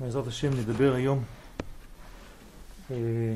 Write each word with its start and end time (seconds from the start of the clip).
בעזרת 0.00 0.26
השם 0.26 0.50
נדבר 0.60 0.94
היום 0.94 1.24
אה, 2.90 3.34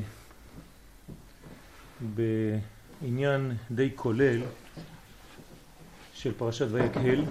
בעניין 2.15 3.51
די 3.71 3.89
כולל 3.95 4.41
של 6.13 6.33
פרשת 6.37 6.67
ויקהל 6.71 7.25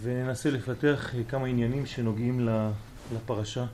וננסה 0.00 0.50
לפתח 0.50 1.12
כמה 1.28 1.46
עניינים 1.46 1.86
שנוגעים 1.86 2.48
לפרשה. 3.14 3.66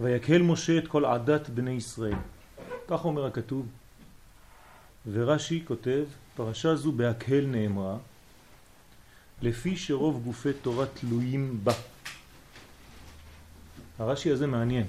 ויקהל 0.00 0.42
משה 0.42 0.78
את 0.78 0.88
כל 0.88 1.04
עדת 1.04 1.48
בני 1.48 1.70
ישראל. 1.70 2.18
כך 2.88 3.04
אומר 3.04 3.26
הכתוב. 3.26 3.66
ורש"י 5.12 5.62
כותב, 5.66 6.04
פרשה 6.36 6.74
זו 6.74 6.92
בהקהל 6.92 7.46
נאמרה, 7.46 7.96
לפי 9.42 9.76
שרוב 9.76 10.24
גופי 10.24 10.52
תורה 10.62 10.86
תלויים 10.86 11.60
בה. 11.64 11.72
הרש"י 13.98 14.30
הזה 14.30 14.46
מעניין. 14.46 14.86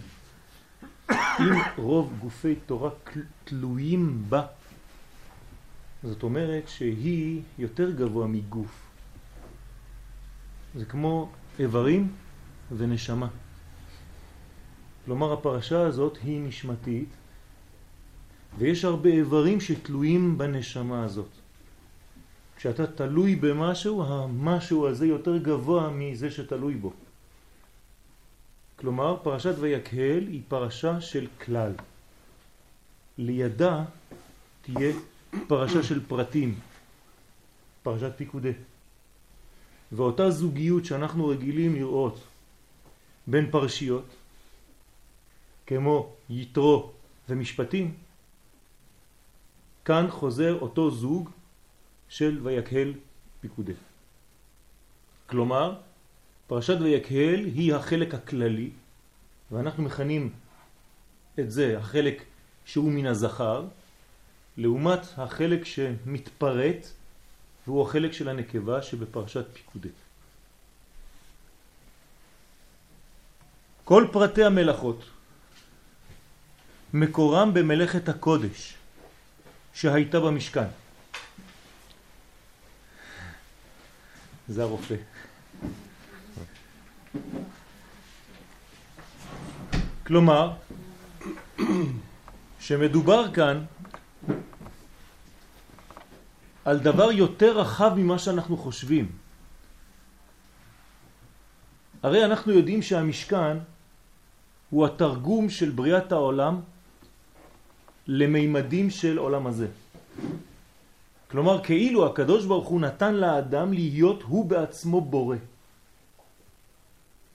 אם 1.12 1.54
רוב 1.78 2.14
גופי 2.20 2.56
תורה 2.66 2.90
תלויים 3.44 4.24
בה, 4.30 4.46
זאת 6.04 6.24
אומרת 6.24 6.68
שהיא 6.68 7.42
יותר 7.58 7.92
גבוה 7.92 8.28
מגוף. 8.28 8.88
זה 10.76 10.86
כמו 10.86 11.30
איברים 11.60 12.16
ונשמה. 12.78 13.28
כלומר 15.06 15.34
הפרשה 15.34 15.82
הזאת 15.82 16.18
היא 16.24 16.42
נשמתית 16.42 17.10
ויש 18.58 18.86
הרבה 18.86 19.10
איברים 19.10 19.62
שתלויים 19.62 20.38
בנשמה 20.38 21.04
הזאת. 21.04 21.37
כשאתה 22.58 22.88
תלוי 22.88 23.36
במשהו, 23.36 24.04
המשהו 24.04 24.88
הזה 24.88 25.06
יותר 25.06 25.38
גבוה 25.38 25.90
מזה 25.90 26.32
שתלוי 26.32 26.76
בו. 26.76 26.94
כלומר, 28.76 29.18
פרשת 29.24 29.56
ויקהל 29.60 30.28
היא 30.28 30.42
פרשה 30.48 31.02
של 31.02 31.28
כלל. 31.46 31.72
לידה 33.18 33.84
תהיה 34.62 34.94
פרשה 35.48 35.84
של 35.84 36.06
פרטים, 36.08 36.60
פרשת 37.84 38.12
פיקודי. 38.18 38.52
ואותה 39.92 40.32
זוגיות 40.32 40.86
שאנחנו 40.86 41.28
רגילים 41.28 41.76
לראות 41.76 42.20
בין 43.28 43.52
פרשיות, 43.52 44.06
כמו 45.68 46.14
יתרו 46.30 46.92
ומשפטים, 47.30 47.94
כאן 49.86 50.08
חוזר 50.10 50.58
אותו 50.62 50.92
זוג 50.92 51.30
של 52.10 52.40
ויקהל 52.44 52.94
פיקודי. 53.42 53.74
כלומר, 55.28 55.76
פרשת 56.48 56.78
ויקהל 56.82 57.46
היא 57.46 57.76
החלק 57.76 58.14
הכללי, 58.14 58.70
ואנחנו 59.52 59.84
מכנים 59.84 60.34
את 61.40 61.52
זה 61.52 61.78
החלק 61.78 62.24
שהוא 62.66 62.92
מן 62.92 63.06
הזכר, 63.06 63.66
לעומת 64.58 65.00
החלק 65.18 65.66
שמתפרט, 65.66 66.88
והוא 67.68 67.88
החלק 67.88 68.12
של 68.12 68.30
הנקבה 68.30 68.82
שבפרשת 68.82 69.46
פיקודי. 69.54 69.90
כל 73.84 74.08
פרטי 74.12 74.44
המלאכות 74.44 75.04
מקורם 76.94 77.54
במלאכת 77.54 78.10
הקודש 78.10 78.74
שהייתה 79.74 80.20
במשכן. 80.20 80.68
זה 84.50 84.64
הרופא. 84.64 84.96
כלומר, 90.08 90.54
שמדובר 92.60 93.34
כאן 93.34 93.66
על 96.66 96.80
דבר 96.80 97.12
יותר 97.12 97.60
רחב 97.60 97.92
ממה 97.96 98.20
שאנחנו 98.20 98.58
חושבים. 98.58 99.12
הרי 102.04 102.26
אנחנו 102.26 102.52
יודעים 102.52 102.82
שהמשכן 102.82 103.58
הוא 104.70 104.86
התרגום 104.86 105.50
של 105.50 105.70
בריאת 105.70 106.12
העולם 106.12 106.60
למימדים 108.08 108.90
של 108.90 109.18
עולם 109.18 109.48
הזה. 109.48 109.68
כלומר, 111.32 111.64
כאילו 111.64 112.06
הקדוש 112.06 112.46
ברוך 112.46 112.68
הוא 112.68 112.82
נתן 112.82 113.14
לאדם 113.14 113.74
להיות 113.74 114.24
הוא 114.24 114.46
בעצמו 114.46 115.02
בורא. 115.02 115.36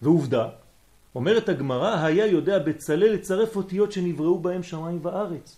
ועובדה, 0.03 0.48
אומרת 1.14 1.48
הגמרא, 1.48 2.04
היה 2.04 2.26
יודע 2.26 2.58
בצלאל 2.58 3.12
לצרף 3.12 3.56
אותיות 3.56 3.92
שנבראו 3.92 4.38
בהם 4.38 4.62
שמיים 4.62 4.98
וארץ. 5.03 5.56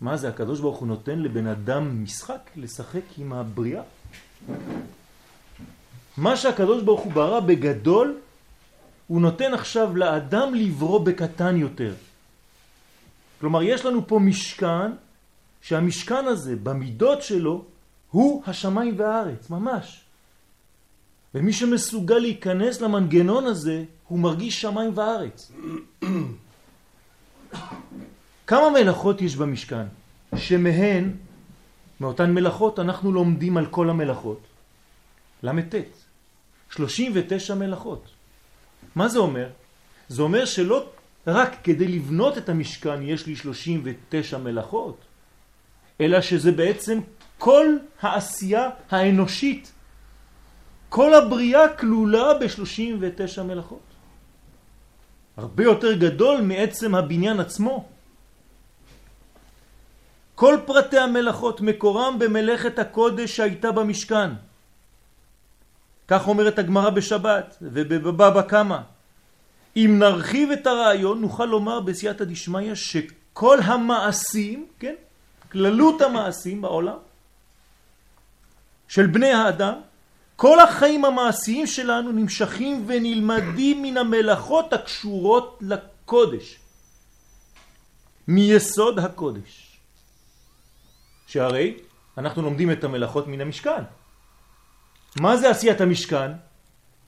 מה 0.00 0.16
זה, 0.16 0.28
הקדוש 0.28 0.60
ברוך 0.60 0.78
הוא 0.78 0.88
נותן 0.88 1.18
לבן 1.18 1.46
אדם 1.46 2.02
משחק 2.02 2.50
לשחק 2.56 3.18
עם 3.18 3.32
הבריאה? 3.32 3.82
מה 6.16 6.36
שהקדוש 6.36 6.82
ברוך 6.82 7.00
הוא 7.00 7.12
ברא 7.12 7.40
בגדול, 7.40 8.18
הוא 9.06 9.20
נותן 9.20 9.54
עכשיו 9.54 9.96
לאדם 9.96 10.54
לברוא 10.54 11.04
בקטן 11.04 11.56
יותר. 11.56 11.94
כלומר, 13.40 13.62
יש 13.62 13.84
לנו 13.84 14.06
פה 14.06 14.18
משכן 14.18 14.92
שהמשכן 15.66 16.24
הזה, 16.24 16.56
במידות 16.56 17.22
שלו, 17.22 17.64
הוא 18.10 18.42
השמיים 18.46 18.94
והארץ, 18.98 19.50
ממש. 19.50 20.04
ומי 21.34 21.52
שמסוגל 21.52 22.18
להיכנס 22.18 22.80
למנגנון 22.80 23.46
הזה, 23.46 23.84
הוא 24.08 24.18
מרגיש 24.18 24.60
שמיים 24.60 24.92
וארץ. 24.94 25.52
כמה 28.46 28.70
מלאכות 28.70 29.22
יש 29.22 29.36
במשכן? 29.36 29.86
שמהן, 30.36 31.10
מאותן 32.00 32.30
מלאכות, 32.34 32.78
אנחנו 32.78 33.12
לומדים 33.12 33.56
על 33.56 33.66
כל 33.66 33.90
המלאכות. 33.90 34.40
ל"ט. 35.42 35.74
39 36.70 37.54
מלאכות. 37.54 38.08
מה 38.94 39.08
זה 39.08 39.18
אומר? 39.18 39.48
זה 40.08 40.22
אומר 40.22 40.44
שלא 40.44 40.86
רק 41.26 41.56
כדי 41.64 41.88
לבנות 41.88 42.38
את 42.38 42.48
המשכן 42.48 43.02
יש 43.02 43.26
לי 43.26 43.36
39 43.36 44.38
מלאכות, 44.38 45.15
אלא 46.00 46.20
שזה 46.20 46.52
בעצם 46.52 47.00
כל 47.38 47.66
העשייה 48.00 48.70
האנושית, 48.90 49.72
כל 50.88 51.14
הבריאה 51.14 51.68
כלולה 51.68 52.34
ב-39 52.34 53.42
מלאכות. 53.42 53.86
הרבה 55.36 55.64
יותר 55.64 55.92
גדול 55.92 56.40
מעצם 56.40 56.94
הבניין 56.94 57.40
עצמו. 57.40 57.88
כל 60.34 60.56
פרטי 60.66 60.98
המלאכות 60.98 61.60
מקורם 61.60 62.18
במלאכת 62.18 62.78
הקודש 62.78 63.36
שהייתה 63.36 63.72
במשכן. 63.72 64.30
כך 66.08 66.28
אומרת 66.28 66.58
הגמרא 66.58 66.90
בשבת 66.90 67.56
ובבבא 67.62 68.42
קמא. 68.42 68.78
אם 69.76 69.96
נרחיב 69.98 70.50
את 70.50 70.66
הרעיון 70.66 71.20
נוכל 71.20 71.44
לומר 71.44 71.80
בסייעתא 71.80 72.24
דשמיא 72.24 72.74
שכל 72.74 73.58
המעשים, 73.62 74.66
כן, 74.78 74.94
כללות 75.52 76.02
המעשים 76.02 76.62
בעולם 76.62 76.96
של 78.88 79.06
בני 79.06 79.32
האדם, 79.32 79.74
כל 80.36 80.60
החיים 80.60 81.04
המעשיים 81.04 81.66
שלנו 81.66 82.12
נמשכים 82.12 82.84
ונלמדים 82.86 83.82
מן 83.82 83.96
המלאכות 83.96 84.72
הקשורות 84.72 85.58
לקודש, 85.60 86.58
מיסוד 88.28 88.98
הקודש. 88.98 89.78
שהרי 91.26 91.76
אנחנו 92.18 92.42
לומדים 92.42 92.72
את 92.72 92.84
המלאכות 92.84 93.26
מן 93.28 93.40
המשכן. 93.40 93.82
מה 95.20 95.36
זה 95.36 95.50
עשיית 95.50 95.80
המשכן? 95.80 96.30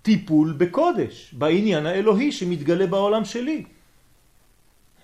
טיפול 0.02 0.52
בקודש, 0.52 1.34
בעניין 1.34 1.86
האלוהי 1.86 2.32
שמתגלה 2.32 2.86
בעולם 2.86 3.24
שלי. 3.24 3.64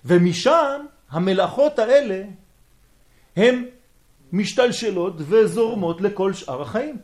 ומשם 0.05 0.85
המלאכות 1.09 1.79
האלה 1.79 2.23
הן 3.35 3.65
משתלשלות 4.33 5.13
וזורמות 5.17 6.01
לכל 6.01 6.33
שאר 6.33 6.61
החיים. 6.61 6.97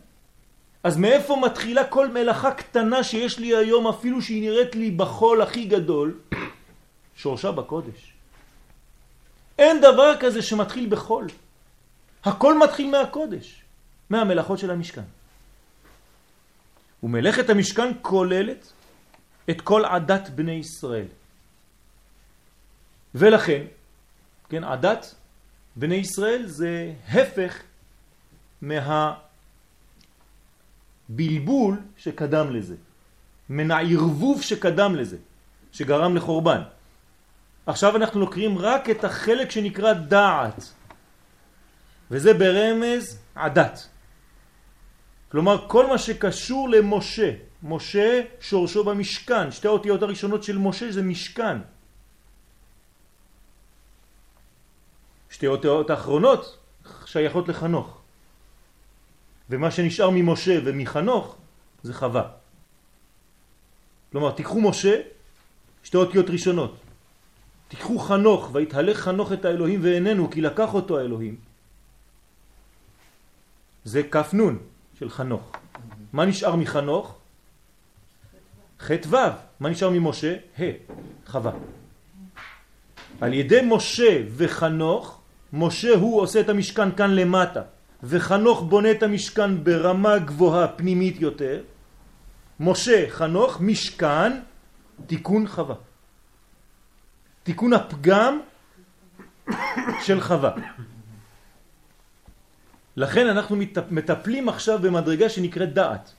אז 0.84 0.98
מאיפה 0.98 1.36
מתחילה 1.36 1.84
כל 1.88 2.12
מלאכה 2.12 2.52
קטנה 2.52 3.04
שיש 3.04 3.40
לי 3.40 3.56
היום 3.56 3.88
אפילו 3.88 4.22
שהיא 4.22 4.42
נראית 4.42 4.76
לי 4.76 4.92
בחול 4.92 5.42
הכי 5.42 5.66
גדול? 5.66 6.20
שורשה 7.16 7.52
בקודש. 7.52 8.14
אין 9.58 9.82
דבר 9.82 10.18
כזה 10.20 10.42
שמתחיל 10.42 10.90
בחול. 10.90 11.28
הכל 12.24 12.58
מתחיל 12.58 12.92
מהקודש, 12.92 13.62
מהמלאכות 14.10 14.60
של 14.60 14.72
המשכן. 14.72 15.08
ומלאכת 17.04 17.50
המשכן 17.50 17.92
כוללת 18.02 18.74
את 19.50 19.62
כל 19.62 19.86
עדת 19.86 20.30
בני 20.30 20.52
ישראל. 20.52 21.06
ולכן, 23.16 23.64
כן, 24.50 24.64
עדת 24.64 25.16
בני 25.76 25.96
ישראל 25.96 26.48
זה 26.48 26.94
הפך 27.10 27.62
מהבלבול 31.10 31.80
שקדם 31.98 32.52
לזה. 32.52 32.76
מן 33.50 33.72
הערבוב 33.72 34.42
שקדם 34.42 34.96
לזה, 34.96 35.18
שגרם 35.72 36.16
לחורבן. 36.16 36.62
עכשיו 37.66 37.96
אנחנו 37.96 38.20
לוקחים 38.20 38.58
רק 38.58 38.90
את 38.90 39.04
החלק 39.04 39.52
שנקרא 39.52 39.94
דעת, 39.94 40.74
וזה 42.12 42.34
ברמז 42.34 43.20
עדת. 43.36 43.88
כלומר, 45.32 45.68
כל 45.68 45.88
מה 45.88 45.98
שקשור 45.98 46.70
למשה, 46.70 47.32
משה 47.64 48.22
שורשו 48.42 48.84
במשכן, 48.84 49.52
שתי 49.52 49.68
האותיות 49.68 50.04
הראשונות 50.04 50.44
של 50.44 50.58
משה 50.58 50.92
זה 50.92 51.02
משכן. 51.02 51.58
שתי 55.32 55.48
האותיות 55.48 55.90
האחרונות 55.90 56.58
שייכות 57.06 57.48
לחנוך. 57.48 57.98
ומה 59.50 59.72
שנשאר 59.72 60.10
ממשה 60.10 60.60
ומחנוך 60.66 61.36
זה 61.84 61.94
חווה. 61.94 62.30
כלומר, 64.12 64.32
תיקחו 64.32 64.62
משה, 64.62 65.02
שתי 65.84 65.98
אותיות 65.98 66.30
ראשונות. 66.30 66.76
תיקחו 67.68 68.00
חנוך, 68.00 68.50
והתהלך 68.54 68.98
חנוך 69.00 69.32
את 69.32 69.46
האלוהים 69.46 69.80
ואיננו, 69.84 70.32
כי 70.32 70.42
לקח 70.42 70.74
אותו 70.74 71.00
האלוהים. 71.00 71.36
זה 73.84 74.04
כף 74.04 74.30
נון 74.34 74.60
של 75.00 75.10
חנוך. 75.10 75.52
מה 76.14 76.26
נשאר 76.26 76.56
מחנוך? 76.56 77.16
חטא 78.80 79.08
ו'. 79.08 79.16
מה 79.60 79.70
נשאר 79.70 79.90
ממשה? 79.90 80.36
ה', 80.60 80.64
חווה. 81.28 81.52
על 83.22 83.34
ידי 83.34 83.62
משה 83.64 84.24
וחנוך, 84.36 85.21
משה 85.54 85.96
הוא 85.96 86.22
עושה 86.22 86.40
את 86.40 86.50
המשכן 86.50 86.92
כאן 86.92 87.16
למטה, 87.16 87.62
וחנוך 88.04 88.62
בונה 88.62 88.92
את 88.92 89.04
המשכן 89.04 89.64
ברמה 89.64 90.18
גבוהה 90.18 90.68
פנימית 90.68 91.22
יותר. 91.22 91.62
משה, 92.60 93.06
חנוך, 93.10 93.62
משכן, 93.62 94.40
תיקון 95.08 95.48
חווה. 95.48 95.76
תיקון 97.44 97.74
הפגם 97.74 98.40
של 100.06 100.22
חווה. 100.22 100.52
לכן 102.96 103.28
אנחנו 103.28 103.56
מטפלים 103.92 104.50
עכשיו 104.50 104.80
במדרגה 104.80 105.30
שנקראת 105.30 105.74
דעת. 105.74 106.14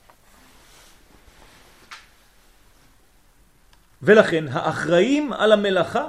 ולכן 4.01 4.45
האחראים 4.47 5.33
על 5.33 5.51
המלאכה 5.51 6.07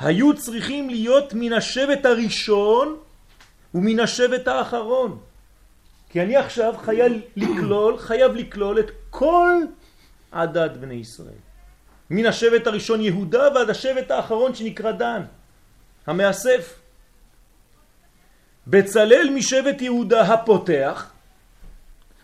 היו 0.00 0.36
צריכים 0.36 0.90
להיות 0.90 1.34
מן 1.34 1.52
השבט 1.52 2.06
הראשון 2.06 2.96
ומן 3.74 4.00
השבט 4.00 4.48
האחרון. 4.48 5.18
כי 6.10 6.22
אני 6.22 6.36
עכשיו 6.36 6.74
חייב 6.84 7.12
לקלול, 7.36 7.98
חייב 7.98 8.32
לקלול 8.32 8.80
את 8.80 8.90
כל 9.10 9.52
עדת 10.32 10.76
בני 10.76 10.94
ישראל. 10.94 11.40
מן 12.10 12.26
השבט 12.26 12.66
הראשון 12.66 13.00
יהודה 13.00 13.48
ועד 13.54 13.70
השבט 13.70 14.10
האחרון 14.10 14.54
שנקרא 14.54 14.92
דן, 14.92 15.22
המאסף. 16.06 16.80
בצלל 18.66 19.30
משבט 19.34 19.80
יהודה 19.80 20.22
הפותח, 20.34 21.12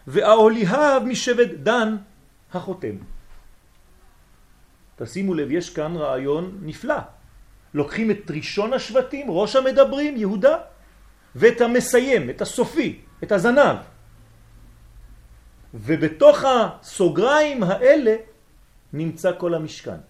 ואהוליהב 0.07 1.03
משבט 1.03 1.51
דן 1.63 1.97
החותם. 2.55 2.97
תשימו 4.97 5.35
לב, 5.35 5.51
יש 5.51 5.71
כאן 5.71 5.97
רעיון 5.97 6.59
נפלא. 6.63 7.16
לוקחים 7.77 8.11
את 8.11 8.31
ראשון 8.31 8.73
השבטים, 8.73 9.27
ראש 9.31 9.57
המדברים, 9.57 10.17
יהודה, 10.17 10.57
ואת 11.37 11.61
המסיים, 11.61 12.31
את 12.31 12.41
הסופי, 12.41 13.01
את 13.23 13.33
הזנב. 13.33 13.77
ובתוך 15.75 16.45
הסוגריים 16.45 17.63
האלה 17.63 18.17
נמצא 18.93 19.31
כל 19.39 19.55
המשכן. 19.55 20.01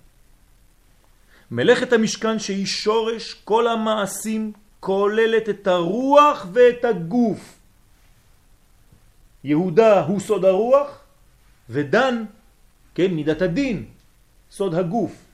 מלאכת 1.50 1.92
המשכן 1.92 2.38
שהיא 2.38 2.66
שורש 2.66 3.34
כל 3.34 3.66
המעשים 3.66 4.52
כוללת 4.80 5.48
את 5.48 5.66
הרוח 5.66 6.46
ואת 6.52 6.84
הגוף. 6.84 7.58
יהודה 9.44 10.04
הוא 10.04 10.20
סוד 10.20 10.44
הרוח 10.44 11.00
ודן, 11.70 12.24
כן, 12.94 13.10
מידת 13.10 13.42
הדין, 13.42 13.84
סוד 14.50 14.74
הגוף. 14.74 15.25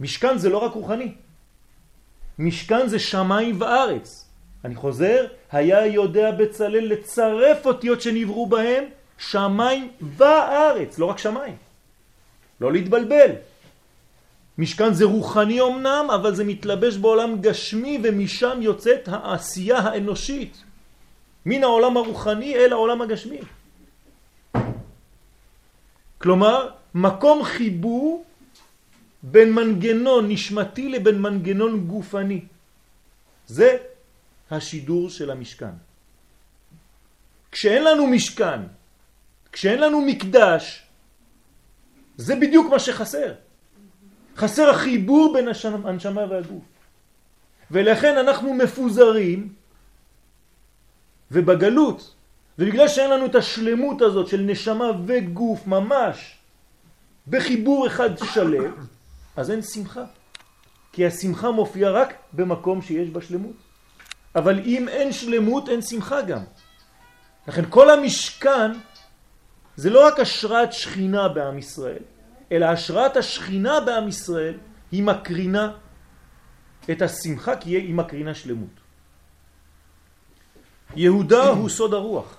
משכן 0.00 0.38
זה 0.38 0.48
לא 0.48 0.58
רק 0.58 0.72
רוחני, 0.72 1.12
משכן 2.38 2.88
זה 2.88 2.98
שמיים 2.98 3.60
וארץ. 3.60 4.28
אני 4.64 4.74
חוזר, 4.74 5.26
היה 5.52 5.86
יודע 5.86 6.30
בצלל 6.30 6.92
לצרף 6.92 7.66
אותיות 7.66 8.00
שנבראו 8.00 8.46
בהם 8.46 8.84
שמיים 9.18 9.90
וארץ, 10.16 10.98
לא 10.98 11.06
רק 11.06 11.18
שמיים. 11.18 11.56
לא 12.60 12.72
להתבלבל. 12.72 13.30
משכן 14.58 14.92
זה 14.92 15.04
רוחני 15.04 15.60
אמנם, 15.60 16.06
אבל 16.14 16.34
זה 16.34 16.44
מתלבש 16.44 16.96
בעולם 16.96 17.40
גשמי 17.40 18.00
ומשם 18.02 18.58
יוצאת 18.62 19.08
העשייה 19.08 19.78
האנושית. 19.78 20.62
מן 21.46 21.64
העולם 21.64 21.96
הרוחני 21.96 22.54
אל 22.54 22.72
העולם 22.72 23.02
הגשמי. 23.02 23.38
כלומר, 26.18 26.68
מקום 26.94 27.44
חיבור 27.44 28.24
בין 29.22 29.52
מנגנון 29.52 30.30
נשמתי 30.30 30.88
לבין 30.88 31.22
מנגנון 31.22 31.86
גופני. 31.86 32.40
זה 33.46 33.76
השידור 34.50 35.10
של 35.10 35.30
המשכן. 35.30 35.74
כשאין 37.52 37.84
לנו 37.84 38.06
משכן, 38.06 38.60
כשאין 39.52 39.80
לנו 39.80 40.00
מקדש, 40.00 40.82
זה 42.16 42.36
בדיוק 42.36 42.70
מה 42.70 42.78
שחסר. 42.78 43.34
חסר 44.36 44.70
החיבור 44.70 45.34
בין 45.34 45.48
הנשמה 45.84 46.24
והגוף. 46.30 46.64
ולכן 47.70 48.16
אנחנו 48.16 48.54
מפוזרים 48.54 49.52
ובגלות, 51.30 52.14
ובגלל 52.58 52.88
שאין 52.88 53.10
לנו 53.10 53.26
את 53.26 53.34
השלמות 53.34 54.02
הזאת 54.02 54.28
של 54.28 54.40
נשמה 54.40 54.90
וגוף 55.06 55.66
ממש 55.66 56.36
בחיבור 57.28 57.86
אחד 57.86 58.18
שלם, 58.18 58.72
אז 59.38 59.50
אין 59.50 59.62
שמחה. 59.62 60.04
כי 60.92 61.06
השמחה 61.06 61.50
מופיעה 61.50 61.90
רק 61.90 62.14
במקום 62.32 62.82
שיש 62.82 63.08
בה 63.08 63.22
שלמות. 63.22 63.56
אבל 64.34 64.58
אם 64.58 64.88
אין 64.88 65.12
שלמות, 65.12 65.68
אין 65.68 65.82
שמחה 65.82 66.22
גם. 66.22 66.42
לכן 67.48 67.64
כל 67.70 67.90
המשכן 67.90 68.70
זה 69.76 69.90
לא 69.90 70.06
רק 70.06 70.20
השראת 70.20 70.72
שכינה 70.72 71.28
בעם 71.28 71.58
ישראל, 71.58 72.02
אלא 72.52 72.66
השראת 72.66 73.16
השכינה 73.16 73.80
בעם 73.80 74.08
ישראל 74.08 74.58
היא 74.92 75.02
מקרינה 75.02 75.72
את 76.90 77.02
השמחה 77.02 77.56
כי 77.56 77.70
היא 77.70 77.94
מקרינה 77.94 78.34
שלמות. 78.34 78.74
יהודה 80.96 81.48
הוא 81.48 81.68
סוד 81.68 81.94
הרוח. 81.94 82.36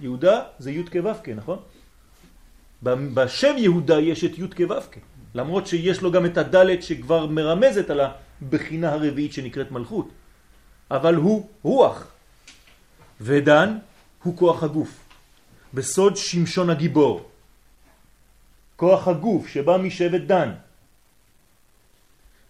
יהודה 0.00 0.42
זה 0.58 0.70
י' 0.70 0.84
כו' 0.92 1.32
נכון? 1.36 1.58
בשם 2.82 3.54
יהודה 3.58 4.00
יש 4.00 4.24
את 4.24 4.38
י' 4.38 4.48
כו' 4.56 5.00
למרות 5.34 5.66
שיש 5.66 6.02
לו 6.02 6.12
גם 6.12 6.26
את 6.26 6.36
הדלת 6.38 6.82
שכבר 6.82 7.26
מרמזת 7.26 7.90
על 7.90 8.00
הבחינה 8.00 8.92
הרביעית 8.92 9.32
שנקראת 9.32 9.70
מלכות. 9.70 10.08
אבל 10.90 11.14
הוא 11.14 11.48
רוח. 11.62 12.06
ודן 13.20 13.78
הוא 14.22 14.36
כוח 14.36 14.62
הגוף. 14.62 14.90
בסוד 15.74 16.16
שמשון 16.16 16.70
הגיבור. 16.70 17.30
כוח 18.76 19.08
הגוף 19.08 19.48
שבא 19.48 19.76
משבט 19.76 20.20
דן. 20.20 20.52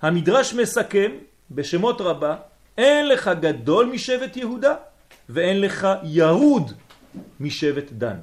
המדרש 0.02 0.54
מסכם 0.54 1.10
בשמות 1.50 2.00
רבה, 2.00 2.36
אין 2.78 3.08
לך 3.08 3.30
גדול 3.40 3.86
משבט 3.86 4.36
יהודה 4.36 4.74
ואין 5.28 5.60
לך 5.60 5.88
יהוד 6.02 6.72
משבט 7.40 7.92
דן. 7.92 8.16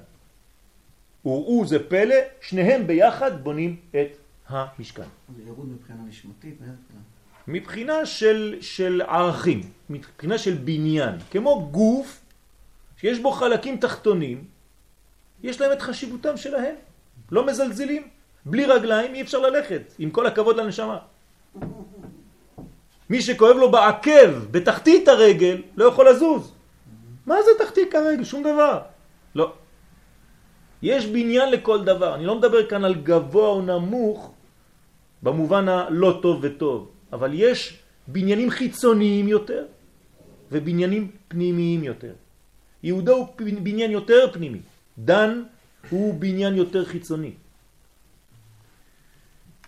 וראו 1.25 1.65
זה 1.65 1.89
פלא, 1.89 2.15
שניהם 2.41 2.87
ביחד 2.87 3.43
בונים 3.43 3.75
את 3.91 4.11
המשכן. 4.49 5.03
זה 5.35 5.43
יהוד 5.45 5.69
מבחינה 5.69 5.99
נשמתית? 6.07 6.57
מבחינה 7.47 8.05
של, 8.05 8.57
של 8.61 9.01
ערכים, 9.07 9.61
מבחינה 9.89 10.37
של 10.37 10.53
בניין, 10.53 11.15
כמו 11.31 11.69
גוף 11.71 12.21
שיש 12.97 13.19
בו 13.19 13.31
חלקים 13.31 13.77
תחתונים 13.77 14.43
יש 15.43 15.61
להם 15.61 15.71
את 15.71 15.81
חשיבותם 15.81 16.37
שלהם, 16.37 16.75
לא 17.31 17.45
מזלזלים. 17.45 18.07
בלי 18.45 18.65
רגליים 18.65 19.15
אי 19.15 19.21
אפשר 19.21 19.39
ללכת, 19.39 19.81
עם 19.99 20.09
כל 20.09 20.27
הכבוד 20.27 20.57
לנשמה. 20.57 20.97
מי 23.09 23.21
שכואב 23.21 23.55
לו 23.55 23.71
בעקב, 23.71 24.31
בתחתית 24.51 25.07
הרגל, 25.07 25.61
לא 25.75 25.85
יכול 25.85 26.09
לזוז. 26.09 26.53
מה 27.25 27.35
זה 27.41 27.65
תחתית 27.65 27.95
הרגל? 27.95 28.23
שום 28.23 28.43
דבר. 28.43 28.81
לא. 29.35 29.53
יש 30.81 31.05
בניין 31.05 31.51
לכל 31.51 31.83
דבר. 31.83 32.15
אני 32.15 32.25
לא 32.25 32.35
מדבר 32.35 32.69
כאן 32.69 32.85
על 32.85 32.95
גבוה 32.95 33.47
או 33.47 33.61
נמוך 33.61 34.33
במובן 35.23 35.67
הלא 35.67 36.19
טוב 36.21 36.39
וטוב, 36.41 36.91
אבל 37.13 37.31
יש 37.33 37.79
בניינים 38.07 38.49
חיצוניים 38.49 39.27
יותר 39.27 39.65
ובניינים 40.51 41.11
פנימיים 41.27 41.83
יותר. 41.83 42.13
יהודה 42.83 43.11
הוא 43.11 43.27
בניין 43.37 43.91
יותר 43.91 44.31
פנימי. 44.33 44.59
דן 44.97 45.43
הוא 45.89 46.13
בניין 46.13 46.55
יותר 46.55 46.85
חיצוני. 46.85 47.33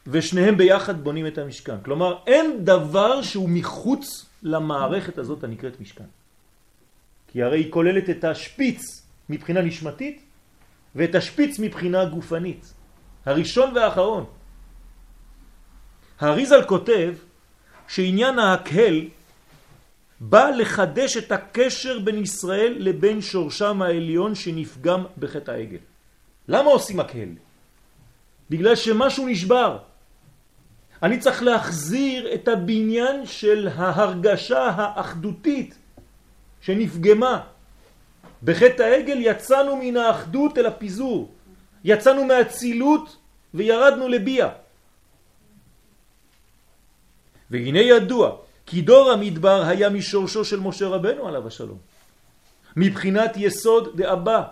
ושניהם 0.07 0.57
ביחד 0.57 1.03
בונים 1.03 1.27
את 1.27 1.37
המשכן. 1.37 1.75
כלומר, 1.85 2.17
אין 2.27 2.65
דבר 2.65 3.21
שהוא 3.21 3.49
מחוץ 3.49 4.25
למערכת 4.43 5.17
הזאת 5.17 5.43
הנקראת 5.43 5.81
משכן. 5.81 6.09
כי 7.27 7.43
הרי 7.43 7.59
היא 7.59 7.71
כוללת 7.71 8.09
את 8.09 8.23
השפיץ 8.23 8.81
מבחינה 9.29 9.61
נשמתית 9.61 10.23
ואת 10.95 11.15
השפיץ 11.15 11.59
מבחינה 11.59 12.05
גופנית. 12.05 12.73
הראשון 13.25 13.75
והאחרון. 13.75 14.25
האריזל 16.21 16.63
כותב 16.63 17.13
שעניין 17.87 18.39
ההקהל 18.39 19.01
בא 20.19 20.49
לחדש 20.49 21.17
את 21.17 21.31
הקשר 21.31 21.99
בין 21.99 22.21
ישראל 22.21 22.75
לבין 22.77 23.21
שורשם 23.21 23.81
העליון 23.81 24.35
שנפגם 24.35 25.03
בחטא 25.17 25.51
העגל. 25.51 25.77
למה 26.47 26.69
עושים 26.69 26.99
הקהל? 26.99 27.29
בגלל 28.49 28.75
שמשהו 28.75 29.27
נשבר. 29.27 29.77
אני 31.03 31.19
צריך 31.19 31.43
להחזיר 31.43 32.33
את 32.33 32.47
הבניין 32.47 33.25
של 33.25 33.69
ההרגשה 33.75 34.63
האחדותית 34.63 35.75
שנפגמה. 36.61 37.41
בחטא 38.43 38.83
העגל 38.83 39.17
יצאנו 39.21 39.75
מן 39.75 39.97
האחדות 39.97 40.57
אל 40.57 40.65
הפיזור. 40.65 41.31
יצאנו 41.83 42.25
מהצילות 42.25 43.17
וירדנו 43.53 44.07
לביאה. 44.07 44.60
והנה 47.51 47.79
ידוע 47.79 48.35
כי 48.65 48.81
דור 48.81 49.11
המדבר 49.11 49.63
היה 49.67 49.89
משורשו 49.89 50.45
של 50.45 50.59
משה 50.59 50.87
רבנו 50.87 51.27
עליו 51.27 51.47
השלום. 51.47 51.77
מבחינת 52.75 53.31
יסוד 53.37 53.97
דאבא. 53.97 54.43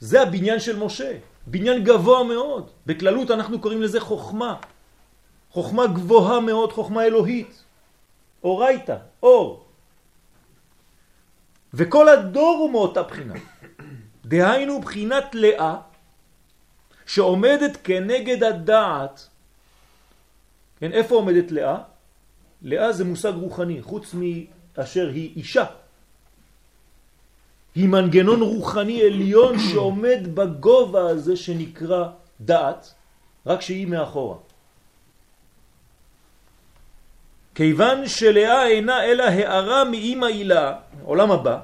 זה 0.00 0.22
הבניין 0.22 0.60
של 0.60 0.78
משה, 0.78 1.18
בניין 1.46 1.84
גבוה 1.84 2.24
מאוד. 2.24 2.70
בכללות 2.86 3.30
אנחנו 3.30 3.60
קוראים 3.60 3.82
לזה 3.82 4.00
חוכמה. 4.00 4.56
חוכמה 5.50 5.86
גבוהה 5.86 6.40
מאוד, 6.40 6.72
חוכמה 6.72 7.04
אלוהית. 7.04 7.64
אורייתא, 8.44 8.96
אור. 9.22 9.64
וכל 11.74 12.08
הדור 12.08 12.56
הוא 12.60 12.70
מאותה 12.70 13.02
בחינה. 13.02 13.34
דהיינו 14.24 14.80
בחינת 14.80 15.34
לאה 15.34 15.76
שעומדת 17.06 17.76
כנגד 17.84 18.44
הדעת. 18.44 19.29
כן, 20.80 20.92
איפה 20.92 21.14
עומדת 21.14 21.52
לאה? 21.52 21.78
לאה 22.62 22.92
זה 22.92 23.04
מושג 23.04 23.32
רוחני, 23.34 23.82
חוץ 23.82 24.14
מאשר 24.14 25.08
היא 25.08 25.36
אישה. 25.36 25.64
היא 27.74 27.88
מנגנון 27.88 28.40
רוחני 28.42 29.02
עליון 29.02 29.58
שעומד 29.66 30.34
בגובה 30.34 31.08
הזה 31.08 31.36
שנקרא 31.36 32.08
דעת, 32.40 32.94
רק 33.46 33.60
שהיא 33.60 33.86
מאחורה. 33.86 34.36
כיוון 37.54 38.08
שלאה 38.08 38.66
אינה 38.66 39.04
אלא 39.04 39.22
הערה 39.22 39.84
מאימא 39.84 40.26
הילה, 40.26 40.76
עולם 41.04 41.30
הבא, 41.30 41.58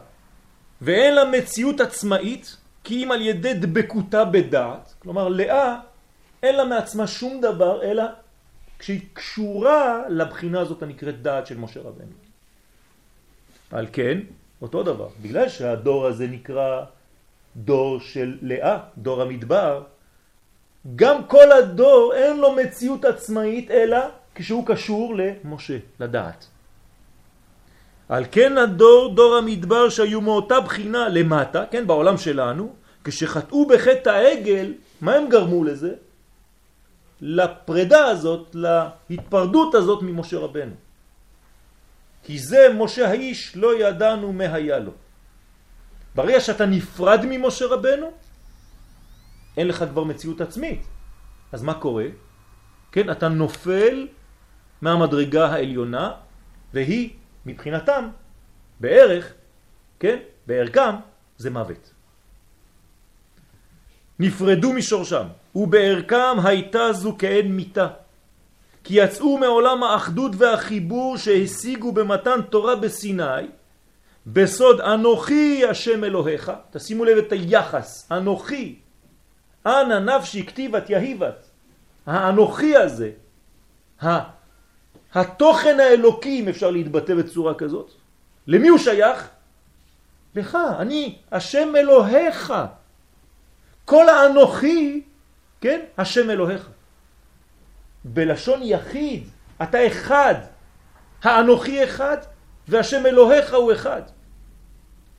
ואין 0.82 1.14
לה 1.14 1.24
מציאות 1.24 1.80
עצמאית, 1.80 2.56
כי 2.84 3.04
אם 3.04 3.12
על 3.12 3.22
ידי 3.22 3.54
דבקותה 3.54 4.24
בדעת, 4.24 4.94
כלומר 4.98 5.28
לאה 5.28 5.76
אין 6.42 6.56
לה 6.56 6.64
מעצמה 6.64 7.06
שום 7.06 7.40
דבר, 7.40 7.82
אלא 7.82 8.02
כשהיא 8.78 9.00
קשורה 9.12 10.02
לבחינה 10.08 10.60
הזאת 10.60 10.82
הנקראת 10.82 11.22
דעת 11.22 11.46
של 11.46 11.58
משה 11.58 11.80
רבנו. 11.80 12.12
על 13.70 13.86
כן, 13.92 14.18
אותו 14.62 14.82
דבר, 14.82 15.08
בגלל 15.22 15.48
שהדור 15.48 16.06
הזה 16.06 16.26
נקרא 16.26 16.84
דור 17.56 18.00
של 18.00 18.38
לאה, 18.42 18.78
דור 18.98 19.22
המדבר, 19.22 19.82
גם 20.96 21.24
כל 21.24 21.52
הדור 21.52 22.12
אין 22.14 22.36
לו 22.36 22.52
מציאות 22.52 23.04
עצמאית 23.04 23.70
אלא 23.70 23.98
כשהוא 24.34 24.66
קשור 24.66 25.14
למשה, 25.16 25.78
לדעת. 26.00 26.46
על 28.08 28.24
כן 28.32 28.58
הדור, 28.58 29.14
דור 29.14 29.36
המדבר 29.36 29.88
שהיו 29.88 30.20
מאותה 30.20 30.60
בחינה 30.60 31.08
למטה, 31.08 31.64
כן, 31.70 31.86
בעולם 31.86 32.16
שלנו, 32.18 32.74
כשחטאו 33.04 33.66
בחטא 33.66 34.10
העגל, 34.10 34.74
מה 35.00 35.14
הם 35.14 35.28
גרמו 35.28 35.64
לזה? 35.64 35.94
לפרידה 37.20 38.04
הזאת, 38.04 38.56
להתפרדות 39.10 39.74
הזאת 39.74 40.02
ממשה 40.02 40.38
רבנו. 40.38 40.74
כי 42.22 42.38
זה 42.38 42.68
משה 42.78 43.08
האיש 43.08 43.56
לא 43.56 43.80
ידענו 43.80 44.32
מה 44.32 44.44
היה 44.54 44.78
לו. 44.78 44.92
ברגע 46.14 46.40
שאתה 46.40 46.66
נפרד 46.66 47.20
ממשה 47.24 47.66
רבנו, 47.66 48.10
אין 49.56 49.68
לך 49.68 49.84
כבר 49.90 50.04
מציאות 50.04 50.40
עצמית. 50.40 50.86
אז 51.52 51.62
מה 51.62 51.74
קורה? 51.74 52.06
כן, 52.92 53.10
אתה 53.10 53.28
נופל 53.28 54.08
מהמדרגה 54.80 55.46
העליונה, 55.46 56.12
והיא 56.74 57.10
מבחינתם 57.46 58.08
בערך, 58.80 59.32
כן, 60.00 60.18
בערכם, 60.46 60.94
זה 61.36 61.50
מוות. 61.50 61.95
נפרדו 64.18 64.72
משורשם, 64.72 65.24
ובערכם 65.54 66.46
הייתה 66.46 66.92
זו 66.92 67.16
כאין 67.18 67.56
מיטה. 67.56 67.88
כי 68.84 68.94
יצאו 68.94 69.38
מעולם 69.38 69.82
האחדות 69.82 70.32
והחיבור 70.36 71.16
שהשיגו 71.16 71.92
במתן 71.92 72.40
תורה 72.50 72.76
בסיני, 72.76 73.46
בסוד 74.26 74.80
אנוכי 74.80 75.66
השם 75.70 76.04
אלוהיך, 76.04 76.52
תשימו 76.70 77.04
לב 77.04 77.18
את 77.18 77.32
היחס, 77.32 78.12
אנוכי, 78.12 78.78
אנא 79.66 79.98
נפשי 79.98 80.46
כתיבת 80.46 80.90
יהיבת, 80.90 81.46
האנוכי 82.06 82.76
הזה, 82.76 83.10
התוכן 85.14 85.80
האלוקי, 85.80 86.40
אם 86.40 86.48
אפשר 86.48 86.70
להתבטא 86.70 87.14
בצורה 87.14 87.54
כזאת, 87.54 87.90
למי 88.46 88.68
הוא 88.68 88.78
שייך? 88.78 89.28
לך, 90.34 90.58
אני 90.78 91.18
השם 91.32 91.76
אלוהיך. 91.76 92.54
כל 93.86 94.08
האנוכי, 94.08 95.02
כן, 95.60 95.80
השם 95.98 96.30
אלוהיך. 96.30 96.68
בלשון 98.04 98.60
יחיד, 98.62 99.28
אתה 99.62 99.86
אחד, 99.86 100.34
האנוכי 101.22 101.84
אחד 101.84 102.16
והשם 102.68 103.06
אלוהיך 103.06 103.54
הוא 103.54 103.72
אחד. 103.72 104.02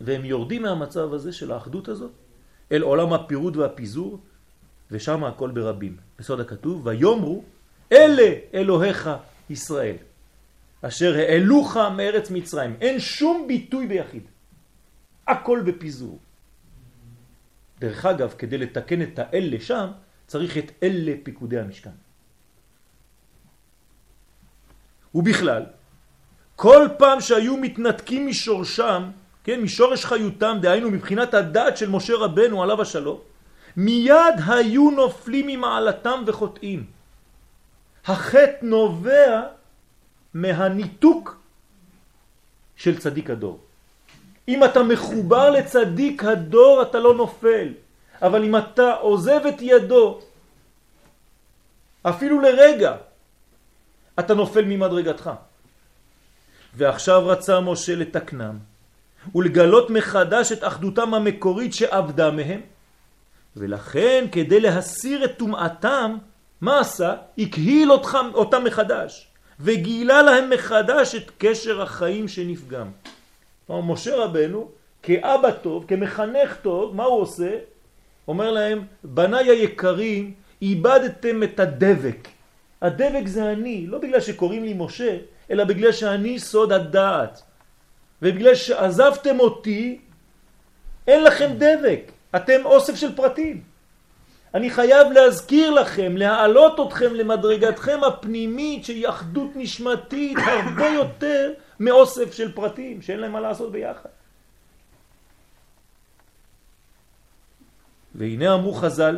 והם 0.02 0.26
יורדים 0.26 0.62
מהמצב 0.62 1.14
הזה 1.14 1.34
של 1.34 1.52
האחדות 1.52 1.88
הזאת 1.88 2.12
אל 2.72 2.82
עולם 2.82 3.14
הפירוד 3.14 3.58
והפיזור, 3.58 4.20
ושם 4.92 5.24
הכל 5.24 5.52
ברבים. 5.52 5.98
בסוד 6.20 6.40
הכתוב, 6.40 6.86
ויאמרו, 6.86 7.44
אלה 7.92 8.32
אלוהיך 8.54 9.10
ישראל, 9.50 9.96
אשר 10.82 11.16
העלוך 11.16 11.78
מארץ 11.78 12.32
מצרים. 12.32 12.76
אין 12.82 13.00
שום 13.00 13.46
ביטוי 13.48 13.88
ביחיד, 13.88 14.24
הכל 15.28 15.62
בפיזור. 15.66 16.20
דרך 17.80 18.06
אגב, 18.06 18.34
כדי 18.38 18.58
לתקן 18.58 19.02
את 19.02 19.20
האלה 19.20 19.58
שם, 19.60 19.88
צריך 20.28 20.58
את 20.58 20.72
אלה 20.84 21.14
פיקודי 21.24 21.60
המשכן. 21.60 21.96
ובכלל, 25.16 25.64
כל 26.56 26.88
פעם 26.98 27.22
שהיו 27.22 27.58
מתנתקים 27.58 28.28
משורשם, 28.28 29.12
כן, 29.44 29.62
משורש 29.62 30.06
חיותם, 30.06 30.58
דהיינו 30.62 30.92
מבחינת 30.92 31.34
הדעת 31.34 31.78
של 31.78 31.90
משה 31.90 32.14
רבנו 32.16 32.64
עליו 32.64 32.82
השלום, 32.82 33.20
מיד 33.78 34.36
היו 34.48 34.92
נופלים 34.92 35.48
ממעלתם 35.48 36.24
וחוטאים. 36.28 36.86
החטא 38.06 38.66
נובע 38.66 39.42
מהניתוק 40.34 41.38
של 42.76 42.98
צדיק 43.00 43.30
הדור. 43.30 43.67
אם 44.48 44.64
אתה 44.64 44.84
מחובר 44.84 45.50
לצדיק 45.50 46.24
הדור 46.24 46.82
אתה 46.82 47.00
לא 47.00 47.14
נופל, 47.14 47.68
אבל 48.22 48.44
אם 48.44 48.56
אתה 48.58 48.94
עוזב 48.94 49.42
את 49.48 49.62
ידו 49.62 50.20
אפילו 52.10 52.42
לרגע, 52.42 52.96
אתה 54.20 54.34
נופל 54.34 54.66
ממדרגתך. 54.66 55.32
ועכשיו 56.76 57.28
רצה 57.28 57.60
משה 57.60 57.96
לתקנם 57.96 58.58
ולגלות 59.36 59.90
מחדש 59.90 60.52
את 60.52 60.64
אחדותם 60.64 61.14
המקורית 61.14 61.74
שעבדה 61.74 62.32
מהם, 62.32 62.62
ולכן 63.58 64.26
כדי 64.32 64.60
להסיר 64.60 65.26
את 65.26 65.32
טומאתם, 65.38 66.18
מה 66.62 66.80
עשה? 66.80 67.16
הקהיל 67.38 67.92
אותם, 67.92 68.30
אותם 68.34 68.64
מחדש, 68.64 69.28
וגילה 69.60 70.22
להם 70.22 70.50
מחדש 70.50 71.16
את 71.16 71.32
קשר 71.38 71.82
החיים 71.82 72.28
שנפגם. 72.28 72.88
כלומר, 73.68 73.94
משה 73.94 74.16
רבנו, 74.16 74.70
כאבא 75.04 75.52
טוב, 75.52 75.86
כמחנך 75.88 76.58
טוב, 76.62 76.96
מה 76.96 77.04
הוא 77.04 77.22
עושה? 77.22 77.52
אומר 78.28 78.52
להם, 78.52 78.86
בניי 79.04 79.50
היקרים, 79.50 80.34
איבדתם 80.62 81.44
את 81.44 81.60
הדבק. 81.60 82.28
הדבק 82.82 83.28
זה 83.28 83.52
אני, 83.52 83.88
לא 83.88 83.98
בגלל 83.98 84.22
שקוראים 84.22 84.64
לי 84.64 84.74
משה, 84.78 85.18
אלא 85.52 85.64
בגלל 85.64 85.92
שאני 85.92 86.40
סוד 86.40 86.72
הדעת. 86.72 87.42
ובגלל 88.22 88.56
שעזבתם 88.56 89.40
אותי, 89.40 90.00
אין 91.08 91.24
לכם 91.24 91.50
דבק. 91.58 92.12
אתם 92.36 92.66
אוסף 92.66 92.96
של 92.96 93.16
פרטים. 93.16 93.62
אני 94.54 94.70
חייב 94.70 95.12
להזכיר 95.12 95.72
לכם, 95.72 96.18
להעלות 96.18 96.80
אתכם 96.88 97.14
למדרגתכם 97.14 98.04
הפנימית 98.04 98.86
שהיא 98.86 99.10
אחדות 99.10 99.50
נשמתית 99.56 100.38
הרבה 100.48 100.88
יותר 100.88 101.52
מאוסף 101.80 102.34
של 102.34 102.52
פרטים 102.52 103.02
שאין 103.02 103.20
להם 103.20 103.32
מה 103.32 103.40
לעשות 103.40 103.72
ביחד. 103.72 104.10
והנה 108.16 108.54
אמרו 108.54 108.74
חז"ל 108.74 109.18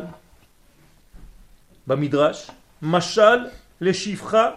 במדרש, 1.86 2.50
משל 2.82 3.46
לשפחה 3.80 4.50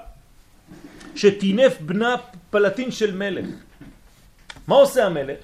שטינף 1.16 1.82
בנה 1.82 2.16
פלטין 2.50 2.92
של 2.92 3.16
מלך. 3.16 3.46
מה 4.68 4.76
עושה 4.76 5.06
המלך? 5.06 5.40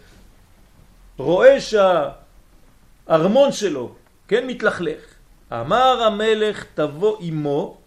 רואה 1.18 1.58
שהארמון 1.62 3.52
שלו, 3.52 3.96
כן, 4.28 4.48
מתלכלך. 4.48 5.04
אמר 5.52 6.04
המלך 6.04 6.66
תבוא 6.74 7.18
אמו, 7.30 7.78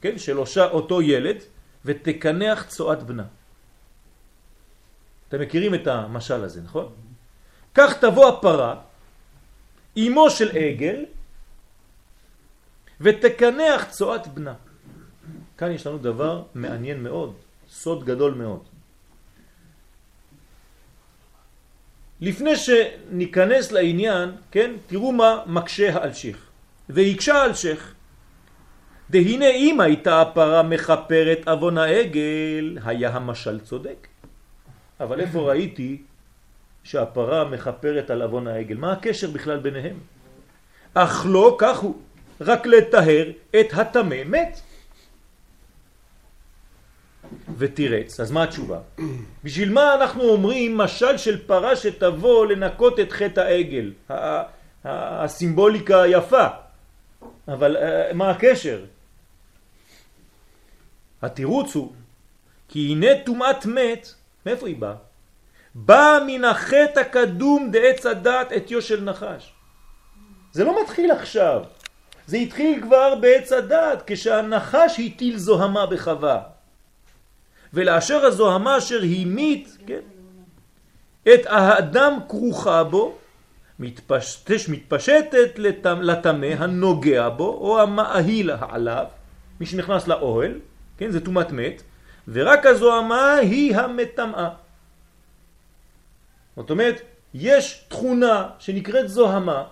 כן, 0.00 0.18
של 0.18 0.38
אותו 0.70 1.02
ילד, 1.02 1.36
ותקנח 1.84 2.64
צועת 2.68 3.02
בנה. 3.02 3.24
אתם 5.28 5.40
מכירים 5.40 5.74
את 5.74 5.86
המשל 5.86 6.44
הזה, 6.44 6.62
נכון? 6.62 6.88
כך 7.74 8.00
תבוא 8.00 8.28
הפרה, 8.28 8.74
אמו 9.98 10.30
של 10.30 10.50
עגל, 10.56 11.04
ותקנח 13.00 13.84
צועת 13.90 14.26
בנה. 14.26 14.54
כאן 15.58 15.70
יש 15.70 15.86
לנו 15.86 15.98
דבר 15.98 16.42
מעניין 16.54 17.02
מאוד, 17.02 17.34
סוד 17.68 18.04
גדול 18.04 18.34
מאוד. 18.34 18.60
לפני 22.20 22.56
שניכנס 22.56 23.72
לעניין, 23.72 24.30
כן, 24.50 24.70
תראו 24.86 25.12
מה 25.12 25.42
מקשה 25.46 25.94
האלשיך. 25.94 26.38
ויקשה 26.88 27.44
אלשיך. 27.44 27.94
דהנה 29.10 29.50
אם 29.50 29.80
הייתה 29.80 30.22
הפרה 30.22 30.62
מחפרת 30.62 31.48
אבון 31.48 31.78
העגל, 31.78 32.78
היה 32.84 33.10
המשל 33.10 33.60
צודק. 33.60 34.06
אבל 35.00 35.20
איפה 35.20 35.40
ראיתי 35.40 36.02
שהפרה 36.84 37.44
מחפרת 37.44 38.10
על 38.10 38.22
אבון 38.22 38.46
העגל? 38.46 38.76
מה 38.76 38.92
הקשר 38.92 39.30
בכלל 39.30 39.58
ביניהם? 39.58 39.98
אך 40.94 41.26
לא 41.28 41.56
כך 41.58 41.78
הוא, 41.78 41.96
רק 42.40 42.66
לטהר 42.66 43.30
את 43.60 43.66
התמה 43.72 44.24
מת. 44.24 44.60
ותירץ. 47.58 48.20
אז 48.20 48.30
מה 48.30 48.42
התשובה? 48.42 48.78
בשביל 49.44 49.72
מה 49.72 49.94
אנחנו 49.94 50.22
אומרים 50.22 50.76
משל 50.76 51.16
של 51.18 51.46
פרה 51.46 51.76
שתבוא 51.76 52.46
לנקות 52.46 53.00
את 53.00 53.12
חטא 53.12 53.40
העגל? 53.40 53.92
הסימבוליקה 54.84 56.02
יפה, 56.06 56.46
אבל 57.48 57.76
אה, 57.76 58.12
מה 58.14 58.30
הקשר? 58.30 58.84
התירוץ 61.22 61.74
הוא 61.74 61.92
כי 62.68 62.92
הנה 62.92 63.06
טומאת 63.24 63.66
מת, 63.66 64.14
מאיפה 64.46 64.66
היא 64.66 64.76
באה? 64.76 64.94
באה 65.74 66.24
מן 66.26 66.44
החטא 66.44 67.00
הקדום 67.00 67.70
דעץ 67.70 68.06
הדת 68.06 68.52
אתיו 68.56 68.82
של 68.82 69.04
נחש. 69.04 69.52
זה 70.52 70.64
לא 70.64 70.82
מתחיל 70.82 71.10
עכשיו, 71.10 71.62
זה 72.26 72.36
התחיל 72.36 72.82
כבר 72.82 73.14
בעץ 73.14 73.52
הדת, 73.52 74.02
כשהנחש 74.06 75.00
הטיל 75.00 75.38
זוהמה 75.38 75.86
בחווה. 75.86 76.42
ולאשר 77.72 78.24
הזוהמה 78.24 78.78
אשר 78.78 79.00
המית, 79.02 79.76
כן, 79.86 80.00
את 81.34 81.40
האדם 81.46 82.18
כרוכה 82.28 82.84
בו, 82.84 83.18
מתפשטש, 83.78 84.68
מתפשטת 84.68 85.58
לטמא 86.00 86.46
הנוגע 86.58 87.28
בו, 87.28 87.48
או 87.48 87.80
המאהיל 87.80 88.50
עליו, 88.50 89.04
מי 89.60 89.66
שנכנס 89.66 90.08
לאוהל, 90.08 90.60
כן, 90.98 91.10
זה 91.10 91.20
תומת 91.20 91.52
מת, 91.52 91.82
ורק 92.28 92.66
הזוהמה 92.66 93.34
היא 93.34 93.76
המטמאה. 93.76 94.50
זאת 96.56 96.70
אומרת, 96.70 97.00
יש 97.34 97.84
תכונה 97.88 98.48
שנקראת 98.58 99.08
זוהמה, 99.08 99.64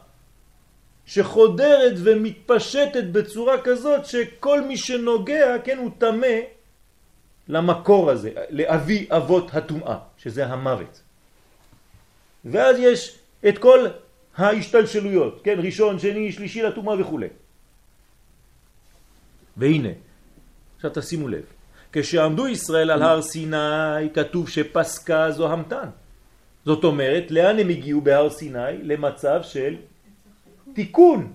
שחודרת 1.07 1.95
ומתפשטת 1.97 3.05
בצורה 3.13 3.63
כזאת 3.63 4.07
שכל 4.07 4.61
מי 4.61 4.77
שנוגע, 4.77 5.59
כן, 5.65 5.79
הוא 5.79 5.91
תמה 5.99 6.37
למקור 7.49 8.11
הזה, 8.11 8.31
לאבי 8.51 9.07
אבות 9.11 9.55
הטומאה, 9.55 9.99
שזה 10.19 10.47
המוות. 10.47 11.01
ואז 12.45 12.77
יש 12.79 13.19
את 13.49 13.59
כל 13.59 13.87
ההשתלשלויות, 14.37 15.41
כן, 15.45 15.57
ראשון, 15.59 15.99
שני, 15.99 16.33
שלישי 16.33 16.63
לטומאה 16.63 17.01
וכו'. 17.01 17.21
והנה, 19.57 19.89
עכשיו 20.77 20.91
תשימו 20.95 21.29
לב, 21.29 21.45
כשעמדו 21.95 22.49
ישראל 22.49 22.91
על 22.91 23.03
הר 23.03 23.23
סיני 23.23 24.11
כתוב 24.15 24.49
שפסקה 24.49 25.31
זו 25.31 25.53
המתן. 25.53 25.89
זאת 26.65 26.85
אומרת, 26.85 27.31
לאן 27.31 27.59
הם 27.59 27.69
הגיעו 27.69 28.01
בהר 28.01 28.31
סיני? 28.31 28.83
למצב 28.83 29.41
של 29.43 29.77
תיקון 30.75 31.33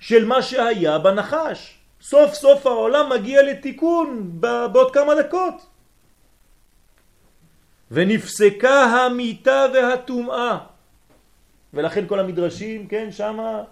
של 0.00 0.24
מה 0.24 0.42
שהיה 0.42 0.98
בנחש. 0.98 1.78
סוף 2.00 2.34
סוף 2.34 2.66
העולם 2.66 3.10
מגיע 3.10 3.42
לתיקון 3.42 4.30
בעוד 4.72 4.94
כמה 4.94 5.14
דקות. 5.14 5.66
ונפסקה 7.90 8.84
המיטה 8.84 9.66
והטומאה. 9.74 10.58
ולכן 11.74 12.06
כל 12.06 12.20
המדרשים, 12.20 12.86
כן, 12.86 13.12
שמה 13.12 13.62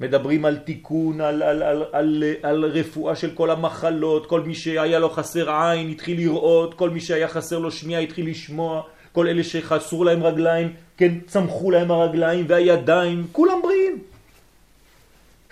מדברים 0.00 0.44
על 0.44 0.56
תיקון, 0.58 1.20
על, 1.20 1.42
על, 1.42 1.62
על, 1.62 1.84
על, 1.92 2.24
על 2.42 2.64
רפואה 2.64 3.16
של 3.16 3.30
כל 3.34 3.50
המחלות, 3.50 4.26
כל 4.26 4.40
מי 4.40 4.54
שהיה 4.54 4.98
לו 4.98 5.10
חסר 5.10 5.50
עין 5.50 5.88
התחיל 5.88 6.16
לראות, 6.16 6.74
כל 6.74 6.90
מי 6.90 7.00
שהיה 7.00 7.28
חסר 7.28 7.58
לו 7.58 7.70
שמיעה 7.70 8.00
התחיל 8.00 8.30
לשמוע, 8.30 8.82
כל 9.12 9.26
אלה 9.26 9.44
שחסרו 9.44 10.04
להם 10.04 10.22
רגליים, 10.22 10.74
כן, 10.96 11.20
צמחו 11.26 11.70
להם 11.70 11.90
הרגליים 11.90 12.44
והידיים, 12.48 13.26
כולם 13.32 13.62
בריאים. 13.62 14.02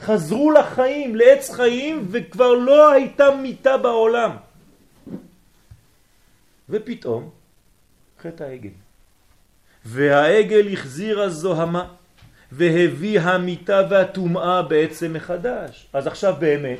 חזרו 0.00 0.50
לחיים, 0.50 1.16
לעץ 1.16 1.50
חיים, 1.50 2.06
וכבר 2.10 2.52
לא 2.52 2.90
הייתה 2.92 3.30
מיטה 3.42 3.76
בעולם. 3.76 4.30
ופתאום, 6.68 7.30
חטא 8.22 8.44
העגל. 8.44 8.70
והעגל 9.84 10.72
החזיר 10.72 11.20
הזוהמה, 11.20 11.88
והביא 12.52 13.20
המיטה 13.20 13.82
והטומאה 13.90 14.62
בעצם 14.62 15.12
מחדש. 15.12 15.86
אז 15.92 16.06
עכשיו 16.06 16.34
באמת, 16.38 16.78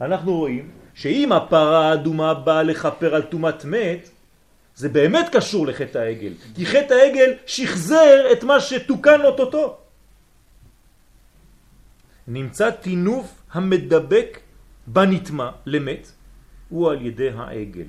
אנחנו 0.00 0.36
רואים 0.36 0.70
שאם 0.94 1.32
הפרה 1.32 1.90
האדומה 1.90 2.34
באה 2.34 2.62
לחפר 2.62 3.14
על 3.14 3.22
טומאת 3.22 3.64
מת, 3.64 4.08
זה 4.74 4.88
באמת 4.88 5.26
קשור 5.32 5.66
לחטא 5.66 5.98
העגל. 5.98 6.32
כי 6.54 6.66
חטא 6.66 6.94
העגל 6.94 7.32
שחזר 7.46 8.32
את 8.32 8.44
מה 8.44 8.60
שתוקן 8.60 9.20
אוטוטו. 9.24 9.76
נמצא 12.28 12.70
תינוף 12.70 13.42
המדבק 13.52 14.38
בנטמע 14.86 15.50
למת, 15.66 16.12
הוא 16.68 16.90
על 16.90 17.06
ידי 17.06 17.30
העגל. 17.36 17.86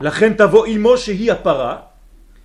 לכן 0.00 0.32
תבוא 0.34 0.66
אמו 0.66 0.98
שהיא 0.98 1.32
הפרה, 1.32 1.80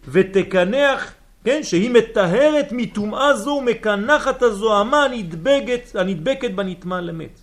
ותקנח, 0.08 1.14
כן, 1.44 1.64
שהיא 1.64 1.92
מטהרת 1.92 2.72
מטומאה 2.72 3.38
זו 3.38 3.50
ומקנחת 3.50 4.42
הזוהמה 4.42 5.04
הנדבקת, 5.04 5.96
הנדבקת 5.96 6.52
בנטמע 6.52 7.02
למת. 7.02 7.40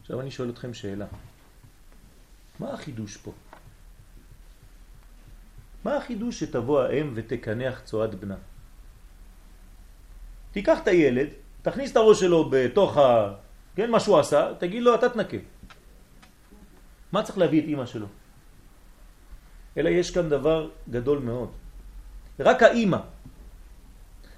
עכשיו 0.00 0.20
אני 0.20 0.30
שואל 0.30 0.50
אתכם 0.50 0.74
שאלה. 0.74 1.06
מה 2.60 2.72
החידוש 2.72 3.16
פה? 3.16 3.32
מה 5.84 5.96
החידוש 5.96 6.40
שתבוא 6.40 6.82
האם 6.82 7.12
ותקנח 7.14 7.80
צועד 7.80 8.14
בנה? 8.14 8.36
תיקח 10.52 10.78
את 10.82 10.88
הילד, 10.88 11.28
תכניס 11.62 11.92
את 11.92 11.96
הראש 11.96 12.20
שלו 12.20 12.50
בתוך 12.50 12.96
ה... 12.96 13.34
כן, 13.76 13.90
מה 13.90 14.00
שהוא 14.00 14.18
עשה, 14.18 14.52
תגיד 14.58 14.82
לו, 14.82 14.94
אתה 14.94 15.08
תנקה. 15.08 15.36
מה 17.12 17.22
צריך 17.22 17.38
להביא 17.38 17.60
את 17.62 17.68
אמא 17.68 17.86
שלו? 17.86 18.06
אלא 19.76 19.88
יש 19.88 20.10
כאן 20.10 20.28
דבר 20.28 20.70
גדול 20.90 21.18
מאוד. 21.18 21.63
רק 22.40 22.62
האמא, 22.62 22.98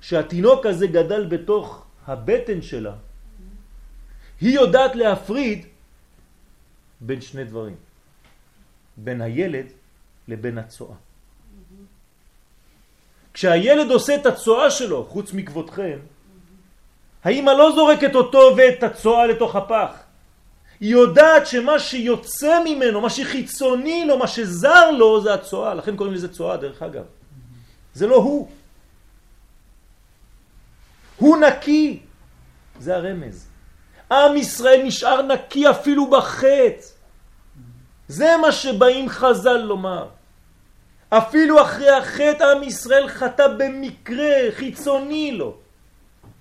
שהתינוק 0.00 0.66
הזה 0.66 0.86
גדל 0.86 1.26
בתוך 1.26 1.86
הבטן 2.06 2.62
שלה, 2.62 2.94
היא 4.40 4.54
יודעת 4.54 4.96
להפריד 4.96 5.66
בין 7.00 7.20
שני 7.20 7.44
דברים. 7.44 7.76
בין 8.96 9.20
הילד 9.20 9.66
לבין 10.28 10.58
הצועה. 10.58 10.96
כשהילד 13.34 13.90
עושה 13.90 14.14
את 14.14 14.26
הצועה 14.26 14.70
שלו, 14.70 15.04
חוץ 15.04 15.32
מכבודכם, 15.32 15.98
האמא 17.24 17.50
לא 17.50 17.72
זורקת 17.72 18.14
אותו 18.14 18.54
ואת 18.56 18.82
הצועה 18.82 19.26
לתוך 19.26 19.56
הפח. 19.56 19.92
היא 20.80 20.92
יודעת 20.92 21.46
שמה 21.46 21.78
שיוצא 21.78 22.64
ממנו, 22.64 23.00
מה 23.00 23.10
שחיצוני 23.10 24.04
לו, 24.04 24.18
מה 24.18 24.26
שזר 24.26 24.90
לו, 24.90 25.20
זה 25.20 25.34
הצועה. 25.34 25.74
לכן 25.74 25.96
קוראים 25.96 26.14
לזה 26.14 26.28
צועה, 26.32 26.56
דרך 26.56 26.82
אגב. 26.82 27.04
זה 27.96 28.06
לא 28.06 28.16
הוא. 28.16 28.48
הוא 31.16 31.36
נקי. 31.36 32.00
זה 32.78 32.96
הרמז. 32.96 33.48
עם 34.12 34.36
ישראל 34.36 34.82
נשאר 34.84 35.22
נקי 35.22 35.70
אפילו 35.70 36.10
בחטא. 36.10 36.92
זה 38.08 38.36
מה 38.42 38.52
שבאים 38.52 39.08
חז"ל 39.08 39.56
לומר. 39.56 40.08
אפילו 41.08 41.62
אחרי 41.62 41.90
החטא 41.90 42.44
עם 42.44 42.62
ישראל 42.62 43.08
חטא 43.08 43.48
במקרה 43.48 44.52
חיצוני 44.52 45.32
לו. 45.32 45.56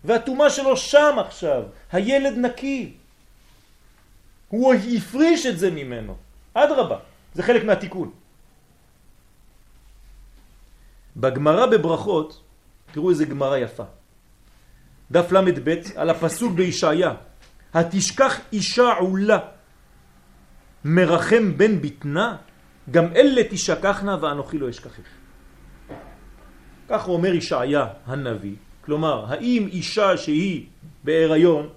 והתומה 0.03 0.49
שלו 0.49 0.77
שם 0.77 1.15
עכשיו. 1.19 1.63
הילד 1.91 2.37
נקי. 2.37 2.93
הוא 4.49 4.73
הפריש 4.73 5.45
את 5.45 5.59
זה 5.59 5.71
ממנו. 5.71 6.15
עד 6.53 6.71
רבה. 6.71 6.97
זה 7.33 7.43
חלק 7.43 7.63
מהתיקון. 7.63 8.24
בגמרא 11.15 11.65
בברכות, 11.65 12.41
תראו 12.91 13.09
איזה 13.09 13.25
גמרא 13.25 13.57
יפה. 13.57 13.83
דף 15.11 15.31
ל"ב 15.31 15.75
על 15.95 16.09
הפסוק 16.09 16.53
בישעיה, 16.53 17.13
התשכח 17.73 18.39
אישה 18.53 18.93
עולה 18.93 19.39
מרחם 20.85 21.57
בן 21.57 21.81
ביטנה, 21.81 22.35
גם 22.91 23.05
אלה 23.15 23.41
תשכחנה 23.49 24.17
ואנוכי 24.21 24.57
לא 24.57 24.69
אשכחך. 24.69 25.09
כך 26.89 27.07
אומר 27.07 27.33
ישעיה 27.33 27.87
הנביא, 28.05 28.55
כלומר, 28.81 29.25
האם 29.27 29.67
אישה 29.71 30.17
שהיא 30.17 30.65
בהיריון, 31.03 31.69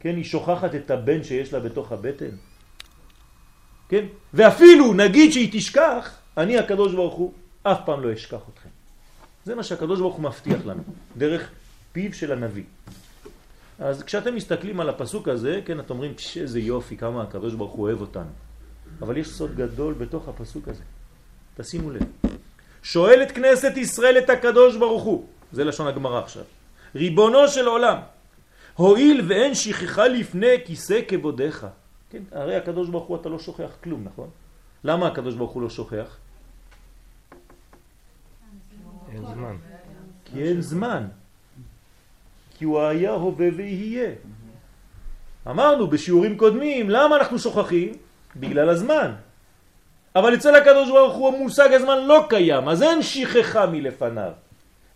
כן, 0.00 0.16
היא 0.16 0.24
שוכחת 0.24 0.74
את 0.74 0.90
הבן 0.90 1.24
שיש 1.24 1.52
לה 1.52 1.60
בתוך 1.60 1.92
הבטן? 1.92 2.34
כן? 3.88 4.04
ואפילו 4.34 4.94
נגיד 4.94 5.32
שהיא 5.32 5.48
תשכח, 5.52 6.18
אני 6.36 6.58
הקדוש 6.58 6.94
ברוך 6.94 7.14
הוא 7.14 7.32
אף 7.72 7.78
פעם 7.84 8.00
לא 8.00 8.12
אשכח 8.12 8.40
אתכם. 8.54 8.68
זה 9.44 9.54
מה 9.54 9.62
שהקדוש 9.62 10.00
ברוך 10.00 10.14
הוא 10.14 10.22
מבטיח 10.22 10.66
לנו, 10.66 10.82
דרך 11.16 11.50
פיו 11.92 12.14
של 12.14 12.32
הנביא. 12.32 12.64
אז 13.78 14.02
כשאתם 14.02 14.34
מסתכלים 14.34 14.80
על 14.80 14.88
הפסוק 14.88 15.28
הזה, 15.28 15.60
כן, 15.64 15.80
אתם 15.80 15.90
אומרים, 15.90 16.14
איזה 16.40 16.60
יופי, 16.60 16.96
כמה 16.96 17.22
הקדוש 17.22 17.54
ברוך 17.54 17.72
הוא 17.72 17.86
אוהב 17.86 18.00
אותנו. 18.00 18.30
אבל 19.02 19.16
יש 19.16 19.28
סוד 19.28 19.56
גדול 19.56 19.94
בתוך 19.94 20.28
הפסוק 20.28 20.68
הזה. 20.68 20.82
תשימו 21.56 21.90
לב. 21.90 22.02
שואלת 22.82 23.32
כנסת 23.32 23.76
ישראל 23.76 24.18
את 24.18 24.30
הקדוש 24.30 24.76
ברוך 24.76 25.02
הוא, 25.02 25.26
זה 25.52 25.64
לשון 25.64 25.86
הגמרא 25.86 26.18
עכשיו, 26.18 26.44
ריבונו 26.94 27.48
של 27.48 27.66
עולם, 27.66 27.98
הואיל 28.74 29.24
ואין 29.28 29.54
שכחה 29.54 30.08
לפני 30.08 30.64
כיסא 30.64 31.00
כבודיך. 31.08 31.66
כן, 32.10 32.22
הרי 32.32 32.56
הקדוש 32.56 32.88
ברוך 32.88 33.06
הוא 33.06 33.16
אתה 33.16 33.28
לא 33.28 33.38
שוכח 33.38 33.70
כלום, 33.84 34.04
נכון? 34.04 34.28
למה 34.84 35.06
הקדוש 35.06 35.34
ברוך 35.34 35.50
הוא 35.50 35.62
לא 35.62 35.70
שוכח? 35.70 36.16
אין 39.16 39.24
זמן. 39.34 39.56
כי 40.24 40.42
אין 40.42 40.60
זמן. 40.60 41.06
כי 42.58 42.64
הוא 42.64 42.80
היה, 42.80 43.10
הווה 43.10 43.48
ויהיה. 43.56 44.10
אמרנו 45.46 45.86
בשיעורים 45.86 46.36
קודמים, 46.36 46.90
למה 46.90 47.16
אנחנו 47.16 47.38
שוכחים? 47.38 47.92
בגלל 48.36 48.68
הזמן. 48.68 49.12
אבל 50.16 50.34
אצל 50.34 50.54
הקדוש 50.54 50.90
ברוך 50.90 51.14
הוא 51.14 51.28
המושג 51.28 51.72
הזמן 51.72 52.06
לא 52.06 52.26
קיים, 52.28 52.68
אז 52.68 52.82
אין 52.82 53.02
שכחה 53.02 53.66
מלפניו. 53.66 54.32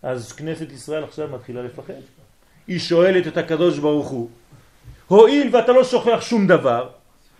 אז 0.03 0.33
כנסת 0.33 0.71
ישראל 0.71 1.03
עכשיו 1.03 1.27
מתחילה 1.27 1.61
לפחד. 1.61 2.01
היא 2.67 2.79
שואלת 2.79 3.27
את 3.27 3.37
הקדוש 3.37 3.79
ברוך 3.79 4.07
הוא, 4.07 4.29
הואיל 5.07 5.55
ואתה 5.55 5.71
לא 5.71 5.83
שוכח 5.83 6.21
שום 6.21 6.47
דבר, 6.47 6.89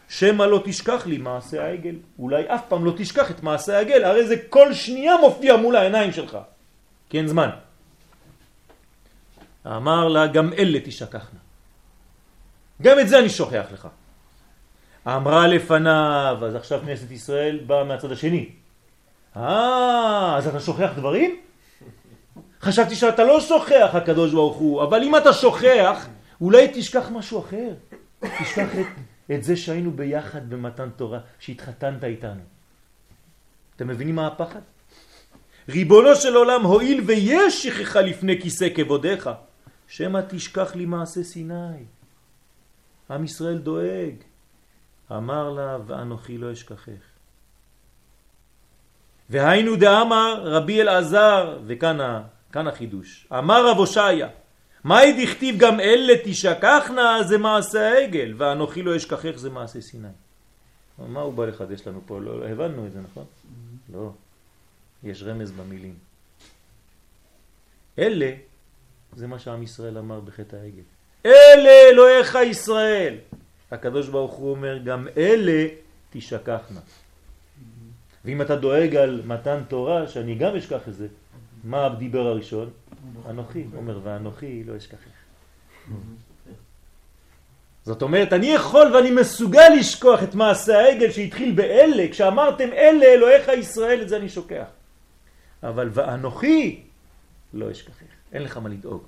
שמא 0.09 0.43
לא 0.43 0.61
תשכח 0.65 1.07
לי 1.07 1.17
מעשה 1.17 1.65
העגל. 1.65 1.95
אולי 2.19 2.43
אף 2.47 2.61
פעם 2.67 2.85
לא 2.85 2.93
תשכח 2.97 3.31
את 3.31 3.43
מעשה 3.43 3.77
העגל, 3.77 4.03
הרי 4.03 4.27
זה 4.27 4.35
כל 4.49 4.73
שנייה 4.73 5.17
מופיע 5.17 5.55
מול 5.55 5.75
העיניים 5.75 6.11
שלך. 6.11 6.37
כי 7.11 7.17
אין 7.17 7.27
זמן. 7.27 7.49
אמר 9.67 10.07
לה, 10.07 10.27
גם 10.27 10.53
אלה 10.53 10.79
תשכחנה. 10.79 11.39
גם 12.81 12.99
את 12.99 13.09
זה 13.09 13.19
אני 13.19 13.29
שוכח 13.29 13.65
לך. 13.73 13.87
אמרה 15.07 15.47
לפניו, 15.47 16.37
אז 16.45 16.55
עכשיו 16.55 16.79
כנסת 16.85 17.11
ישראל 17.11 17.59
באה 17.67 17.83
מהצד 17.83 18.11
השני. 18.11 18.49
אה, 19.37 20.35
אז 20.37 20.47
אתה 20.47 20.59
שוכח 20.59 20.91
דברים? 20.95 21.39
חשבתי 22.61 22.95
שאתה 22.95 23.23
לא 23.23 23.41
שוכח, 23.41 23.89
הקדוש 23.93 24.31
ברוך 24.31 24.57
הוא, 24.57 24.83
אבל 24.83 25.03
אם 25.03 25.15
אתה 25.15 25.33
שוכח, 25.33 26.07
אולי 26.41 26.71
תשכח 26.73 27.09
משהו 27.11 27.39
אחר. 27.39 27.69
תשכח 28.19 28.69
את, 28.79 28.85
את 29.31 29.43
זה 29.43 29.55
שהיינו 29.55 29.91
ביחד 29.91 30.49
במתן 30.49 30.89
תורה, 30.95 31.19
שהתחתנת 31.39 32.03
איתנו. 32.03 32.41
אתם 33.75 33.87
מבינים 33.87 34.15
מה 34.15 34.27
הפחד? 34.27 34.61
ריבונו 35.69 36.15
של 36.15 36.35
עולם, 36.35 36.63
הואיל 36.63 37.01
ויש 37.05 37.63
שכחה 37.63 38.01
לפני 38.01 38.41
כיסא 38.41 38.67
כבודיך, 38.75 39.29
שמא 39.87 40.19
תשכח 40.29 40.75
לי 40.75 40.85
מעשה 40.85 41.23
סיני. 41.23 41.83
עם 43.09 43.23
ישראל 43.23 43.57
דואג. 43.57 44.15
אמר 45.11 45.49
לה, 45.49 45.77
ואנוכי 45.87 46.37
לא 46.37 46.53
אשכחך. 46.53 47.01
והיינו 49.29 49.75
דאמר 49.75 50.41
רבי 50.43 50.81
אלעזר, 50.81 51.59
וכאן 51.67 52.21
כאן 52.51 52.67
החידוש, 52.67 53.27
אמר 53.31 53.67
רב 53.67 53.77
הושעיה, 53.77 54.27
מהי 54.83 55.25
דכתיב 55.25 55.57
גם 55.57 55.79
אלה 55.79 56.13
תשכחנה 56.23 57.23
זה 57.23 57.37
מעשה 57.37 57.89
העגל, 57.89 58.33
ואנוכי 58.37 58.81
לא 58.81 58.95
אשכחך 58.95 59.31
זה 59.35 59.49
מעשה 59.49 59.81
סיני. 59.81 60.07
מה 61.07 61.21
הוא 61.21 61.33
בא 61.33 61.45
לחדש 61.45 61.87
לנו 61.87 62.01
פה? 62.05 62.19
לא, 62.21 62.47
הבנו 62.47 62.87
את 62.87 62.91
זה, 62.91 62.99
נכון? 63.11 63.25
לא. 63.93 64.11
יש 65.03 65.23
רמז 65.23 65.51
במילים. 65.51 65.95
אלה, 67.99 68.31
זה 69.15 69.27
מה 69.27 69.39
שעם 69.39 69.63
ישראל 69.63 69.97
אמר 69.97 70.19
בחטא 70.19 70.55
העגל. 70.55 70.81
אלה 71.25 71.89
אלוהיך 71.91 72.37
ישראל. 72.45 73.15
הקדוש 73.71 74.07
ברוך 74.07 74.33
הוא 74.33 74.51
אומר, 74.51 74.77
גם 74.77 75.07
אלה 75.17 75.67
תשכחנה. 76.09 76.79
ואם 78.25 78.41
אתה 78.41 78.55
דואג 78.55 78.95
על 78.95 79.21
מתן 79.25 79.63
תורה, 79.67 80.07
שאני 80.07 80.35
גם 80.35 80.55
אשכח 80.55 80.87
את 80.87 80.93
זה, 80.93 81.07
מה 81.63 81.89
דיבר 81.99 82.27
הראשון? 82.27 82.69
אנוכי. 83.29 83.65
אומר, 83.75 83.99
ואנוכי 84.03 84.63
לא 84.63 84.77
אשכחך. 84.77 85.21
זאת 87.85 88.01
אומרת, 88.01 88.33
אני 88.33 88.47
יכול 88.47 88.95
ואני 88.95 89.11
מסוגל 89.11 89.69
לשכוח 89.79 90.23
את 90.23 90.35
מעשה 90.35 90.79
העגל 90.79 91.11
שהתחיל 91.11 91.51
באלה, 91.51 92.07
כשאמרתם 92.11 92.69
אלה 92.73 93.05
אלוהיך 93.05 93.47
ישראל, 93.47 94.01
את 94.01 94.09
זה 94.09 94.17
אני 94.17 94.29
שוכח. 94.29 94.65
אבל 95.63 95.89
ואנוכי 95.93 96.83
לא 97.53 97.71
אשכחך, 97.71 98.05
אין 98.33 98.43
לך 98.43 98.57
מה 98.57 98.69
לדאוג. 98.69 99.03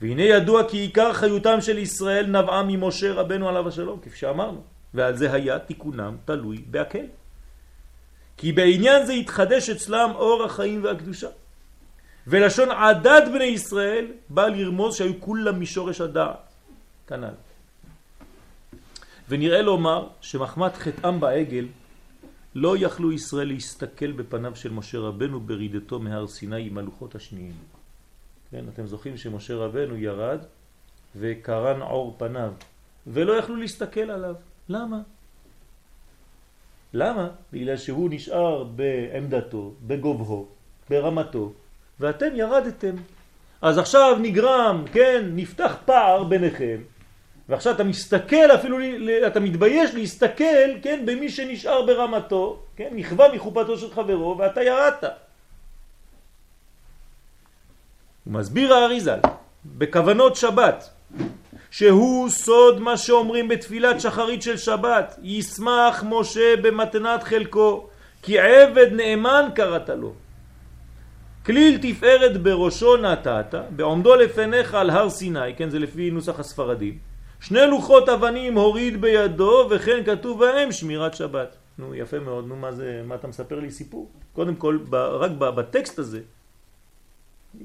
והנה 0.00 0.22
ידוע 0.22 0.68
כי 0.68 0.76
עיקר 0.78 1.12
חיותם 1.12 1.60
של 1.60 1.78
ישראל 1.78 2.26
נבעה 2.26 2.62
ממשה 2.62 3.12
רבנו 3.12 3.48
עליו 3.48 3.68
השלום, 3.68 4.00
כפי 4.00 4.16
שאמרנו, 4.16 4.62
ועל 4.94 5.16
זה 5.16 5.32
היה 5.32 5.58
תיקונם 5.58 6.16
תלוי 6.24 6.64
בהקל. 6.70 7.06
כי 8.36 8.52
בעניין 8.52 9.06
זה 9.06 9.12
התחדש 9.12 9.70
אצלם 9.70 10.10
אור 10.14 10.44
החיים 10.44 10.84
והקדושה. 10.84 11.28
ולשון 12.26 12.70
עדת 12.70 13.24
בני 13.34 13.44
ישראל 13.44 14.06
בא 14.28 14.46
לרמוז 14.46 14.96
שהיו 14.96 15.20
כולם 15.20 15.60
משורש 15.60 16.00
הדעת. 16.00 16.52
כנ"ל. 17.06 17.34
ונראה 19.28 19.62
לומר 19.62 20.08
שמחמת 20.20 20.74
חטאם 20.74 21.20
בעגל 21.20 21.66
לא 22.54 22.76
יכלו 22.78 23.12
ישראל 23.12 23.48
להסתכל 23.48 24.12
בפניו 24.12 24.56
של 24.56 24.72
משה 24.72 24.98
רבנו 24.98 25.40
ברידתו 25.40 25.98
מהר 25.98 26.26
סיני 26.26 26.66
עם 26.66 26.78
הלוחות 26.78 27.14
השניים. 27.14 27.54
כן, 28.50 28.64
אתם 28.74 28.86
זוכרים 28.86 29.16
שמשה 29.16 29.56
רבנו 29.56 29.96
ירד 29.96 30.38
וקרן 31.16 31.82
עור 31.82 32.14
פניו 32.18 32.52
ולא 33.06 33.32
יכלו 33.32 33.56
להסתכל 33.56 34.10
עליו. 34.10 34.34
למה? 34.68 35.00
למה? 36.94 37.28
בגלל 37.52 37.76
שהוא 37.76 38.10
נשאר 38.10 38.64
בעמדתו, 38.64 39.74
בגובהו, 39.86 40.48
ברמתו, 40.90 41.52
ואתם 42.00 42.28
ירדתם. 42.34 42.94
אז 43.62 43.78
עכשיו 43.78 44.18
נגרם, 44.22 44.84
כן, 44.92 45.30
נפתח 45.34 45.76
פער 45.84 46.24
ביניכם, 46.24 46.80
ועכשיו 47.52 47.74
אתה 47.74 47.84
מסתכל 47.84 48.50
אפילו, 48.54 48.78
אתה 49.26 49.40
מתבייש 49.40 49.94
להסתכל, 49.94 50.80
כן, 50.82 51.02
במי 51.04 51.28
שנשאר 51.28 51.86
ברמתו, 51.86 52.62
כן, 52.76 52.88
נכווה 52.92 53.34
מחופתו 53.34 53.78
של 53.78 53.90
חברו, 53.90 54.38
ואתה 54.38 54.62
ירדת. 54.62 55.04
הוא 58.24 58.34
מסביר 58.34 58.74
האריזל, 58.74 59.18
בכוונות 59.64 60.36
שבת, 60.36 60.90
שהוא 61.70 62.28
סוד 62.28 62.80
מה 62.80 62.96
שאומרים 62.96 63.48
בתפילת 63.48 64.00
שחרית 64.00 64.42
של 64.42 64.56
שבת, 64.56 65.18
ישמח 65.22 66.04
משה 66.08 66.56
במתנת 66.62 67.22
חלקו, 67.22 67.88
כי 68.22 68.38
עבד 68.38 68.92
נאמן 68.92 69.48
קראת 69.54 69.88
לו. 69.88 70.12
כליל 71.46 71.78
תפארת 71.82 72.42
בראשו 72.42 72.96
נתת, 72.96 73.54
בעומדו 73.70 74.14
לפניך 74.14 74.74
על 74.74 74.90
הר 74.90 75.10
סיני, 75.10 75.54
כן 75.56 75.70
זה 75.70 75.78
לפי 75.78 76.10
נוסח 76.10 76.40
הספרדים, 76.40 77.11
שני 77.42 77.66
לוחות 77.70 78.08
אבנים 78.08 78.54
הוריד 78.54 79.00
בידו 79.00 79.68
וכן 79.70 80.04
כתוב 80.06 80.40
בהם 80.40 80.72
שמירת 80.72 81.14
שבת. 81.14 81.56
נו, 81.78 81.94
יפה 81.94 82.18
מאוד, 82.18 82.46
נו, 82.46 82.56
מה 82.56 82.72
זה, 82.72 83.02
מה 83.06 83.14
אתה 83.14 83.28
מספר 83.28 83.60
לי 83.60 83.70
סיפור? 83.70 84.10
קודם 84.32 84.54
כל, 84.56 84.78
ב, 84.90 84.94
רק 84.94 85.30
ב, 85.30 85.44
בטקסט 85.44 85.98
הזה, 85.98 86.20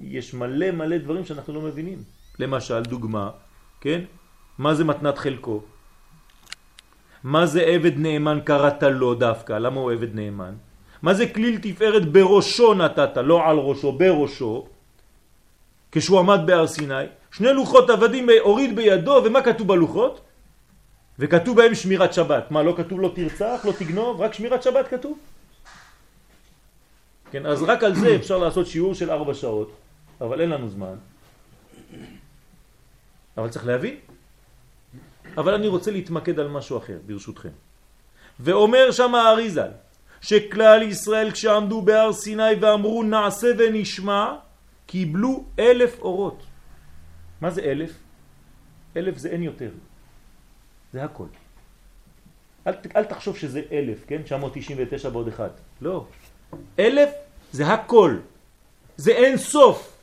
יש 0.01 0.33
מלא 0.33 0.71
מלא 0.71 0.97
דברים 0.97 1.25
שאנחנו 1.25 1.53
לא 1.53 1.61
מבינים. 1.61 1.97
למשל, 2.39 2.81
דוגמה, 2.81 3.29
כן? 3.81 4.01
מה 4.57 4.75
זה 4.75 4.83
מתנת 4.83 5.17
חלקו? 5.17 5.61
מה 7.23 7.45
זה 7.45 7.61
עבד 7.61 7.97
נאמן 7.97 8.39
קראת 8.43 8.83
לו 8.83 9.15
דווקא? 9.15 9.53
למה 9.53 9.79
הוא 9.79 9.91
עבד 9.91 10.15
נאמן? 10.15 10.53
מה 11.01 11.13
זה 11.13 11.27
כליל 11.27 11.59
תפארת 11.61 12.11
בראשו 12.11 12.73
נתת, 12.73 13.17
לא 13.17 13.45
על 13.45 13.57
ראשו, 13.57 13.91
בראשו, 13.91 14.67
כשהוא 15.91 16.19
עמד 16.19 16.39
בהר 16.45 16.67
סיני? 16.67 17.05
שני 17.31 17.53
לוחות 17.53 17.89
עבדים 17.89 18.29
הוריד 18.41 18.75
בידו, 18.75 19.21
ומה 19.25 19.41
כתוב 19.41 19.67
בלוחות? 19.67 20.21
וכתוב 21.19 21.57
בהם 21.57 21.75
שמירת 21.75 22.13
שבת. 22.13 22.51
מה, 22.51 22.63
לא 22.63 22.73
כתוב 22.77 23.01
לא 23.01 23.11
תרצח, 23.15 23.61
לא 23.65 23.71
תגנוב, 23.71 24.21
רק 24.21 24.33
שמירת 24.33 24.63
שבת 24.63 24.87
כתוב? 24.87 25.17
כן, 27.31 27.45
אז 27.45 27.63
רק 27.63 27.83
על 27.83 27.95
זה 27.95 28.15
אפשר 28.15 28.37
לעשות 28.37 28.67
שיעור 28.67 28.93
של 28.93 29.11
ארבע 29.11 29.33
שעות, 29.33 29.71
אבל 30.21 30.41
אין 30.41 30.49
לנו 30.49 30.69
זמן. 30.69 30.95
אבל 33.37 33.49
צריך 33.49 33.65
להבין. 33.65 33.95
אבל 35.37 35.53
אני 35.53 35.67
רוצה 35.67 35.91
להתמקד 35.91 36.39
על 36.39 36.47
משהו 36.47 36.77
אחר, 36.77 36.97
ברשותכם. 37.05 37.49
ואומר 38.39 38.91
שם 38.91 39.15
האריזל, 39.15 39.71
שכלל 40.21 40.81
ישראל 40.81 41.31
כשעמדו 41.31 41.81
בהר 41.81 42.13
סיני 42.13 42.55
ואמרו 42.61 43.03
נעשה 43.03 43.47
ונשמע, 43.57 44.35
קיבלו 44.85 45.43
אלף 45.59 45.99
אורות. 46.01 46.46
מה 47.41 47.49
זה 47.49 47.61
אלף? 47.61 47.91
אלף 48.97 49.17
זה 49.17 49.29
אין 49.29 49.43
יותר. 49.43 49.69
זה 50.93 51.03
הכל. 51.03 51.27
אל, 52.67 52.73
אל 52.95 53.03
תחשוב 53.03 53.37
שזה 53.37 53.61
אלף, 53.71 54.05
כן? 54.07 54.21
999 54.23 55.09
בעוד 55.09 55.27
אחד. 55.27 55.49
לא. 55.81 56.05
אלף 56.79 57.09
זה 57.51 57.67
הכל. 57.67 58.17
זה 58.97 59.11
אין 59.11 59.37
סוף. 59.37 59.97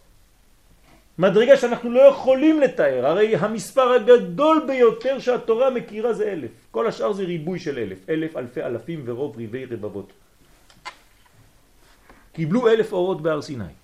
מדרגה 1.18 1.56
שאנחנו 1.56 1.90
לא 1.90 2.00
יכולים 2.00 2.60
לתאר. 2.60 3.06
הרי 3.06 3.36
המספר 3.36 3.88
הגדול 3.92 4.64
ביותר 4.66 5.18
שהתורה 5.18 5.70
מכירה 5.70 6.12
זה 6.12 6.32
אלף. 6.32 6.50
כל 6.70 6.86
השאר 6.86 7.12
זה 7.12 7.22
ריבוי 7.22 7.58
של 7.58 7.78
אלף. 7.78 7.98
אלף, 8.08 8.36
אלפי, 8.36 8.62
אלפים 8.62 9.02
ורוב 9.04 9.36
ריבי 9.36 9.64
רבבות. 9.64 10.12
קיבלו 12.32 12.68
אלף 12.68 12.92
אורות 12.92 13.22
בהר 13.22 13.42
סיני. 13.42 13.83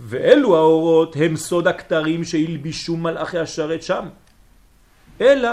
ואלו 0.00 0.56
האורות 0.56 1.16
הם 1.16 1.36
סוד 1.36 1.66
הכתרים 1.66 2.24
שהלבישו 2.24 2.96
מלאכי 2.96 3.38
השרת 3.38 3.82
שם. 3.82 4.08
אלא 5.20 5.48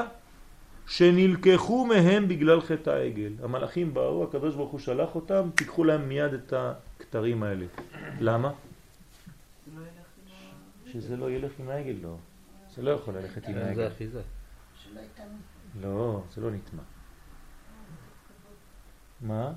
שנלקחו 0.88 1.86
מהם 1.86 2.28
בגלל 2.28 2.62
חטא 2.62 2.90
העגל. 2.90 3.34
המלאכים 3.44 3.94
באו, 3.94 4.24
הקדוש 4.24 4.56
ברוך 4.56 4.72
הוא 4.72 4.80
שלח 4.80 5.16
אותם, 5.16 5.50
תיקחו 5.56 5.84
להם 5.84 6.10
מיד 6.10 6.34
את 6.34 6.54
הכתרים 6.58 7.44
האלה. 7.44 7.66
למה? 8.20 8.52
שזה 10.94 11.18
לא 11.18 11.32
ילך 11.32 11.52
עם 11.60 11.70
העגל, 11.70 11.96
לא. 12.04 12.16
זה 12.76 12.82
לא 12.82 12.92
יכול 12.92 13.14
ללכת 13.14 13.48
עם 13.48 13.58
העגל. 13.58 13.76
זה 13.76 13.88
אחיזה. 13.88 14.22
לא, 15.82 16.24
זה 16.36 16.42
לא 16.42 16.52
נטמע. 16.52 16.84
מה? 19.22 19.54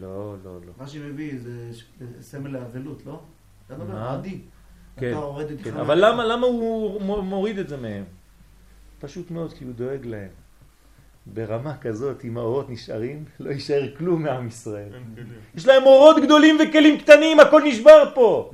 לא, 0.00 0.34
לא, 0.44 0.54
לא. 0.66 0.72
מה 0.78 0.86
שמביא 0.86 1.38
זה 1.38 1.70
סמל 2.20 2.56
האבלות, 2.56 3.06
לא? 3.06 3.20
אתה 3.66 3.76
מדבר? 3.76 3.98
עדי. 3.98 4.38
כן, 4.96 5.14
כן. 5.64 5.76
אבל 5.76 6.06
למה, 6.06 6.24
למה 6.24 6.46
הוא 6.46 7.22
מוריד 7.22 7.58
את 7.58 7.68
זה 7.68 7.76
מהם? 7.76 8.04
פשוט 9.00 9.30
מאוד, 9.30 9.52
כי 9.52 9.64
הוא 9.64 9.72
דואג 9.74 10.06
להם. 10.06 10.28
ברמה 11.26 11.76
כזאת, 11.76 12.24
אם 12.24 12.38
האורות 12.38 12.70
נשארים, 12.70 13.24
לא 13.40 13.50
יישאר 13.50 13.96
כלום 13.98 14.22
מעם 14.22 14.46
ישראל. 14.46 14.92
יש 15.54 15.66
להם 15.66 15.82
אורות 15.82 16.16
גדולים 16.22 16.58
וכלים 16.60 16.98
קטנים, 16.98 17.40
הכל 17.40 17.62
נשבר 17.62 18.10
פה. 18.14 18.50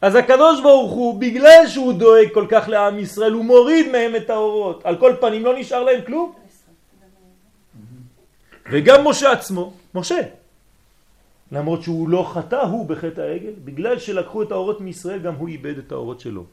אז 0.00 0.14
הקדוש 0.14 0.62
ברוך 0.62 0.92
הוא, 0.92 1.20
בגלל 1.20 1.66
שהוא 1.66 1.92
דואג 1.92 2.28
כל 2.34 2.46
כך 2.50 2.68
לעם 2.68 2.98
ישראל, 2.98 3.32
הוא 3.32 3.44
מוריד 3.44 3.92
מהם 3.92 4.16
את 4.16 4.30
האורות. 4.30 4.86
על 4.86 4.96
כל 4.96 5.12
פנים 5.20 5.44
לא 5.44 5.58
נשאר 5.58 5.82
להם 5.82 6.00
כלום. 6.06 6.32
וגם 8.70 9.08
משה 9.08 9.32
עצמו, 9.32 9.74
משה, 9.94 10.20
למרות 11.52 11.82
שהוא 11.82 12.08
לא 12.08 12.30
חטא 12.34 12.56
הוא 12.56 12.88
בחטא 12.88 13.20
העגל, 13.20 13.52
בגלל 13.64 13.98
שלקחו 13.98 14.42
את 14.42 14.50
האורות 14.50 14.80
מישראל 14.80 15.18
גם 15.22 15.34
הוא 15.34 15.48
איבד 15.48 15.78
את 15.78 15.92
האורות 15.92 16.20
שלו. 16.20 16.44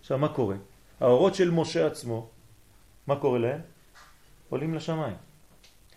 עכשיו 0.00 0.18
מה 0.18 0.28
קורה? 0.28 0.56
האורות 1.00 1.34
של 1.34 1.50
משה 1.50 1.86
עצמו, 1.86 2.28
מה 3.06 3.16
קורה 3.16 3.38
להם? 3.38 3.60
עולים 4.48 4.74
לשמיים. 4.74 5.16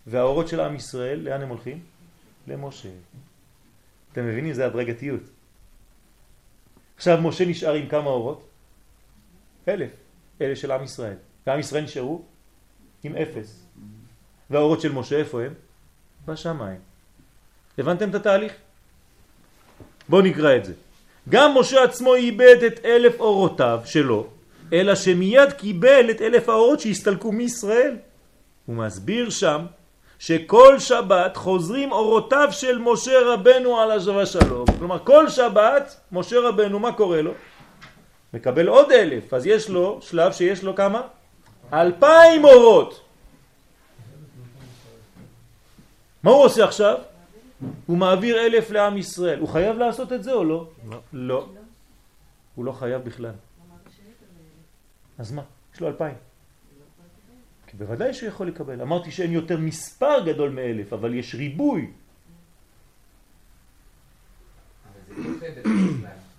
והאורות 0.07 0.47
של 0.47 0.59
עם 0.59 0.75
ישראל, 0.75 1.19
לאן 1.19 1.41
הם 1.41 1.49
הולכים? 1.49 1.79
למשה. 2.47 2.89
אתם 4.11 4.27
מבינים? 4.27 4.53
זה 4.53 4.65
הדרגתיות. 4.65 5.21
עכשיו 6.95 7.21
משה 7.21 7.45
נשאר 7.45 7.73
עם 7.73 7.89
כמה 7.89 8.09
אורות? 8.09 8.47
אלף. 9.67 9.91
אלה 10.41 10.55
של 10.55 10.71
עם 10.71 10.83
ישראל. 10.83 11.17
ועם 11.47 11.59
ישראל 11.59 11.83
נשארו 11.83 12.21
עם 13.03 13.15
אפס. 13.15 13.65
והאורות 14.49 14.81
של 14.81 14.91
משה 14.91 15.17
איפה 15.17 15.41
הם? 15.41 15.53
בשמיים. 16.27 16.79
הבנתם 17.77 18.09
את 18.09 18.15
התהליך? 18.15 18.53
בואו 20.09 20.21
נקרא 20.21 20.55
את 20.55 20.65
זה. 20.65 20.73
גם 21.29 21.57
משה 21.57 21.83
עצמו 21.83 22.15
איבד 22.15 22.63
את 22.67 22.85
אלף 22.85 23.19
אורותיו 23.19 23.79
שלו, 23.85 24.27
אלא 24.73 24.95
שמיד 24.95 25.51
קיבל 25.51 26.11
את 26.11 26.21
אלף 26.21 26.49
האורות 26.49 26.79
שהסתלקו 26.79 27.31
מישראל. 27.31 27.95
הוא 28.65 28.75
מסביר 28.75 29.29
שם 29.29 29.65
שכל 30.19 30.79
שבת 30.79 31.37
חוזרים 31.37 31.91
אורותיו 31.91 32.47
של 32.51 32.77
משה 32.77 33.19
רבנו 33.25 33.79
על 33.79 33.91
השווה 33.91 34.25
שלום. 34.25 34.65
כלומר, 34.79 34.99
כל 35.03 35.29
שבת 35.29 35.99
משה 36.11 36.39
רבנו, 36.39 36.79
מה 36.79 36.91
קורה 36.91 37.21
לו? 37.21 37.31
מקבל 38.33 38.67
עוד 38.67 38.91
אלף, 38.91 39.33
אז 39.33 39.45
יש 39.45 39.69
לו 39.69 39.99
שלב 40.01 40.31
שיש 40.31 40.63
לו 40.63 40.75
כמה? 40.75 41.01
אלפיים 41.73 42.45
אורות. 42.45 43.06
מה 46.27 46.33
הוא 46.33 46.45
עושה 46.45 46.65
עכשיו? 46.65 46.97
הוא 47.85 47.97
מעביר 47.97 48.45
אלף 48.45 48.71
לעם 48.71 48.97
ישראל. 48.97 49.39
הוא 49.39 49.49
חייב 49.49 49.77
לעשות 49.77 50.13
את 50.13 50.23
זה 50.23 50.33
או 50.33 50.43
לא? 50.43 50.69
לא. 50.89 50.99
לא. 51.13 51.47
הוא 52.55 52.65
לא 52.65 52.71
חייב 52.71 53.01
בכלל. 53.01 53.31
אז 55.17 55.31
מה? 55.31 55.41
יש 55.73 55.81
לו 55.81 55.87
אלפיים. 55.87 56.15
כי 57.67 57.77
בוודאי 57.77 58.13
שהוא 58.13 58.29
יכול 58.29 58.47
לקבל. 58.47 58.81
אמרתי 58.81 59.11
שאין 59.11 59.31
יותר 59.31 59.57
מספר 59.57 60.25
גדול 60.25 60.49
מאלף, 60.49 60.93
אבל 60.93 61.13
יש 61.13 61.35
ריבוי. 61.35 61.91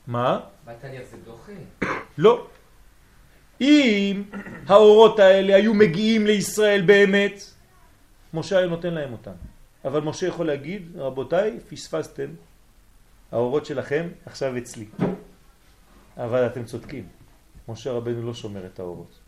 מה? 0.06 0.40
בתניא 0.64 1.00
זה 1.10 1.16
דוחה. 1.24 1.52
לא. 2.18 2.46
אם 3.60 4.22
האורות 4.66 5.18
האלה 5.18 5.56
היו 5.56 5.74
מגיעים 5.74 6.26
לישראל 6.26 6.82
באמת, 6.86 7.42
משה 8.34 8.58
היה 8.58 8.66
נותן 8.66 8.94
להם 8.94 9.12
אותם. 9.12 9.47
אבל 9.84 10.00
משה 10.00 10.26
יכול 10.26 10.46
להגיד, 10.46 10.82
רבותיי, 10.96 11.60
פספסתם, 11.68 12.28
האורות 13.32 13.66
שלכם 13.66 14.08
עכשיו 14.26 14.58
אצלי. 14.58 14.86
אבל 16.16 16.46
אתם 16.46 16.64
צודקים, 16.64 17.06
משה 17.68 17.92
רבנו 17.92 18.26
לא 18.26 18.34
שומר 18.34 18.66
את 18.66 18.78
האורות, 18.78 19.18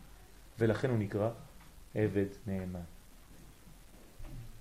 ולכן 0.59 0.89
הוא 0.89 0.97
נקרא 0.97 1.29
עבד 1.95 2.25
נאמן. 2.47 2.79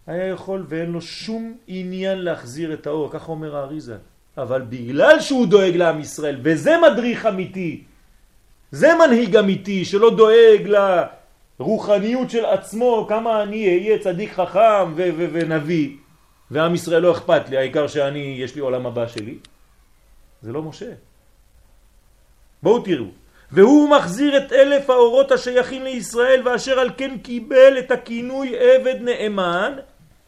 היה 0.07 0.27
יכול 0.27 0.67
ואין 0.69 0.91
לו 0.91 1.01
שום 1.03 1.57
עניין 1.67 2.19
להחזיר 2.19 2.75
את 2.75 2.87
האור, 2.87 3.13
ככה 3.13 3.33
אומר 3.33 3.57
האריזה. 3.57 3.97
אבל 4.37 4.63
בגלל 4.63 5.21
שהוא 5.21 5.47
דואג 5.47 5.77
לעם 5.77 6.01
ישראל, 6.01 6.39
וזה 6.43 6.71
מדריך 6.83 7.27
אמיתי, 7.27 7.85
זה 8.71 8.89
מנהיג 8.95 9.37
אמיתי 9.37 9.85
שלא 9.85 10.17
דואג 10.17 10.63
לרוחניות 11.61 12.31
של 12.31 12.45
עצמו, 12.45 13.07
כמה 13.09 13.43
אני 13.43 13.69
אהיה 13.69 13.99
צדיק 13.99 14.33
חכם 14.33 14.93
ו- 14.97 15.11
ו- 15.17 15.29
ונביא, 15.33 15.97
ועם 16.51 16.75
ישראל 16.75 17.03
לא 17.03 17.13
אכפת 17.13 17.49
לי, 17.49 17.57
העיקר 17.57 17.87
שאני, 17.87 18.37
יש 18.39 18.55
לי 18.55 18.61
עולם 18.61 18.87
הבא 18.87 19.07
שלי. 19.07 19.39
זה 20.43 20.53
לא 20.53 20.63
משה. 20.63 20.93
בואו 22.63 22.83
תראו. 22.83 23.07
והוא 23.53 23.91
מחזיר 23.91 24.37
את 24.37 24.53
אלף 24.53 24.91
האורות 24.91 25.33
השייכים 25.33 25.83
לישראל, 25.85 26.49
ואשר 26.49 26.79
על 26.79 26.91
כן 26.97 27.19
קיבל 27.19 27.79
את 27.79 27.91
הכינוי 27.91 28.57
עבד 28.59 28.97
נאמן, 29.01 29.73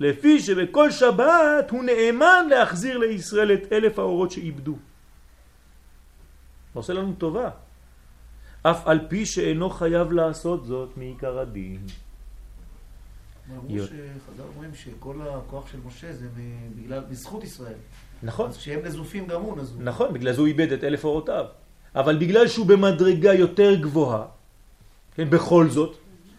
לפי 0.01 0.40
שבכל 0.40 0.90
שבת 0.90 1.71
הוא 1.71 1.85
נאמן 1.85 2.47
להחזיר 2.51 2.99
לישראל 2.99 3.53
את 3.53 3.73
אלף 3.73 3.99
האורות 3.99 4.31
שאיבדו. 4.31 4.77
עושה 6.75 6.92
לנו 6.92 7.12
טובה. 7.18 7.51
אף 8.62 8.87
על 8.87 9.01
פי 9.09 9.27
שאינו 9.27 9.70
חייב 9.70 10.12
לעשות 10.12 10.66
זאת 10.66 10.96
מעיקר 10.96 11.38
הדין. 11.38 11.81
אמרו. 13.51 13.87
שחז"ל 13.87 14.42
אומרים 14.55 14.75
שכל 14.75 15.16
הכוח 15.22 15.68
של 15.72 15.79
משה 15.87 16.12
זה 16.12 16.27
מ- 16.37 16.83
בגלל, 16.83 17.01
בזכות 17.11 17.44
ישראל. 17.44 17.75
נכון, 18.22 18.48
אז 18.51 18.57
כשהם 18.57 18.81
נזופים 18.85 19.27
גם 19.27 19.40
הוא 19.40 19.57
נזוף. 19.57 19.81
נכון, 19.81 20.12
בגלל 20.14 20.33
זה 20.33 20.40
הוא 20.40 20.46
איבד 20.48 20.72
את 20.72 20.85
אלף 20.85 21.05
אורותיו. 21.05 21.44
אבל 21.94 22.18
בגלל 22.18 22.48
שהוא 22.48 22.66
במדרגה 22.66 23.35
יותר 23.35 23.75
גבוהה, 23.75 24.27
כן, 25.14 25.31
בכל 25.31 25.68
זאת, 25.68 25.96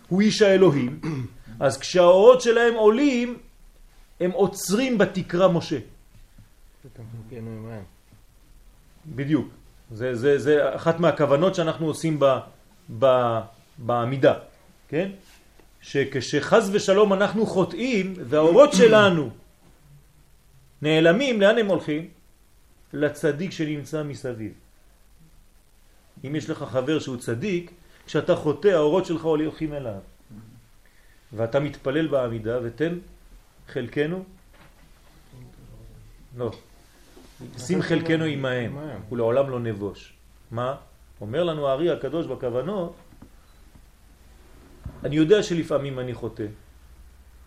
הוא 0.09 0.21
איש 0.21 0.41
האלוהים, 0.41 0.99
אז 1.65 1.77
כשהאורות 1.77 2.41
שלהם 2.41 2.73
עולים, 2.73 3.37
הם 4.19 4.31
עוצרים 4.31 4.97
בתקרה 4.97 5.47
משה. 5.47 5.79
בדיוק. 9.15 9.47
זה, 9.91 10.15
זה, 10.15 10.39
זה 10.39 10.75
אחת 10.75 10.99
מהכוונות 10.99 11.55
שאנחנו 11.55 11.85
עושים 11.85 12.19
ב, 12.19 12.25
ב, 12.99 13.05
בעמידה, 13.77 14.33
כן? 14.87 15.11
שכשחז 15.81 16.69
ושלום 16.73 17.13
אנחנו 17.13 17.45
חוטאים 17.45 18.13
והאורות 18.29 18.73
שלנו 18.79 19.29
נעלמים, 20.81 21.41
לאן 21.41 21.57
הם 21.57 21.67
הולכים? 21.67 22.07
לצדיק 22.93 23.51
שנמצא 23.51 24.03
מסביב. 24.03 24.53
אם 26.25 26.35
יש 26.35 26.49
לך 26.49 26.63
חבר 26.63 26.99
שהוא 26.99 27.17
צדיק, 27.17 27.71
כשאתה 28.05 28.35
חוטא 28.35 28.67
האורות 28.67 29.05
שלך 29.05 29.23
הולכים 29.23 29.73
אליו. 29.73 29.99
ואתה 31.33 31.59
מתפלל 31.59 32.07
בעמידה 32.07 32.59
ותן 32.63 32.99
חלקנו, 33.67 34.23
לא, 36.37 36.51
שים 37.57 37.81
חלקנו 37.81 38.25
עמהם, 38.25 38.77
ולעולם 39.11 39.49
לא 39.49 39.59
נבוש. 39.59 40.13
מה? 40.51 40.75
אומר 41.21 41.43
לנו 41.43 41.67
הארי 41.67 41.91
הקדוש 41.91 42.27
בכוונות, 42.27 42.95
אני 45.03 45.15
יודע 45.15 45.43
שלפעמים 45.43 45.99
אני 45.99 46.13
חוטא, 46.13 46.45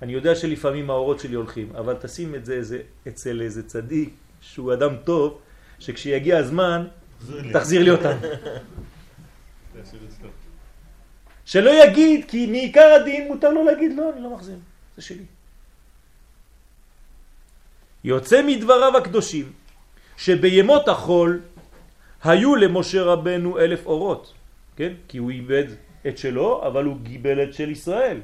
אני 0.03 0.13
יודע 0.13 0.35
שלפעמים 0.35 0.91
האורות 0.91 1.21
שלי 1.21 1.35
הולכים, 1.35 1.77
אבל 1.77 1.95
תשים 2.01 2.35
את 2.35 2.45
זה 2.45 2.55
איזה, 2.55 2.79
אצל 3.09 3.41
איזה 3.41 3.69
צדיק 3.69 4.15
שהוא 4.41 4.73
אדם 4.73 4.97
טוב, 5.05 5.39
שכשיגיע 5.79 6.39
הזמן, 6.39 6.87
תחזיר 7.53 7.83
לי 7.83 7.91
אותם. 7.91 8.17
שלא 11.45 11.71
יגיד, 11.85 12.25
כי 12.29 12.47
מעיקר 12.47 12.99
הדין 13.01 13.29
מותר 13.29 13.51
לו 13.51 13.65
להגיד, 13.65 13.93
לא, 13.97 14.13
אני 14.13 14.23
לא 14.23 14.35
מחזיר, 14.35 14.59
זה 14.97 15.03
שלי. 15.03 15.25
יוצא 18.05 18.43
מדבריו 18.47 18.97
הקדושים, 18.97 19.53
שבימות 20.17 20.89
החול 20.89 21.41
היו 22.25 22.57
למשה 22.57 23.03
רבנו 23.03 23.59
אלף 23.59 23.87
אורות, 23.87 24.33
כן? 24.77 24.93
כי 25.09 25.19
הוא 25.19 25.31
איבד 25.31 25.65
את 26.07 26.19
שלו, 26.19 26.63
אבל 26.67 26.85
הוא 26.85 26.97
גיבל 27.03 27.43
את 27.43 27.55
של 27.55 27.71
ישראל. 27.71 28.21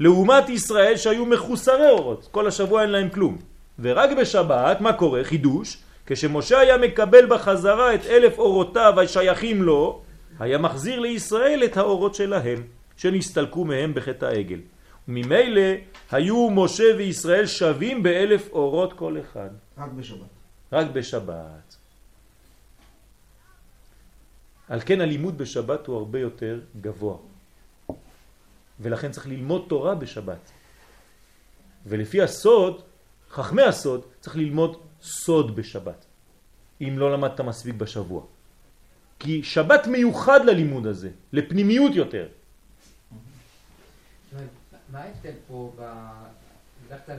לעומת 0.00 0.48
ישראל 0.48 0.96
שהיו 0.96 1.26
מחוסרי 1.26 1.90
אורות, 1.90 2.28
כל 2.30 2.48
השבוע 2.48 2.82
אין 2.82 2.90
להם 2.90 3.08
כלום. 3.08 3.38
ורק 3.78 4.10
בשבת, 4.20 4.80
מה 4.80 4.92
קורה? 4.92 5.24
חידוש, 5.24 5.78
כשמשה 6.06 6.58
היה 6.58 6.78
מקבל 6.78 7.26
בחזרה 7.26 7.94
את 7.94 8.06
אלף 8.06 8.38
אורותיו 8.38 9.00
השייכים 9.00 9.62
לו, 9.62 10.02
היה 10.38 10.58
מחזיר 10.58 11.00
לישראל 11.00 11.64
את 11.64 11.76
האורות 11.76 12.14
שלהם, 12.14 12.62
שנסתלקו 12.96 13.64
מהם 13.64 13.94
בחטא 13.94 14.24
העגל. 14.24 14.58
וממילא 15.08 15.60
היו 16.10 16.50
משה 16.50 16.84
וישראל 16.98 17.46
שווים 17.46 18.02
באלף 18.02 18.48
אורות 18.52 18.92
כל 18.92 19.16
אחד. 19.20 19.48
רק 19.78 19.90
בשבת. 19.92 20.37
רק 20.72 20.86
בשבת. 20.90 21.76
על 24.68 24.80
כן 24.80 25.00
הלימוד 25.00 25.38
בשבת 25.38 25.86
הוא 25.86 25.96
הרבה 25.96 26.20
יותר 26.20 26.60
גבוה. 26.80 27.16
ולכן 28.80 29.12
צריך 29.12 29.26
ללמוד 29.26 29.66
תורה 29.68 29.94
בשבת. 29.94 30.50
ולפי 31.86 32.22
הסוד, 32.22 32.82
חכמי 33.30 33.62
הסוד, 33.62 34.04
צריך 34.20 34.36
ללמוד 34.36 34.82
סוד 35.02 35.56
בשבת. 35.56 36.04
אם 36.80 36.94
לא 36.98 37.12
למדת 37.12 37.40
מספיק 37.40 37.74
בשבוע. 37.74 38.22
כי 39.18 39.42
שבת 39.42 39.86
מיוחד 39.86 40.44
ללימוד 40.44 40.86
הזה, 40.86 41.10
לפנימיות 41.32 41.94
יותר. 41.94 42.28
מה 44.92 44.98
ההבדל 44.98 45.32
פה, 45.48 45.72
כלל 47.06 47.18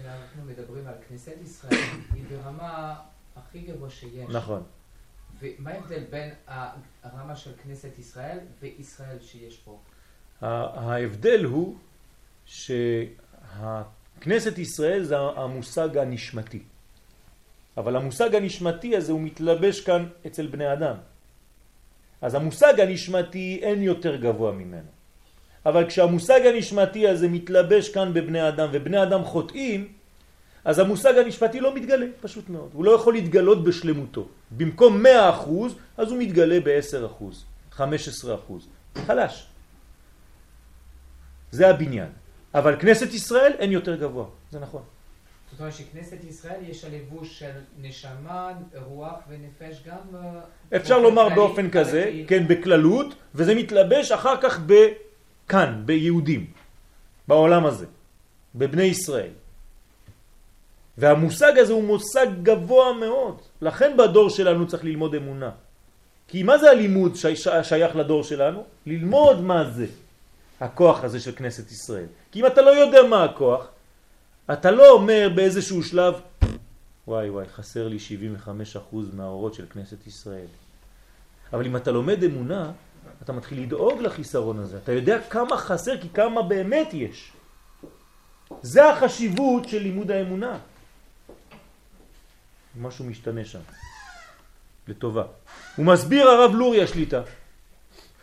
כשאנחנו 0.00 0.44
מדברים 0.44 0.86
על 0.86 0.94
כנסת 1.08 1.34
ישראל, 1.44 1.80
היא 2.14 2.24
ברמה 2.30 2.96
הכי 3.36 3.60
גבוה 3.60 3.90
שיש. 3.90 4.28
נכון. 4.28 4.62
ומה 5.40 5.70
ההבדל 5.70 6.04
בין 6.10 6.30
הרמה 7.02 7.36
של 7.36 7.50
כנסת 7.62 7.98
ישראל 7.98 8.38
וישראל 8.60 9.18
שיש 9.20 9.56
פה? 9.56 9.78
ההבדל 10.40 11.44
הוא 11.44 11.76
שהכנסת 12.46 13.78
ישראל 14.58 15.04
זה 15.04 15.18
המושג 15.18 15.96
הנשמתי. 15.98 16.62
אבל 17.76 17.96
המושג 17.96 18.34
הנשמתי 18.34 18.96
הזה 18.96 19.12
הוא 19.12 19.20
מתלבש 19.20 19.80
כאן 19.80 20.08
אצל 20.26 20.46
בני 20.46 20.72
אדם. 20.72 20.96
אז 22.22 22.34
המושג 22.34 22.80
הנשמתי 22.80 23.60
אין 23.62 23.82
יותר 23.82 24.16
גבוה 24.16 24.52
ממנו. 24.52 24.97
אבל 25.66 25.88
כשהמושג 25.88 26.40
הנשמתי 26.46 27.08
הזה 27.08 27.28
מתלבש 27.28 27.88
כאן 27.88 28.14
בבני 28.14 28.48
אדם 28.48 28.68
ובני 28.72 29.02
אדם 29.02 29.24
חוטאים, 29.24 29.92
אז 30.64 30.78
המושג 30.78 31.18
הנשמתי 31.18 31.60
לא 31.60 31.74
מתגלה, 31.74 32.06
פשוט 32.20 32.48
מאוד. 32.48 32.70
הוא 32.72 32.84
לא 32.84 32.90
יכול 32.90 33.12
להתגלות 33.14 33.64
בשלמותו. 33.64 34.28
במקום 34.50 35.06
100%, 35.06 35.08
אז 35.96 36.10
הוא 36.10 36.18
מתגלה 36.18 36.58
ב-10%, 36.64 37.76
15%. 37.76 37.82
חלש. 39.06 39.46
זה 41.50 41.68
הבניין. 41.70 42.08
אבל 42.54 42.80
כנסת 42.80 43.14
ישראל 43.14 43.52
אין 43.58 43.72
יותר 43.72 43.96
גבוה, 43.96 44.24
זה 44.50 44.60
נכון. 44.60 44.82
זאת 45.50 45.60
אומרת 45.60 45.74
שכנסת 45.74 46.24
ישראל 46.28 46.60
יש 46.68 46.84
הלבוש 46.84 47.38
של 47.38 47.50
נשמה, 47.80 48.52
רוח 48.74 49.14
ונפש 49.28 49.82
גם... 49.86 49.96
אה, 50.14 50.76
אפשר 50.76 50.98
לומר 50.98 51.28
באופן 51.28 51.70
כזה, 51.70 52.22
כן, 52.26 52.48
בכללות, 52.48 53.14
וזה 53.34 53.54
מתלבש 53.54 54.12
אחר 54.12 54.34
כך 54.40 54.58
בכאן, 55.48 55.82
ביהודים, 55.84 56.46
בעולם 57.28 57.66
הזה, 57.66 57.86
בבני 58.54 58.82
ישראל. 58.82 59.32
והמושג 60.98 61.58
הזה 61.58 61.72
הוא 61.72 61.84
מושג 61.84 62.26
גבוה 62.42 62.92
מאוד. 62.92 63.40
לכן 63.62 63.96
בדור 63.96 64.30
שלנו 64.30 64.68
צריך 64.68 64.84
ללמוד 64.84 65.14
אמונה. 65.14 65.50
כי 66.28 66.42
מה 66.42 66.58
זה 66.58 66.70
הלימוד 66.70 67.16
שייך 67.62 67.96
לדור 67.96 68.22
שלנו? 68.22 68.64
ללמוד 68.86 69.40
מה 69.40 69.70
זה 69.70 69.86
הכוח 70.60 71.04
הזה 71.04 71.20
של 71.20 71.32
כנסת 71.32 71.72
ישראל. 71.72 72.12
כי 72.32 72.40
אם 72.40 72.46
אתה 72.46 72.60
לא 72.62 72.70
יודע 72.70 73.02
מה 73.08 73.24
הכוח, 73.24 73.68
אתה 74.52 74.70
לא 74.70 74.90
אומר 74.90 75.28
באיזשהו 75.34 75.82
שלב, 75.82 76.14
וואי 77.08 77.30
וואי, 77.30 77.48
חסר 77.48 77.88
לי 77.88 77.96
75% 77.96 79.16
מהאורות 79.16 79.54
של 79.54 79.66
כנסת 79.66 80.06
ישראל. 80.06 80.52
אבל 81.52 81.66
אם 81.66 81.76
אתה 81.76 81.90
לומד 81.90 82.24
אמונה, 82.24 82.72
אתה 83.22 83.32
מתחיל 83.32 83.62
לדאוג 83.62 84.02
לחיסרון 84.02 84.58
הזה. 84.58 84.78
אתה 84.84 84.92
יודע 84.92 85.18
כמה 85.30 85.56
חסר, 85.56 86.00
כי 86.00 86.08
כמה 86.14 86.42
באמת 86.42 86.88
יש. 86.92 87.32
זה 88.62 88.90
החשיבות 88.90 89.68
של 89.68 89.82
לימוד 89.82 90.10
האמונה. 90.10 90.58
משהו 92.80 93.04
משתנה 93.04 93.44
שם, 93.44 93.60
לטובה. 94.88 95.24
הוא 95.76 95.86
מסביר 95.86 96.28
הרב 96.28 96.54
לורי 96.54 96.82
השליטה, 96.82 97.22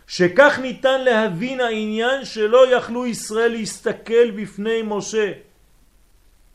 שכך 0.07 0.59
ניתן 0.61 1.01
להבין 1.01 1.59
העניין 1.59 2.25
שלא 2.25 2.77
יכלו 2.77 3.05
ישראל 3.05 3.51
להסתכל 3.51 4.31
בפני 4.31 4.81
משה. 4.85 5.31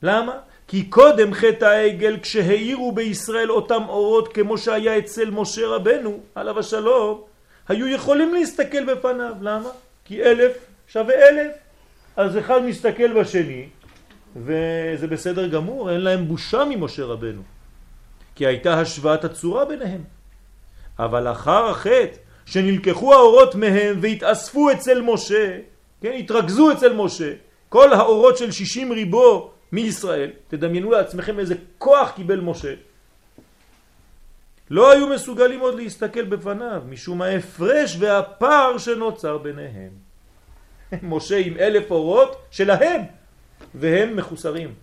למה? 0.03 0.38
כי 0.68 0.87
קודם 0.90 1.35
חטא 1.35 1.64
העגל 1.64 2.18
כשהאירו 2.22 2.92
בישראל 2.92 3.50
אותם 3.50 3.83
אורות 3.88 4.35
כמו 4.35 4.59
שהיה 4.59 4.98
אצל 4.98 5.31
משה 5.31 5.66
רבנו, 5.66 6.20
עליו 6.35 6.59
השלום, 6.59 7.24
היו 7.70 7.88
יכולים 7.88 8.35
להסתכל 8.35 8.94
בפניו. 8.94 9.35
למה? 9.40 9.68
כי 10.04 10.22
אלף 10.22 10.52
שווה 10.88 11.14
אלף. 11.28 11.52
אז 12.16 12.38
אחד 12.38 12.62
מסתכל 12.62 13.20
בשני, 13.20 13.68
וזה 14.37 15.06
בסדר 15.06 15.48
גמור, 15.48 15.90
אין 15.90 16.00
להם 16.00 16.28
בושה 16.28 16.64
ממשה 16.64 17.04
רבנו. 17.04 17.42
כי 18.35 18.46
הייתה 18.46 18.80
השוואת 18.80 19.24
הצורה 19.24 19.64
ביניהם. 19.64 20.04
אבל 20.98 21.33
אחר 21.33 21.68
החטא, 21.70 22.16
שנלקחו 22.47 23.14
האורות 23.14 23.55
מהם 23.55 23.99
והתאספו 24.01 24.70
אצל 24.70 25.01
משה, 25.01 25.59
כן, 26.01 26.12
התרכזו 26.18 26.72
אצל 26.72 26.92
משה, 26.92 27.32
כל 27.68 27.92
האורות 27.92 28.38
של 28.38 28.51
שישים 28.51 28.92
ריבו 28.92 29.51
מישראל, 29.72 30.30
תדמיינו 30.49 30.90
לעצמכם 30.90 31.38
איזה 31.38 31.55
כוח 31.78 32.11
קיבל 32.16 32.40
משה, 32.40 32.74
לא 34.71 34.93
היו 34.93 35.09
מסוגלים 35.09 35.61
עוד 35.61 35.75
להסתכל 35.75 36.25
בפניו, 36.25 36.83
משום 36.89 37.23
ההפרש 37.23 37.97
והפער 38.01 38.79
שנוצר 38.79 39.39
ביניהם. 39.39 39.91
משה 41.03 41.39
עם 41.39 41.57
אלף 41.57 41.91
אורות 41.91 42.43
שלהם, 42.51 43.01
והם 43.75 44.16
מחוסרים. 44.16 44.75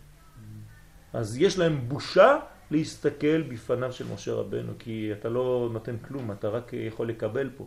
אז 1.13 1.37
יש 1.37 1.57
להם 1.57 1.79
בושה 1.87 2.37
להסתכל 2.71 3.41
בפניו 3.41 3.93
של 3.93 4.05
משה 4.13 4.33
רבנו, 4.33 4.73
כי 4.79 5.09
אתה 5.19 5.29
לא 5.29 5.69
נותן 5.73 5.95
כלום, 6.07 6.31
אתה 6.31 6.47
רק 6.49 6.71
יכול 6.73 7.09
לקבל 7.09 7.49
פה. 7.57 7.65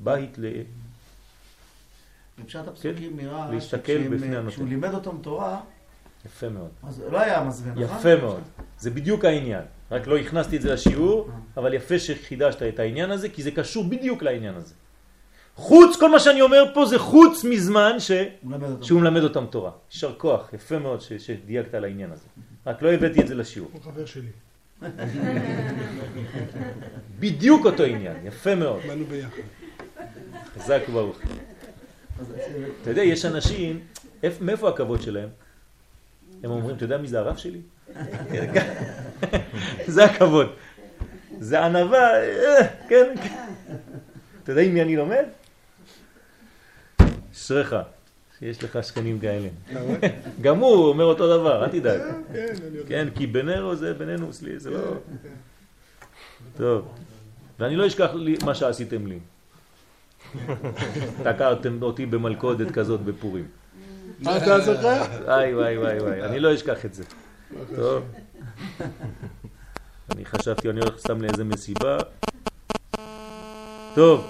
בית 0.00 0.38
ל... 0.38 0.46
בפשט 2.38 2.68
הפסוקים 2.68 2.94
כן? 3.10 3.16
נראה 3.16 3.50
להסתכל 3.50 3.98
בפני 3.98 4.18
שכשהם- 4.18 4.32
הנותן. 4.34 4.50
כשהוא 4.50 4.68
לימד 4.68 4.94
אותם 4.94 5.16
תורה, 5.22 5.60
יפה 6.26 6.48
מאוד. 6.48 6.70
אז 6.82 7.02
לא 7.10 7.20
היה 7.20 7.44
מזווה, 7.44 7.72
נכון? 7.84 7.96
יפה 7.98 8.16
מאוד. 8.16 8.42
זה 8.78 8.90
בדיוק 8.90 9.24
העניין. 9.24 9.62
רק 9.90 10.06
לא 10.06 10.16
הכנסתי 10.18 10.56
את 10.56 10.62
זה 10.62 10.72
לשיעור, 10.72 11.28
אבל 11.56 11.74
יפה 11.74 11.98
שחידשת 11.98 12.62
את 12.62 12.78
העניין 12.78 13.10
הזה, 13.10 13.28
כי 13.28 13.42
זה 13.42 13.50
קשור 13.50 13.84
בדיוק 13.84 14.22
לעניין 14.22 14.54
הזה. 14.54 14.74
חוץ, 15.56 15.96
כל 15.96 16.10
מה 16.10 16.20
שאני 16.20 16.40
אומר 16.42 16.64
פה 16.74 16.86
זה 16.86 16.98
חוץ 16.98 17.44
מזמן 17.44 17.92
ש... 18.00 18.10
מלמד. 18.42 18.82
שהוא 18.82 19.00
מלמד 19.00 19.22
אותם 19.22 19.44
תורה. 19.50 19.70
יישר 19.92 20.14
כוח, 20.18 20.50
יפה 20.54 20.78
מאוד 20.78 21.00
ש... 21.00 21.12
שדייקת 21.12 21.74
על 21.74 21.84
העניין 21.84 22.10
הזה. 22.12 22.24
רק 22.66 22.82
לא 22.82 22.92
הבאתי 22.92 23.20
את 23.20 23.28
זה 23.28 23.34
לשיעור. 23.34 23.68
הוא 23.72 23.80
חבר 23.82 24.04
שלי, 24.06 24.28
בדיוק 27.20 27.66
אותו 27.66 27.82
עניין, 27.82 28.16
יפה 28.24 28.54
מאוד. 28.54 28.80
באנו 28.86 29.04
ביחד. 29.04 29.42
חזק 30.58 30.80
וברוך. 30.88 31.18
אתה 32.82 32.90
יודע, 32.90 33.02
יש 33.02 33.24
אנשים, 33.24 33.80
איפ- 34.22 34.40
מאיפה 34.40 34.68
הכבוד 34.68 35.02
שלהם? 35.02 35.28
הם 36.42 36.50
אומרים, 36.50 36.76
אתה 36.76 36.84
יודע 36.84 36.98
מי 36.98 37.08
זה 37.08 37.18
הרב 37.18 37.36
שלי? 37.36 37.60
זה 39.94 40.04
הכבוד. 40.04 40.46
זה 41.40 41.64
ענווה, 41.64 42.22
אה, 42.22 42.68
כן. 42.88 43.14
כן. 43.22 43.46
אתה 44.42 44.52
יודע 44.52 44.62
עם 44.62 44.74
מי 44.74 44.82
אני 44.82 44.96
לומד? 44.96 45.24
אשריך, 47.32 47.76
שיש 48.38 48.64
לך 48.64 48.84
שכנים 48.84 49.20
כאלה. 49.20 49.48
רואה? 49.80 49.98
גם 50.40 50.58
הוא 50.58 50.88
אומר 50.88 51.04
אותו 51.04 51.38
דבר, 51.38 51.64
אל 51.64 51.68
תדאג. 51.68 52.00
כן, 52.32 52.54
אני 52.68 52.76
יודע. 52.76 52.88
כן, 52.88 53.08
כי 53.14 53.26
בינינו 53.26 53.76
זה 53.76 53.94
בינינו, 53.94 54.28
זה 54.56 54.70
לא... 54.70 54.78
טוב. 56.56 56.88
ואני 57.58 57.76
לא 57.76 57.86
אשכח 57.86 58.10
לי 58.14 58.36
מה 58.44 58.54
שעשיתם 58.54 59.06
לי. 59.06 59.18
תקעתם 61.24 61.82
אותי 61.82 62.06
במלכודת 62.06 62.70
כזאת 62.70 63.00
בפורים. 63.00 63.46
אה, 64.26 64.36
אתה 64.36 64.60
זוכר? 64.60 65.02
וואי 65.24 65.54
וואי 65.54 65.78
וואי 65.78 65.98
וואי, 65.98 66.22
אני 66.22 66.40
לא 66.40 66.54
אשכח 66.54 66.84
את 66.84 66.94
זה. 66.94 67.04
טוב. 67.76 68.02
אני 70.10 70.24
חשבתי, 70.24 70.70
אני 70.70 70.80
הולך 70.80 70.98
סתם 70.98 71.22
לאיזה 71.22 71.44
מסיבה. 71.44 71.98
טוב. 73.94 74.26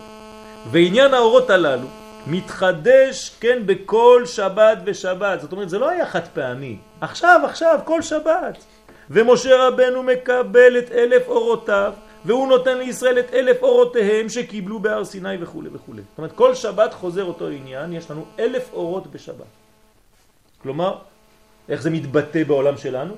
ועניין 0.70 1.14
האורות 1.14 1.50
הללו 1.50 1.86
מתחדש, 2.26 3.36
כן, 3.40 3.62
בכל 3.66 4.22
שבת 4.26 4.78
ושבת. 4.84 5.40
זאת 5.40 5.52
אומרת, 5.52 5.68
זה 5.68 5.78
לא 5.78 5.90
היה 5.90 6.06
חד 6.06 6.28
פעמי. 6.34 6.78
עכשיו, 7.00 7.40
עכשיו, 7.44 7.80
כל 7.84 8.02
שבת. 8.02 8.64
ומשה 9.10 9.68
רבנו 9.68 10.02
מקבל 10.02 10.78
את 10.78 10.92
אלף 10.92 11.28
אורותיו, 11.28 11.92
והוא 12.24 12.48
נותן 12.48 12.78
לישראל 12.78 13.18
את 13.18 13.34
אלף 13.34 13.62
אורותיהם 13.62 14.28
שקיבלו 14.28 14.78
בהר 14.80 15.04
סיני 15.04 15.42
וכו' 15.42 15.62
וכו'. 15.72 15.94
זאת 15.94 16.18
אומרת, 16.18 16.32
כל 16.32 16.54
שבת 16.54 16.94
חוזר 16.94 17.24
אותו 17.24 17.48
עניין, 17.48 17.92
יש 17.92 18.10
לנו 18.10 18.24
אלף 18.38 18.72
אורות 18.72 19.06
בשבת. 19.06 19.59
כלומר, 20.62 20.98
איך 21.68 21.82
זה 21.82 21.90
מתבטא 21.90 22.44
בעולם 22.44 22.76
שלנו? 22.76 23.14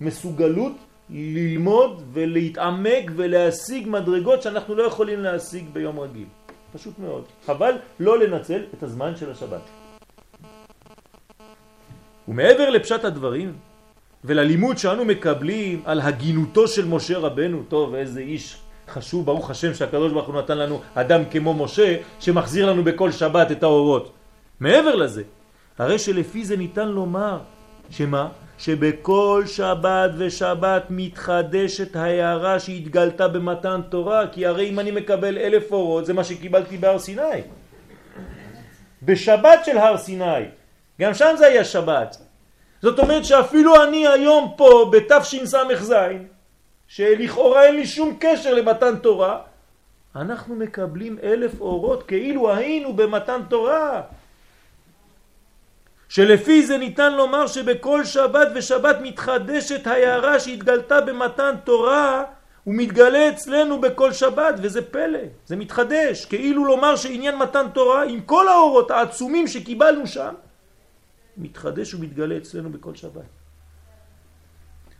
מסוגלות 0.00 0.72
ללמוד 1.10 2.02
ולהתעמק 2.12 3.10
ולהשיג 3.16 3.88
מדרגות 3.88 4.42
שאנחנו 4.42 4.74
לא 4.74 4.82
יכולים 4.82 5.20
להשיג 5.20 5.64
ביום 5.72 6.00
רגיל. 6.00 6.26
פשוט 6.72 6.98
מאוד. 6.98 7.24
חבל 7.46 7.72
לא 8.00 8.18
לנצל 8.18 8.62
את 8.74 8.82
הזמן 8.82 9.16
של 9.16 9.30
השבת. 9.30 9.60
ומעבר 12.28 12.70
לפשט 12.70 13.04
הדברים 13.04 13.52
וללימוד 14.24 14.78
שאנו 14.78 15.04
מקבלים 15.04 15.82
על 15.84 16.00
הגינותו 16.00 16.68
של 16.68 16.86
משה 16.88 17.18
רבנו, 17.18 17.62
טוב 17.68 17.94
איזה 17.94 18.20
איש 18.20 18.56
חשוב, 18.88 19.26
ברוך 19.26 19.50
השם 19.50 19.74
שהקדוש 19.74 20.12
ברוך 20.12 20.26
הוא 20.26 20.34
נתן 20.34 20.58
לנו 20.58 20.80
אדם 20.94 21.22
כמו 21.30 21.54
משה 21.54 21.96
שמחזיר 22.20 22.70
לנו 22.70 22.84
בכל 22.84 23.12
שבת 23.12 23.50
את 23.50 23.62
האורות. 23.62 24.12
מעבר 24.60 24.94
לזה, 24.94 25.22
הרי 25.78 25.98
שלפי 25.98 26.44
זה 26.44 26.56
ניתן 26.56 26.88
לומר 26.88 27.38
שמה? 27.90 28.28
שבכל 28.58 29.42
שבת 29.46 30.10
ושבת 30.18 30.82
מתחדשת 30.90 31.96
ההערה 31.96 32.60
שהתגלתה 32.60 33.28
במתן 33.28 33.80
תורה, 33.88 34.26
כי 34.32 34.46
הרי 34.46 34.68
אם 34.68 34.80
אני 34.80 34.90
מקבל 34.90 35.38
אלף 35.38 35.72
אורות 35.72 36.06
זה 36.06 36.12
מה 36.12 36.24
שקיבלתי 36.24 36.76
בהר 36.76 36.98
סיני. 36.98 37.42
בשבת 39.02 39.64
של 39.64 39.78
הר 39.78 39.96
סיני, 39.96 40.44
גם 41.00 41.14
שם 41.14 41.34
זה 41.38 41.46
היה 41.46 41.64
שבת. 41.64 42.16
זאת 42.82 42.98
אומרת 42.98 43.24
שאפילו 43.24 43.84
אני 43.84 44.06
היום 44.06 44.52
פה 44.56 44.90
בתשס"ז, 44.92 45.94
שלכאורה 46.88 47.64
אין 47.64 47.76
לי 47.76 47.86
שום 47.86 48.16
קשר 48.20 48.54
למתן 48.54 48.96
תורה, 48.96 49.40
אנחנו 50.16 50.54
מקבלים 50.54 51.18
אלף 51.22 51.60
אורות 51.60 52.02
כאילו 52.02 52.54
היינו 52.54 52.92
במתן 52.92 53.40
תורה. 53.48 54.02
שלפי 56.08 56.66
זה 56.66 56.78
ניתן 56.78 57.12
לומר 57.12 57.46
שבכל 57.46 58.04
שבת 58.04 58.48
ושבת 58.54 58.96
מתחדשת 59.02 59.86
ההערה 59.86 60.40
שהתגלתה 60.40 61.00
במתן 61.00 61.54
תורה 61.64 62.24
ומתגלה 62.66 63.28
אצלנו 63.28 63.80
בכל 63.80 64.12
שבת 64.12 64.54
וזה 64.62 64.82
פלא, 64.82 65.18
זה 65.46 65.56
מתחדש, 65.56 66.24
כאילו 66.24 66.64
לומר 66.64 66.96
שעניין 66.96 67.38
מתן 67.38 67.66
תורה 67.74 68.04
עם 68.04 68.20
כל 68.20 68.48
האורות 68.48 68.90
העצומים 68.90 69.46
שקיבלנו 69.46 70.06
שם 70.06 70.34
מתחדש 71.36 71.94
ומתגלה 71.94 72.36
אצלנו 72.36 72.70
בכל 72.70 72.94
שבת. 72.94 73.22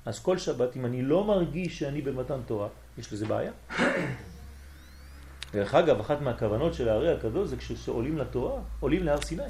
אז 0.07 0.19
כל 0.21 0.39
שבת 0.39 0.77
אם 0.77 0.85
אני 0.85 1.03
לא 1.03 1.25
מרגיש 1.25 1.79
שאני 1.79 2.03
במתן 2.03 2.41
תורה, 2.47 2.69
יש 2.99 3.13
לזה 3.13 3.27
בעיה. 3.27 3.53
דרך 5.53 5.75
אגב, 5.75 6.01
אחת 6.01 6.21
מהכוונות 6.21 6.75
של 6.75 6.89
הארי 6.89 7.13
הקדוש 7.13 7.49
זה 7.49 7.57
כשעולים 7.57 8.19
לתורה, 8.19 8.61
עולים 8.81 9.03
להר 9.03 9.21
סיני. 9.21 9.43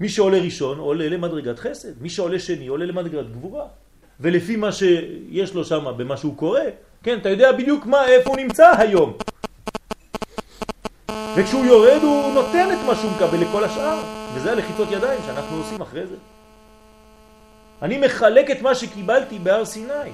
מי 0.00 0.08
שעולה 0.08 0.38
ראשון 0.38 0.78
עולה 0.78 1.08
למדרגת 1.08 1.58
חסד, 1.58 2.02
מי 2.02 2.10
שעולה 2.10 2.38
שני 2.38 2.66
עולה 2.66 2.86
למדרגת 2.86 3.30
גבורה. 3.30 3.66
ולפי 4.20 4.56
מה 4.56 4.72
שיש 4.72 5.54
לו 5.54 5.64
שם, 5.64 5.84
במה 5.96 6.16
שהוא 6.16 6.36
קורא, 6.36 6.60
כן, 7.02 7.18
אתה 7.18 7.28
יודע 7.28 7.52
בדיוק 7.52 7.86
מה, 7.86 8.06
איפה 8.08 8.30
הוא 8.30 8.36
נמצא 8.36 8.72
היום. 8.78 9.16
וכשהוא 11.36 11.64
יורד 11.64 12.02
הוא 12.02 12.34
נותן 12.34 12.68
את 12.72 12.86
מה 12.86 12.94
שהוא 12.94 13.10
מקבל 13.10 13.38
לכל 13.40 13.64
השאר, 13.64 14.02
וזה 14.34 14.52
הלחיצות 14.52 14.88
ידיים 14.90 15.20
שאנחנו 15.26 15.56
עושים 15.56 15.80
אחרי 15.80 16.06
זה. 16.06 16.16
אני 17.82 17.98
מחלק 17.98 18.50
את 18.50 18.62
מה 18.62 18.74
שקיבלתי 18.74 19.38
בהר 19.38 19.64
סיני. 19.64 20.10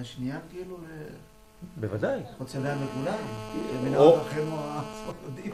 השנייה 0.00 0.38
כאילו, 0.50 0.78
בוודאי. 1.76 2.20
חוץ 2.38 2.54
ידיים 2.54 2.78
לכולם. 2.84 3.14
מן 3.84 3.94
או- 3.94 4.18
הספרדים. 4.20 5.52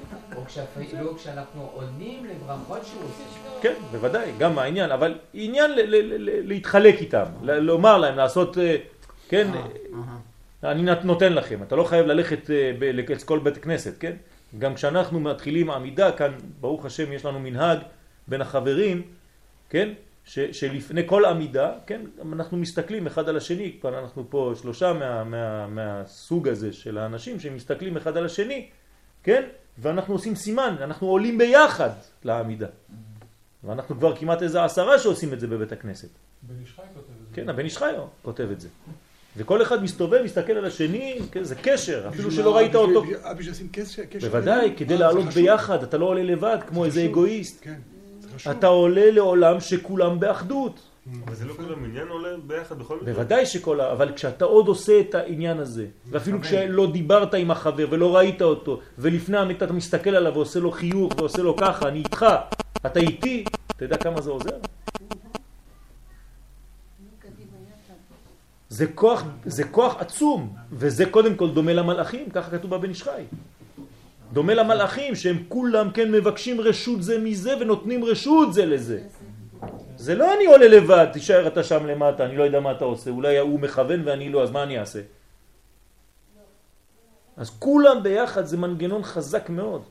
כשאנחנו 1.17 1.71
עונים 1.73 2.25
לברכות 2.27 2.85
שהוא 2.87 3.03
עושה. 3.05 3.61
כן, 3.63 3.75
בוודאי, 3.93 4.31
גם 4.39 4.59
העניין, 4.59 4.91
אבל 4.91 5.19
עניין 5.35 5.71
ל- 5.71 5.81
ל- 5.81 6.17
ל- 6.31 6.49
להתחלק 6.49 7.01
איתם, 7.01 7.25
ל- 7.43 7.59
לומר 7.59 7.99
להם, 7.99 8.17
לעשות, 8.17 8.59
אה, 8.59 8.77
כן, 9.29 9.49
אה. 9.55 10.71
אני 10.71 10.83
נותן 11.05 11.33
לכם, 11.33 11.63
אתה 11.63 11.77
לא 11.77 11.85
חייב 11.85 12.07
ללכת 12.07 12.51
אה, 12.51 12.73
ב- 12.79 12.85
לכל 12.95 13.39
בית 13.39 13.59
כנסת, 13.59 13.95
כן? 14.01 14.13
גם 14.59 14.75
כשאנחנו 14.75 15.21
מתחילים 15.21 15.71
עמידה, 15.71 16.13
כאן 16.13 16.31
ברוך 16.61 16.85
השם 16.85 17.13
יש 17.13 17.25
לנו 17.25 17.41
מנהג 17.41 17.79
בין 18.29 18.41
החברים, 18.41 19.03
כן? 19.71 19.89
ש, 20.25 20.39
שלפני 20.39 21.03
כל 21.07 21.25
עמידה, 21.25 21.73
כן? 21.87 22.01
אנחנו 22.33 22.57
מסתכלים 22.57 23.07
אחד 23.07 23.29
על 23.29 23.37
השני, 23.37 23.77
כבר 23.81 23.99
אנחנו 23.99 24.31
פה 24.31 24.53
שלושה 24.61 24.93
מה, 24.93 25.25
מה, 25.25 25.67
מהסוג 25.67 26.49
הזה 26.49 26.73
של 26.73 26.99
האנשים 26.99 27.41
שמסתכלים 27.41 27.97
אחד 27.97 28.17
על 28.17 28.27
השני, 28.27 28.69
כן? 29.23 29.43
ואנחנו 29.79 30.15
עושים 30.15 30.35
סימן, 30.35 30.77
אנחנו 30.81 31.09
עולים 31.09 31.39
ביחד 31.39 31.91
לעמידה. 32.25 32.67
ואנחנו 33.65 33.97
כבר 33.97 34.17
כמעט 34.17 34.43
איזה 34.43 34.65
עשרה 34.65 34.99
שעושים 34.99 35.33
את 35.33 35.41
זה 35.41 35.47
בבית 35.47 35.73
הכנסת. 35.73 36.09
בן 36.43 36.55
איש 36.61 36.73
חי 36.77 36.83
כותב 36.95 37.11
את 37.11 37.29
זה. 37.29 37.35
כן, 37.35 37.49
הבן 37.49 37.65
איש 37.65 37.79
חיו 37.79 38.05
כותב 38.23 38.49
את 38.53 38.61
זה. 38.61 38.69
וכל 39.37 39.63
אחד 39.63 39.83
מסתובב, 39.83 40.23
מסתכל 40.25 40.53
על 40.53 40.65
השני, 40.65 41.19
כן, 41.33 41.45
זה 41.45 41.55
קשר, 41.55 42.09
אפילו 42.09 42.31
שלא? 42.31 42.57
ראית 42.57 42.75
אותו. 42.75 43.05
אה, 43.25 43.35
בשביל 43.35 43.53
לשים 43.53 43.69
קשר? 43.73 44.03
בוודאי? 44.21 44.75
כדי 44.77 44.95
אה, 44.95 44.99
לעלות. 45.01 45.25
ביחד, 45.25 45.83
אתה 45.83 45.99
לא 45.99 46.05
עולה 46.05 46.23
לבד 46.23 46.59
כמו 46.67 46.83
זה 46.83 46.87
איזה. 46.87 47.05
אגואיסט. 47.05 47.59
כן. 47.63 47.81
אתה 48.51 48.67
עולה 48.67 49.11
לעולם 49.11 49.61
שכולם 49.61 50.21
באחדות. 50.21 50.81
אבל 51.25 51.35
זה 51.35 51.45
לא 51.45 51.55
כל 51.55 51.73
המניין 51.73 52.09
עולה 52.09 52.29
ביחד 52.47 52.79
בכל 52.79 52.97
מקרה? 52.97 53.15
בוודאי 53.15 53.47
שכל 53.47 53.81
ה... 53.81 53.93
אבל 53.93 54.13
כשאתה 54.13 54.45
עוד 54.45 54.69
עושה 54.69 55.01
את 55.01 55.15
העניין 55.15 55.59
הזה, 55.59 55.87
ואפילו 56.11 56.41
כשלא 56.41 56.93
דיברת 56.93 57.35
עם 57.35 57.51
החבר 57.51 57.87
ולא 57.91 58.17
ראית 58.17 58.43
אותו, 58.43 58.81
ולפני 58.99 59.39
המיטה 59.39 59.65
אתה 59.65 59.73
מסתכל 59.73 60.11
עליו 60.11 60.35
ועושה 60.35 60.61
לו 60.61 60.71
חיוך 60.71 61.13
ועושה 61.17 61.43
לו 61.43 61.57
ככה, 61.57 61.89
אני 61.89 61.99
איתך, 61.99 62.27
אתה 62.87 63.01
איתי, 63.01 63.45
אתה 63.77 63.85
יודע 63.85 63.97
כמה 63.97 64.21
זה 64.21 64.31
עוזר? 64.31 64.57
זה 68.69 68.87
כוח, 68.87 69.23
זה 69.45 69.65
כוח 69.65 69.97
עצום, 69.99 70.57
וזה 70.73 71.07
קודם 71.07 71.35
כל 71.35 71.51
דומה 71.51 71.73
למלאכים, 71.73 72.31
ככה 72.31 72.51
כתוב 72.51 72.71
בבן 72.71 72.89
איש 72.89 73.03
חי. 73.03 73.23
דומה 74.33 74.55
למלאכים 74.55 75.15
שהם 75.15 75.43
כולם 75.49 75.91
כן 75.91 76.13
מבקשים 76.13 76.61
רשות 76.61 77.03
זה 77.03 77.19
מזה 77.19 77.57
ונותנים 77.61 78.05
רשות 78.05 78.55
זה 78.55 78.67
לזה. 78.67 79.03
זה 79.97 80.15
לא 80.15 80.35
אני 80.35 80.47
עולה 80.47 80.69
לבד, 80.69 81.07
תישאר 81.13 81.47
אתה 81.47 81.65
שם 81.65 81.87
למטה, 81.87 82.25
אני 82.25 82.37
לא 82.37 82.43
יודע 82.43 82.61
מה 82.61 82.73
אתה 82.73 82.85
עושה, 82.85 83.11
אולי 83.11 83.39
הוא 83.39 83.61
מכוון 83.61 84.03
ואני 84.05 84.29
לא, 84.29 84.43
אז 84.43 84.51
מה 84.51 84.63
אני 84.63 84.79
אעשה? 84.79 85.01
אז 87.37 87.51
כולם 87.59 88.03
ביחד 88.03 88.45
זה 88.45 88.57
מנגנון 88.57 89.03
חזק 89.03 89.51
מאוד. 89.51 89.83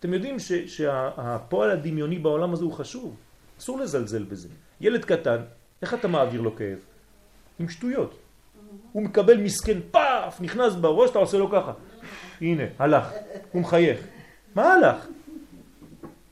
אתם 0.00 0.14
יודעים 0.14 0.38
ש, 0.38 0.52
שהפועל 0.52 1.70
הדמיוני 1.70 2.18
בעולם 2.18 2.52
הזה 2.52 2.64
הוא 2.64 2.72
חשוב, 2.72 3.16
אסור 3.58 3.78
לזלזל 3.78 4.22
בזה. 4.22 4.48
ילד 4.80 5.04
קטן, 5.04 5.40
איך 5.82 5.94
אתה 5.94 6.08
מעביר 6.08 6.40
לו 6.40 6.56
כאב? 6.56 6.78
עם 7.58 7.68
שטויות. 7.68 8.14
הוא 8.92 9.02
מקבל 9.02 9.36
מסכן, 9.36 9.78
פאף, 9.90 10.40
נכנס 10.40 10.74
בראש, 10.74 11.10
אתה 11.10 11.18
עושה 11.18 11.38
לו 11.38 11.50
ככה. 11.50 11.72
הנה, 12.44 12.62
הלך. 12.78 13.12
הוא 13.52 13.62
מחייך. 13.62 14.06
מה 14.54 14.74
הלך? 14.74 15.06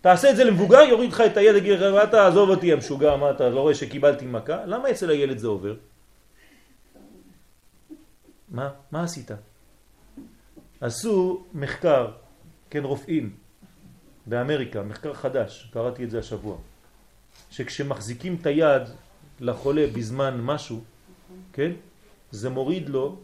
תעשה 0.00 0.30
את 0.30 0.36
זה 0.36 0.44
למבוגר, 0.44 0.80
יוריד 0.80 1.12
לך 1.12 1.20
את 1.20 1.36
הילד, 1.36 1.56
יגיד 1.56 1.72
לך, 1.72 1.94
מה 1.94 2.04
אתה, 2.04 2.26
עזוב 2.26 2.48
אותי 2.48 2.72
המשוגע, 2.72 3.16
מה 3.16 3.30
אתה 3.30 3.48
לא 3.48 3.60
רואה 3.60 3.74
שקיבלתי 3.74 4.26
מכה? 4.26 4.64
למה 4.66 4.90
אצל 4.90 5.10
הילד 5.10 5.38
זה 5.38 5.46
עובר? 5.46 5.74
מה? 8.48 8.70
מה 8.90 9.02
עשית? 9.02 9.30
עשו 10.80 11.44
מחקר, 11.54 12.10
כן, 12.70 12.84
רופאים, 12.84 13.30
באמריקה, 14.26 14.82
מחקר 14.82 15.14
חדש, 15.14 15.70
קראתי 15.72 16.04
את 16.04 16.10
זה 16.10 16.18
השבוע, 16.18 16.56
שכשמחזיקים 17.50 18.36
את 18.40 18.46
היד 18.46 18.82
לחולה 19.40 19.86
בזמן 19.92 20.40
משהו, 20.40 20.80
כן, 21.52 21.72
זה 22.30 22.50
מוריד 22.50 22.88
לו 22.88 23.20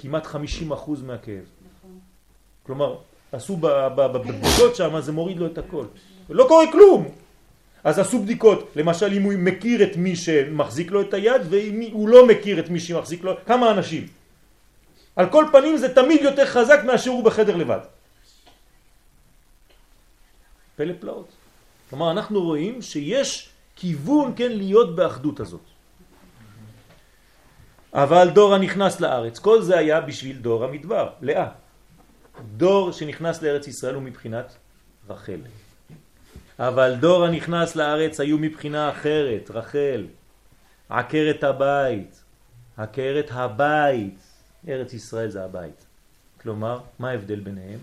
כמעט 0.00 0.26
50% 0.26 0.36
מהכאב. 1.06 1.44
כלומר, 2.62 2.96
עשו 3.32 3.56
בבדיקות 3.96 4.76
שם, 4.76 5.00
זה 5.00 5.12
מוריד 5.12 5.36
לו 5.36 5.46
את 5.46 5.58
הכל. 5.58 5.84
לא 6.30 6.44
קורה 6.48 6.72
כלום. 6.72 7.08
אז 7.84 7.98
עשו 7.98 8.22
בדיקות, 8.22 8.72
למשל 8.76 9.12
אם 9.12 9.22
הוא 9.22 9.32
מכיר 9.36 9.82
את 9.82 9.96
מי 9.96 10.16
שמחזיק 10.16 10.90
לו 10.90 11.00
את 11.00 11.14
היד 11.14 11.42
ואם 11.50 11.92
הוא 11.92 12.08
לא 12.08 12.26
מכיר 12.26 12.60
את 12.60 12.68
מי 12.68 12.80
שמחזיק 12.80 13.24
לו, 13.24 13.32
כמה 13.46 13.70
אנשים. 13.70 14.06
על 15.16 15.26
כל 15.30 15.44
פנים 15.52 15.76
זה 15.76 15.94
תמיד 15.94 16.20
יותר 16.20 16.46
חזק 16.46 16.80
מאשר 16.86 17.10
הוא 17.10 17.24
בחדר 17.24 17.56
לבד. 17.56 17.80
פלא 20.76 20.92
פלאות. 21.00 21.28
כלומר 21.90 22.10
אנחנו 22.10 22.42
רואים 22.42 22.82
שיש 22.82 23.48
כיוון 23.76 24.32
כן 24.36 24.52
להיות 24.52 24.96
באחדות 24.96 25.40
הזאת. 25.40 25.79
אבל 27.94 28.30
דור 28.30 28.54
הנכנס 28.54 29.00
לארץ, 29.00 29.38
כל 29.38 29.62
זה 29.62 29.78
היה 29.78 30.00
בשביל 30.00 30.38
דור 30.38 30.64
המדבר, 30.64 31.10
לאה. 31.20 31.48
דור 32.56 32.92
שנכנס 32.92 33.42
לארץ 33.42 33.68
ישראל 33.68 33.94
הוא 33.94 34.02
מבחינת 34.02 34.56
רחל. 35.08 35.40
אבל 36.58 36.94
דור 37.00 37.24
הנכנס 37.24 37.76
לארץ 37.76 38.20
היו 38.20 38.38
מבחינה 38.38 38.90
אחרת, 38.90 39.50
רחל. 39.50 40.06
עקרת 40.88 41.44
הבית, 41.44 42.22
עקרת 42.76 43.28
הבית, 43.30 44.18
ארץ 44.68 44.92
ישראל 44.92 45.30
זה 45.30 45.44
הבית. 45.44 45.86
כלומר, 46.42 46.80
מה 46.98 47.10
ההבדל 47.10 47.40
ביניהם? 47.40 47.78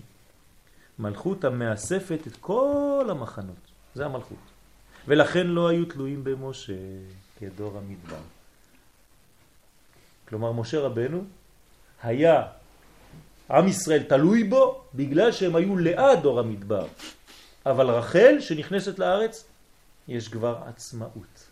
מלכות 0.98 1.44
המאספת 1.44 2.26
את 2.26 2.36
כל 2.40 3.06
המחנות, 3.10 3.56
זה 3.94 4.04
המלכות. 4.04 4.38
ולכן 5.08 5.46
לא 5.46 5.68
היו 5.68 5.84
תלויים 5.84 6.24
במשה 6.24 6.72
כדור 7.40 7.78
המדבר. 7.78 8.37
כלומר, 10.28 10.52
משה 10.52 10.80
רבנו 10.80 11.24
היה 12.02 12.42
עם 13.50 13.68
ישראל 13.68 14.02
תלוי 14.02 14.44
בו 14.44 14.84
בגלל 14.94 15.32
שהם 15.32 15.56
היו 15.56 15.76
ליד 15.76 16.18
דור 16.22 16.40
המדבר. 16.40 16.86
אבל 17.66 17.90
רחל 17.90 18.40
שנכנסת 18.40 18.98
לארץ 18.98 19.44
יש 20.08 20.28
כבר 20.28 20.58
עצמאות. 20.66 21.46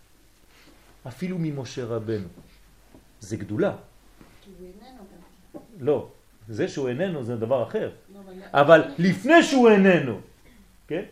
אפילו 1.08 1.36
ממשה 1.40 1.84
רבנו. 1.84 2.28
זה 3.20 3.36
גדולה. 3.36 3.72
לא, 5.80 6.08
זה 6.48 6.68
שהוא 6.68 6.88
איננו 6.88 7.24
זה 7.24 7.36
דבר 7.36 7.62
אחר. 7.62 7.90
אבל 8.52 8.82
לפני 8.98 9.42
שהוא 9.42 9.70
איננו, 9.70 10.20
כן? 10.88 11.02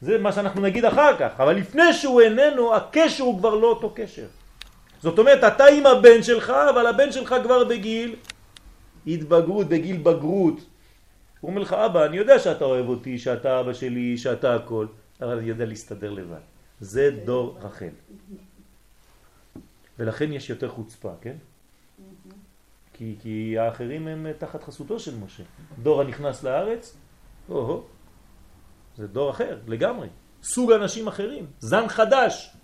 זה 0.00 0.18
מה 0.18 0.32
שאנחנו 0.32 0.60
נגיד 0.60 0.84
אחר 0.84 1.18
כך, 1.18 1.40
אבל 1.40 1.56
לפני 1.56 1.92
שהוא 1.92 2.20
איננו, 2.20 2.74
הקשר 2.74 3.24
הוא 3.24 3.38
כבר 3.38 3.54
לא 3.54 3.66
אותו 3.66 3.92
קשר. 3.94 4.26
זאת 5.02 5.18
אומרת, 5.18 5.44
אתה 5.44 5.64
עם 5.64 5.86
הבן 5.86 6.22
שלך, 6.22 6.50
אבל 6.70 6.86
הבן 6.86 7.12
שלך 7.12 7.34
כבר 7.42 7.64
בגיל 7.64 8.16
התבגרות, 9.06 9.68
בגיל 9.68 9.96
בגרות. 9.96 10.60
הוא 11.40 11.50
אומר 11.50 11.62
לך, 11.62 11.72
אבא, 11.72 12.04
אני 12.04 12.16
יודע 12.16 12.38
שאתה 12.38 12.64
אוהב 12.64 12.88
אותי, 12.88 13.18
שאתה 13.18 13.60
אבא 13.60 13.72
שלי, 13.72 14.18
שאתה 14.18 14.54
הכל, 14.54 14.86
אבל 15.20 15.38
אני 15.38 15.48
יודע 15.48 15.64
להסתדר 15.64 16.10
לבד. 16.10 16.40
זה 16.80 17.10
דור 17.24 17.58
רחל. 17.62 17.94
ולכן 19.98 20.32
יש 20.32 20.50
יותר 20.50 20.68
חוצפה, 20.68 21.12
כן? 21.20 21.36
כי, 22.92 23.14
כי 23.22 23.58
האחרים 23.58 24.08
הם 24.08 24.26
תחת 24.38 24.62
חסותו 24.62 25.00
של 25.00 25.16
משה. 25.24 25.42
דור 25.82 26.00
הנכנס 26.00 26.42
לארץ, 26.42 26.96
או-הו, 27.48 27.84
זה 28.96 29.06
דור 29.06 29.30
אחר 29.30 29.58
לגמרי. 29.66 30.08
סוג 30.42 30.72
אנשים 30.72 31.08
אחרים, 31.08 31.46
זן 31.60 31.88
חדש. 31.88 32.56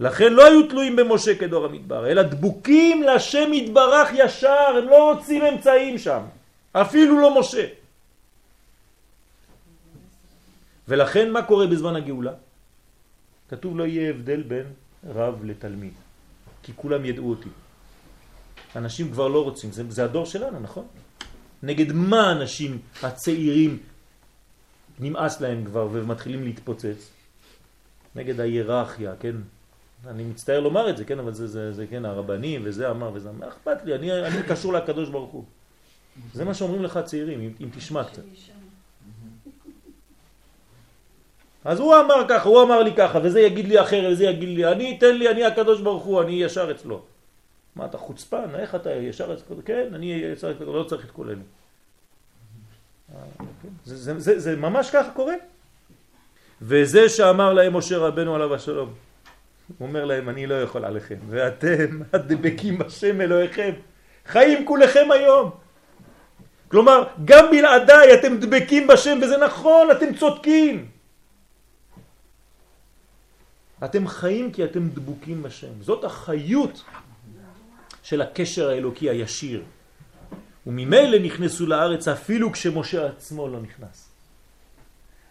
לכן 0.00 0.32
לא 0.32 0.46
היו 0.46 0.68
תלויים 0.68 0.96
במשה 0.96 1.34
כדור 1.34 1.64
המדבר, 1.64 2.10
אלא 2.10 2.22
דבוקים 2.22 3.02
לשם 3.02 3.52
יתברך 3.52 4.08
ישר, 4.14 4.78
הם 4.78 4.88
לא 4.88 5.12
רוצים 5.12 5.44
אמצעים 5.44 5.98
שם, 5.98 6.22
אפילו 6.72 7.20
לא 7.20 7.40
משה. 7.40 7.66
ולכן 10.88 11.30
מה 11.30 11.42
קורה 11.42 11.66
בזמן 11.66 11.96
הגאולה? 11.96 12.32
כתוב 13.48 13.78
לא 13.78 13.84
יהיה 13.84 14.10
הבדל 14.10 14.42
בין 14.42 14.66
רב 15.14 15.44
לתלמיד, 15.44 15.92
כי 16.62 16.72
כולם 16.76 17.04
ידעו 17.04 17.30
אותי. 17.30 17.48
אנשים 18.76 19.12
כבר 19.12 19.28
לא 19.28 19.44
רוצים, 19.44 19.72
זה, 19.72 19.82
זה 19.88 20.04
הדור 20.04 20.26
שלנו, 20.26 20.60
נכון? 20.60 20.86
נגד 21.62 21.92
מה 21.92 22.32
אנשים 22.32 22.78
הצעירים 23.02 23.78
נמאס 24.98 25.40
להם 25.40 25.64
כבר 25.64 25.88
ומתחילים 25.92 26.44
להתפוצץ? 26.44 27.10
נגד 28.16 28.40
ההיררכיה, 28.40 29.12
כן? 29.20 29.36
אני 30.06 30.22
מצטער 30.22 30.60
לומר 30.60 30.90
את 30.90 30.96
זה, 30.96 31.04
כן, 31.04 31.18
אבל 31.18 31.32
זה, 31.32 31.46
זה, 31.46 31.72
זה 31.72 31.86
כן, 31.86 32.04
הרבנים 32.04 32.60
וזה 32.64 32.90
אמר 32.90 33.10
וזה, 33.14 33.32
מה 33.32 33.48
אכפת 33.48 33.84
לי, 33.84 33.94
אני, 33.94 34.12
אני 34.26 34.42
קשור 34.42 34.72
לקדוש 34.72 35.08
ברוך 35.08 35.30
הוא. 35.30 35.44
זה 36.34 36.44
מה 36.44 36.54
שאומרים 36.54 36.82
לך 36.82 37.00
צעירים, 37.04 37.40
אם, 37.40 37.52
אם 37.60 37.68
תשמע 37.76 38.04
קצת. 38.04 38.22
אז 41.64 41.80
הוא 41.80 41.94
אמר 42.00 42.24
ככה, 42.28 42.48
הוא 42.48 42.62
אמר 42.62 42.82
לי 42.82 42.94
ככה, 42.96 43.18
וזה 43.22 43.40
יגיד 43.40 43.68
לי 43.68 43.80
אחר, 43.80 44.08
וזה 44.12 44.24
יגיד 44.24 44.48
לי, 44.48 44.72
אני, 44.72 44.98
תן 44.98 45.16
לי, 45.16 45.30
אני 45.30 45.44
הקדוש 45.44 45.80
ברוך 45.80 46.04
הוא, 46.04 46.22
אני 46.22 46.32
ישר 46.32 46.70
אצלו. 46.70 47.02
מה, 47.76 47.84
אתה 47.86 47.98
חוצפן? 47.98 48.54
איך 48.54 48.74
אתה 48.74 48.90
ישר 48.92 49.34
אצלו? 49.34 49.56
כן, 49.64 49.88
אני 49.94 50.06
ישר 50.12 50.50
אצלו, 50.50 50.78
לא 50.78 50.84
צריך 50.84 51.04
את 51.04 51.10
כל 51.10 51.28
אלה. 51.28 51.44
זה, 53.84 53.96
זה, 53.96 54.20
זה, 54.20 54.38
זה 54.38 54.56
ממש 54.56 54.90
ככה 54.90 55.10
קורה. 55.10 55.34
וזה 56.62 57.08
שאמר 57.08 57.52
להם 57.52 57.76
משה 57.76 57.98
רבנו 57.98 58.34
עליו 58.34 58.54
השלום. 58.54 58.94
הוא 59.78 59.88
אומר 59.88 60.04
להם, 60.04 60.28
אני 60.28 60.46
לא 60.46 60.62
יכול 60.62 60.84
עליכם, 60.84 61.16
ואתם 61.28 62.00
הדבקים 62.12 62.78
בשם 62.78 63.20
אלוהיכם, 63.20 63.72
חיים 64.26 64.66
כולכם 64.66 65.10
היום. 65.10 65.50
כלומר, 66.68 67.04
גם 67.24 67.50
בלעדיי 67.50 68.14
אתם 68.14 68.36
דבקים 68.36 68.86
בשם, 68.86 69.18
וזה 69.22 69.36
נכון, 69.36 69.90
אתם 69.90 70.14
צודקים. 70.14 70.88
אתם 73.84 74.08
חיים 74.08 74.52
כי 74.52 74.64
אתם 74.64 74.88
דבוקים 74.88 75.42
בשם. 75.42 75.82
זאת 75.82 76.04
החיות 76.04 76.84
של 78.02 78.22
הקשר 78.22 78.68
האלוקי 78.68 79.10
הישיר. 79.10 79.62
וממילא 80.66 81.18
נכנסו 81.18 81.66
לארץ 81.66 82.08
אפילו 82.08 82.52
כשמשה 82.52 83.06
עצמו 83.06 83.48
לא 83.48 83.60
נכנס. 83.60 84.08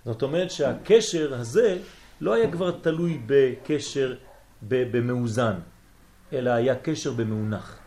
זאת 0.05 0.21
אומרת 0.23 0.51
שהקשר 0.51 1.33
הזה 1.33 1.77
לא 2.21 2.33
היה 2.33 2.51
כבר 2.51 2.71
תלוי 2.71 3.19
בקשר 3.25 4.15
במאוזן, 4.61 5.53
אלא 6.33 6.49
היה 6.49 6.75
קשר 6.75 7.11
במאונח. 7.11 7.77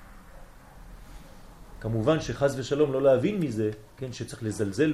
כמובן 1.81 2.21
שחז 2.21 2.59
ושלום 2.59 2.93
לא 2.93 3.03
להבין 3.03 3.41
מזה, 3.41 3.71
כן, 3.97 4.13
שצריך 4.13 4.43
לזלזל 4.43 4.93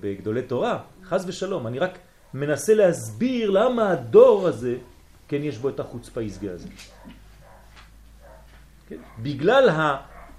בגדולי 0.00 0.42
תורה, 0.42 0.78
חז 1.04 1.24
ושלום, 1.28 1.66
אני 1.66 1.78
רק 1.78 1.98
מנסה 2.34 2.74
להסביר 2.74 3.50
למה 3.50 3.90
הדור 3.90 4.48
הזה, 4.48 4.76
כן, 5.28 5.42
יש 5.42 5.58
בו 5.58 5.68
את 5.68 5.80
החוצפה 5.80 6.22
יסגה 6.22 6.52
הזה. 6.52 6.68
כן? 8.88 8.96
בגלל 9.18 9.68
ה, 9.68 9.96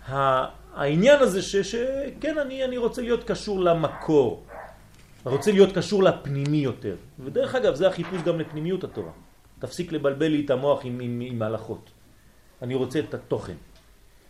ה, 0.09 0.45
העניין 0.75 1.19
הזה 1.19 1.41
ש, 1.41 1.55
שכן, 1.55 2.37
אני, 2.37 2.65
אני 2.65 2.77
רוצה 2.77 3.01
להיות 3.01 3.23
קשור 3.23 3.59
למקור, 3.59 4.43
רוצה 5.23 5.51
להיות 5.51 5.75
קשור 5.75 6.03
לפנימי 6.03 6.57
יותר. 6.57 6.95
ודרך 7.19 7.55
אגב, 7.55 7.75
זה 7.75 7.87
החיפוש 7.87 8.21
גם 8.21 8.39
לפנימיות 8.39 8.83
התורה. 8.83 9.11
תפסיק 9.63 9.91
לבלבל 9.91 10.27
לי 10.27 10.45
את 10.45 10.49
המוח 10.49 10.85
עם, 10.85 10.99
עם, 10.99 11.21
עם 11.25 11.41
הלכות. 11.41 11.89
אני 12.61 12.75
רוצה 12.75 12.99
את 12.99 13.13
התוכן, 13.13 13.55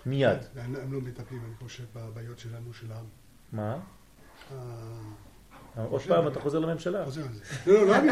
מיד. 0.06 0.38
הם 0.56 0.94
לא 0.94 1.02
מטפלים, 1.02 1.42
אני 1.46 1.54
חושב, 1.64 1.84
בבעיות 1.96 2.40
שלנו, 2.40 2.74
של 2.74 2.92
העם. 2.92 3.06
מה? 3.52 3.80
עוד 5.90 6.02
פעם 6.02 6.28
אתה 6.28 6.40
חוזר 6.40 6.60
לממשלה. 6.60 7.06
חוזר 7.06 7.22
על 7.22 7.34
זה. 7.34 7.44
לא, 7.68 7.74
לא, 7.74 7.88
לא. 7.88 7.96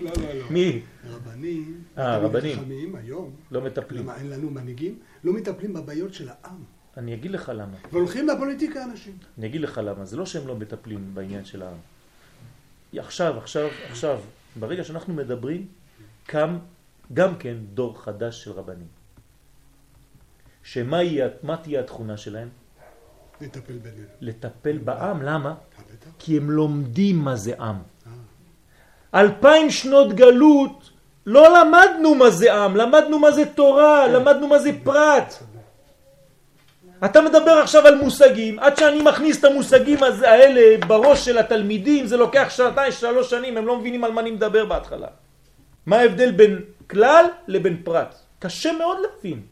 לא, 0.00 0.12
לא, 0.16 0.34
לא. 0.34 0.50
מי? 0.50 0.82
רבנים. 1.10 1.84
אה, 1.98 2.18
רבנים. 2.18 2.56
חכמים 2.56 2.96
היום. 2.96 3.30
לא 3.50 3.60
מטפלים. 3.60 4.02
למה 4.02 4.16
אין 4.16 4.30
לנו 4.30 4.50
מנהיגים? 4.50 4.98
לא 5.24 5.32
מטפלים 5.32 5.72
בבעיות 5.72 6.14
של 6.14 6.28
העם. 6.28 6.64
אני 6.96 7.14
אגיד 7.14 7.30
לך 7.30 7.52
למה. 7.54 7.76
והולכים 7.92 8.28
לפוליטיקה 8.28 8.84
אנשים. 8.84 9.18
אני 9.38 9.46
אגיד 9.46 9.60
לך 9.60 9.80
למה. 9.84 10.04
זה 10.04 10.16
לא 10.16 10.26
שהם 10.26 10.46
לא 10.46 10.56
מטפלים 10.56 11.10
בעניין 11.14 11.44
של 11.44 11.62
העם. 11.62 11.76
עכשיו, 12.96 13.38
עכשיו, 13.38 13.68
עכשיו, 13.90 14.20
ברגע 14.56 14.84
שאנחנו 14.84 15.14
מדברים, 15.14 15.66
קם 16.30 16.58
גם 17.14 17.36
כן 17.36 17.56
דור 17.74 18.02
חדש 18.02 18.44
של 18.44 18.52
רבנים. 18.52 18.86
שמה 20.62 21.02
יהיה, 21.02 21.28
מה 21.42 21.56
תהיה 21.56 21.80
התכונה 21.80 22.16
שלהם? 22.16 22.48
נטפל 23.40 23.72
בינינו. 23.72 24.06
לטפל 24.20 24.78
בעם, 24.78 25.22
למה? 25.22 25.48
אה, 25.48 25.54
בטח. 25.92 26.10
כי 26.18 26.36
הם 26.36 26.50
לומדים 26.50 27.16
מה 27.18 27.36
זה 27.36 27.54
עם. 27.60 27.76
אלפיים 29.14 29.70
שנות 29.70 30.12
גלות 30.12 30.90
לא 31.26 31.58
למדנו 31.58 32.14
מה 32.14 32.30
זה 32.30 32.54
עם, 32.54 32.76
למדנו 32.76 33.18
מה 33.18 33.30
זה 33.30 33.44
תורה, 33.54 34.08
למדנו 34.08 34.48
מה 34.48 34.58
זה 34.58 34.70
פרט. 34.84 35.34
אתה 37.04 37.20
מדבר 37.20 37.50
עכשיו 37.50 37.86
על 37.86 37.94
מושגים, 37.94 38.58
עד 38.58 38.76
שאני 38.76 39.02
מכניס 39.02 39.38
את 39.38 39.44
המושגים 39.44 39.98
האלה 40.02 40.86
בראש 40.86 41.24
של 41.24 41.38
התלמידים, 41.38 42.06
זה 42.06 42.16
לוקח 42.16 42.46
שנתיים, 42.50 42.92
שלוש 42.92 43.30
שנים, 43.30 43.56
הם 43.56 43.66
לא 43.66 43.78
מבינים 43.78 44.04
על 44.04 44.12
מה 44.12 44.20
אני 44.20 44.30
מדבר 44.30 44.64
בהתחלה. 44.64 45.08
מה 45.90 45.96
ההבדל 45.96 46.30
בין 46.30 46.58
כלל 46.86 47.24
לבין 47.48 47.82
פרט? 47.84 48.14
קשה 48.38 48.72
מאוד 48.72 48.98
להבין, 49.02 49.42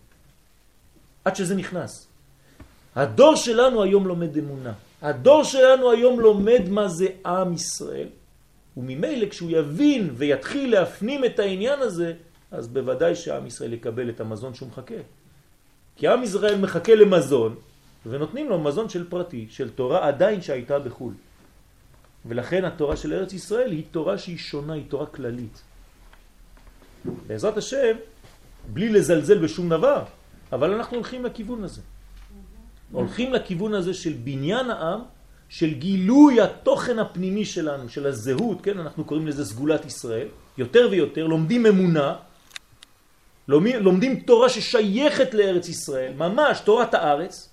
עד 1.24 1.36
שזה 1.36 1.55
נכנס. 1.55 2.07
הדור 2.97 3.36
שלנו 3.36 3.82
היום 3.82 4.07
לומד 4.07 4.36
אמונה. 4.36 4.72
הדור 5.03 5.45
שלנו 5.45 5.91
היום 5.91 6.20
לומד 6.20 6.62
מה 6.68 6.89
זה 6.89 7.07
עם 7.26 7.53
ישראל, 7.53 8.09
וממילא 8.76 9.28
כשהוא 9.28 9.51
יבין 9.51 10.11
ויתחיל 10.14 10.70
להפנים 10.70 11.24
את 11.24 11.39
העניין 11.39 11.78
הזה, 11.82 12.12
אז 12.51 12.68
בוודאי 12.68 13.14
שעם 13.14 13.47
ישראל 13.47 13.72
יקבל 13.72 14.11
את 14.11 14.20
המזון 14.20 14.55
שהוא 14.55 14.68
מחכה. 14.68 15.03
כי 15.97 16.09
עם 16.09 16.22
ישראל 16.22 16.59
מחכה 16.59 16.95
למזון, 16.95 17.55
ונותנים 18.07 18.49
לו 18.49 18.59
מזון 18.59 18.89
של 18.89 19.11
פרטי, 19.11 19.47
של 19.51 19.70
תורה 19.70 20.07
עדיין 20.07 20.43
שהייתה 20.43 20.78
בחו"ל. 20.78 21.14
ולכן 22.26 22.64
התורה 22.64 22.97
של 22.97 23.12
ארץ 23.12 23.32
ישראל 23.32 23.70
היא 23.70 23.84
תורה 23.91 24.18
שהיא 24.18 24.39
שונה, 24.39 24.72
היא 24.72 24.84
תורה 24.89 25.07
כללית. 25.07 25.67
בעזרת 27.26 27.57
השם, 27.57 27.96
בלי 28.72 28.88
לזלזל 28.88 29.38
בשום 29.38 29.68
דבר, 29.68 30.03
אבל 30.53 30.74
אנחנו 30.74 30.96
הולכים 30.96 31.24
לכיוון 31.24 31.64
הזה. 31.64 31.80
הולכים 32.92 33.32
לכיוון 33.32 33.74
הזה 33.74 33.94
של 33.94 34.12
בניין 34.24 34.70
העם, 34.70 35.01
של 35.49 35.74
גילוי 35.74 36.40
התוכן 36.40 36.99
הפנימי 36.99 37.44
שלנו, 37.44 37.88
של 37.88 38.07
הזהות, 38.07 38.61
כן, 38.62 38.78
אנחנו 38.78 39.05
קוראים 39.05 39.26
לזה 39.26 39.44
סגולת 39.44 39.86
ישראל, 39.86 40.28
יותר 40.59 40.88
ויותר, 40.90 41.26
לומדים 41.26 41.66
אמונה, 41.66 42.16
לומדים, 43.49 44.20
תורה 44.20 44.49
ששייכת 44.49 45.34
לארץ 45.34 45.68
ישראל, 45.68 46.12
ממש 46.12 46.61
תורת 46.61 46.94
הארץ, 46.94 47.49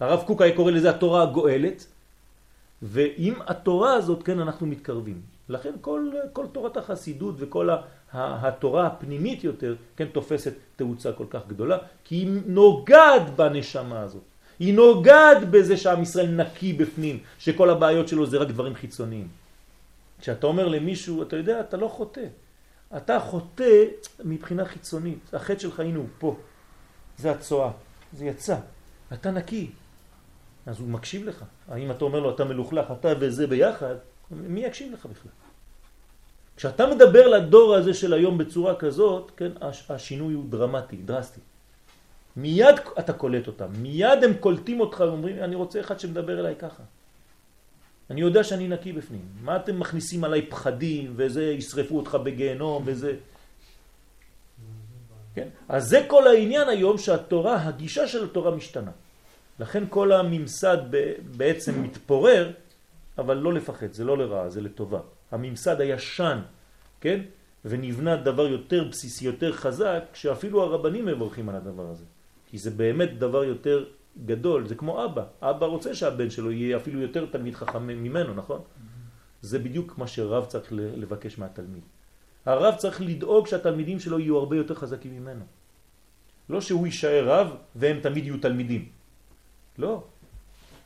הרב 0.00 0.22
קוק 0.26 0.42
היה 0.42 0.56
קורא 0.56 0.70
לזה 0.70 0.90
התורה 0.90 1.22
הגואלת, 1.22 1.86
ועם 2.82 3.34
התורה 3.46 3.94
הזאת, 3.94 4.22
כן, 4.22 4.40
אנחנו 4.40 4.66
מתקרבים. 4.66 5.20
לכן 5.48 5.72
כל, 5.80 6.10
כל 6.32 6.46
תורת 6.52 6.76
החסידות 6.76 7.34
וכל 7.38 7.68
התורה 8.14 8.86
הפנימית 8.86 9.44
יותר, 9.44 9.74
כן, 9.96 10.06
תופסת 10.06 10.54
תאוצה 10.76 11.12
כל 11.12 11.26
כך 11.30 11.40
גדולה, 11.48 11.78
כי 12.04 12.14
היא 12.14 12.40
נוגעת 12.46 13.36
בנשמה 13.36 14.00
הזאת. 14.00 14.22
היא 14.58 14.74
נוגעת 14.74 15.50
בזה 15.50 15.76
שעם 15.76 16.02
ישראל 16.02 16.30
נקי 16.30 16.72
בפנים, 16.72 17.18
שכל 17.38 17.70
הבעיות 17.70 18.08
שלו 18.08 18.26
זה 18.26 18.38
רק 18.38 18.48
דברים 18.48 18.74
חיצוניים. 18.74 19.28
כשאתה 20.20 20.46
אומר 20.46 20.68
למישהו, 20.68 21.22
אתה 21.22 21.36
יודע, 21.36 21.60
אתה 21.60 21.76
לא 21.76 21.88
חוטא. 21.88 22.26
אתה 22.96 23.20
חוטא 23.20 23.84
מבחינה 24.24 24.64
חיצונית. 24.64 25.34
החטא 25.34 25.58
שלך, 25.58 25.80
הנה 25.80 25.98
הוא 25.98 26.06
פה. 26.18 26.36
זה 27.18 27.30
הצועה, 27.30 27.70
זה 28.12 28.24
יצא. 28.24 28.56
אתה 29.12 29.30
נקי. 29.30 29.70
אז 30.66 30.80
הוא 30.80 30.88
מקשיב 30.88 31.26
לך. 31.26 31.44
האם 31.68 31.90
אתה 31.90 32.04
אומר 32.04 32.20
לו, 32.20 32.34
אתה 32.34 32.44
מלוכלך, 32.44 32.86
אתה 33.00 33.08
וזה 33.20 33.46
ביחד, 33.46 33.94
מי 34.30 34.64
יקשיב 34.64 34.92
לך 34.92 35.06
בכלל? 35.06 35.43
כשאתה 36.56 36.86
מדבר 36.86 37.26
לדור 37.26 37.74
הזה 37.74 37.94
של 37.94 38.12
היום 38.12 38.38
בצורה 38.38 38.74
כזאת, 38.74 39.30
כן, 39.36 39.50
הש- 39.60 39.90
השינוי 39.90 40.34
הוא 40.34 40.44
דרמטי, 40.48 40.96
דרסטי. 40.96 41.40
מיד 42.36 42.74
אתה 42.98 43.12
קולט 43.12 43.46
אותם, 43.46 43.68
מיד 43.78 44.24
הם 44.24 44.34
קולטים 44.40 44.80
אותך 44.80 45.00
ואומרים, 45.00 45.38
אני 45.38 45.54
רוצה 45.54 45.80
אחד 45.80 46.00
שמדבר 46.00 46.40
אליי 46.40 46.54
ככה. 46.58 46.82
אני 48.10 48.20
יודע 48.20 48.44
שאני 48.44 48.68
נקי 48.68 48.92
בפנים. 48.92 49.20
מה 49.42 49.56
אתם 49.56 49.80
מכניסים 49.80 50.24
עליי 50.24 50.46
פחדים, 50.46 51.12
וזה 51.16 51.44
ישרפו 51.44 51.96
אותך 51.96 52.14
בגיהנום, 52.14 52.82
וזה... 52.86 53.12
כן? 55.34 55.48
אז 55.68 55.88
זה 55.88 56.04
כל 56.06 56.26
העניין 56.26 56.68
היום 56.68 56.98
שהתורה, 56.98 57.62
הגישה 57.62 58.08
של 58.08 58.24
התורה 58.24 58.50
משתנה. 58.50 58.90
לכן 59.58 59.84
כל 59.90 60.12
הממסד 60.12 60.78
בעצם 61.36 61.82
מתפורר, 61.82 62.50
אבל 63.18 63.36
לא 63.36 63.52
לפחד, 63.52 63.92
זה 63.92 64.04
לא 64.04 64.18
לרעה, 64.18 64.50
זה 64.50 64.60
לטובה. 64.60 65.00
הממסד 65.34 65.80
הישן, 65.80 66.38
כן? 67.00 67.20
ונבנה 67.64 68.16
דבר 68.16 68.46
יותר 68.46 68.84
בסיסי, 68.84 69.24
יותר 69.24 69.52
חזק, 69.52 70.02
שאפילו 70.14 70.62
הרבנים 70.62 71.06
מברכים 71.06 71.48
על 71.48 71.56
הדבר 71.56 71.90
הזה. 71.90 72.04
כי 72.46 72.58
זה 72.58 72.70
באמת 72.70 73.18
דבר 73.18 73.44
יותר 73.44 73.84
גדול, 74.26 74.68
זה 74.68 74.74
כמו 74.74 75.04
אבא. 75.04 75.24
אבא 75.42 75.66
רוצה 75.66 75.94
שהבן 75.94 76.30
שלו 76.30 76.50
יהיה 76.50 76.76
אפילו 76.76 77.00
יותר 77.00 77.26
תלמיד 77.26 77.54
חכם 77.54 77.86
ממנו, 77.86 78.34
נכון? 78.34 78.60
זה 79.42 79.58
בדיוק 79.58 79.98
מה 79.98 80.06
שרב 80.06 80.44
צריך 80.44 80.72
לבקש 80.72 81.38
מהתלמיד. 81.38 81.82
הרב 82.46 82.74
צריך 82.78 83.00
לדאוג 83.00 83.46
שהתלמידים 83.46 84.00
שלו 84.00 84.18
יהיו 84.18 84.38
הרבה 84.38 84.56
יותר 84.56 84.74
חזקים 84.74 85.16
ממנו. 85.16 85.44
לא 86.48 86.60
שהוא 86.60 86.86
יישאר 86.86 87.24
רב 87.26 87.56
והם 87.74 88.00
תמיד 88.00 88.24
יהיו 88.24 88.38
תלמידים. 88.38 88.88
לא. 89.78 90.02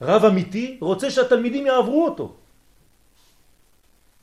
רב 0.02 0.24
אמיתי 0.24 0.78
רוצה 0.80 1.10
שהתלמידים 1.10 1.66
יעברו 1.66 2.04
אותו. 2.04 2.36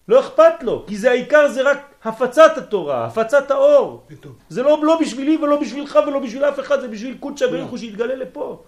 לא 0.08 0.20
אכפת 0.20 0.64
לו, 0.64 0.86
כי 0.88 0.98
זה 0.98 1.12
העיקר 1.12 1.48
זה 1.48 1.62
רק 1.62 1.94
הפצת 2.04 2.58
התורה, 2.58 3.06
הפצת 3.06 3.52
האור. 3.52 4.08
זה 4.50 4.64
לא, 4.64 4.80
לא 4.84 5.00
בשבילי 5.02 5.38
ולא 5.38 5.62
בשבילך 5.62 6.00
ולא 6.08 6.20
בשביל 6.20 6.46
אף 6.46 6.60
אחד, 6.60 6.82
זה 6.82 6.88
בשביל 6.88 7.18
קודשא 7.20 7.46
הוא 7.70 7.78
שיתגלה 7.78 8.16
לפה. 8.16 8.64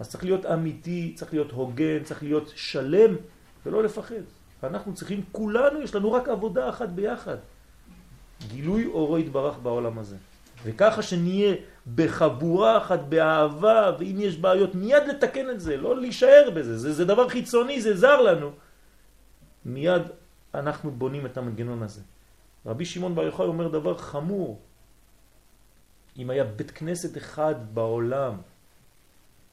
אז 0.00 0.08
צריך 0.08 0.24
להיות 0.24 0.46
אמיתי, 0.46 1.12
צריך 1.14 1.32
להיות 1.32 1.52
הוגן, 1.52 2.02
צריך 2.04 2.22
להיות 2.22 2.52
שלם 2.56 3.16
ולא 3.66 3.82
לפחד. 3.82 4.14
אנחנו 4.62 4.94
צריכים, 4.94 5.22
כולנו, 5.32 5.82
יש 5.82 5.94
לנו 5.94 6.12
רק 6.12 6.28
עבודה 6.28 6.68
אחת 6.68 6.88
ביחד. 6.88 7.36
גילוי 8.48 8.86
אורו 8.86 9.18
יתברך 9.18 9.58
בעולם 9.62 9.98
הזה. 9.98 10.16
וככה 10.64 11.02
שנהיה 11.02 11.54
בחבורה 11.94 12.78
אחת, 12.78 13.00
באהבה, 13.08 13.92
ואם 13.98 14.16
יש 14.18 14.36
בעיות, 14.36 14.74
מיד 14.74 15.02
לתקן 15.08 15.50
את 15.50 15.60
זה, 15.60 15.76
לא 15.76 16.00
להישאר 16.00 16.50
בזה. 16.54 16.78
זה, 16.78 16.92
זה 16.92 17.04
דבר 17.04 17.28
חיצוני, 17.28 17.80
זה 17.80 17.96
זר 17.96 18.20
לנו. 18.20 18.50
מיד 19.64 20.02
אנחנו 20.54 20.90
בונים 20.90 21.26
את 21.26 21.36
המנגנון 21.36 21.82
הזה. 21.82 22.00
רבי 22.66 22.84
שמעון 22.84 23.14
בר 23.14 23.22
יוחאי 23.22 23.46
אומר 23.46 23.68
דבר 23.68 23.98
חמור. 23.98 24.60
אם 26.18 26.30
היה 26.30 26.44
בית 26.44 26.70
כנסת 26.70 27.16
אחד 27.16 27.54
בעולם 27.74 28.34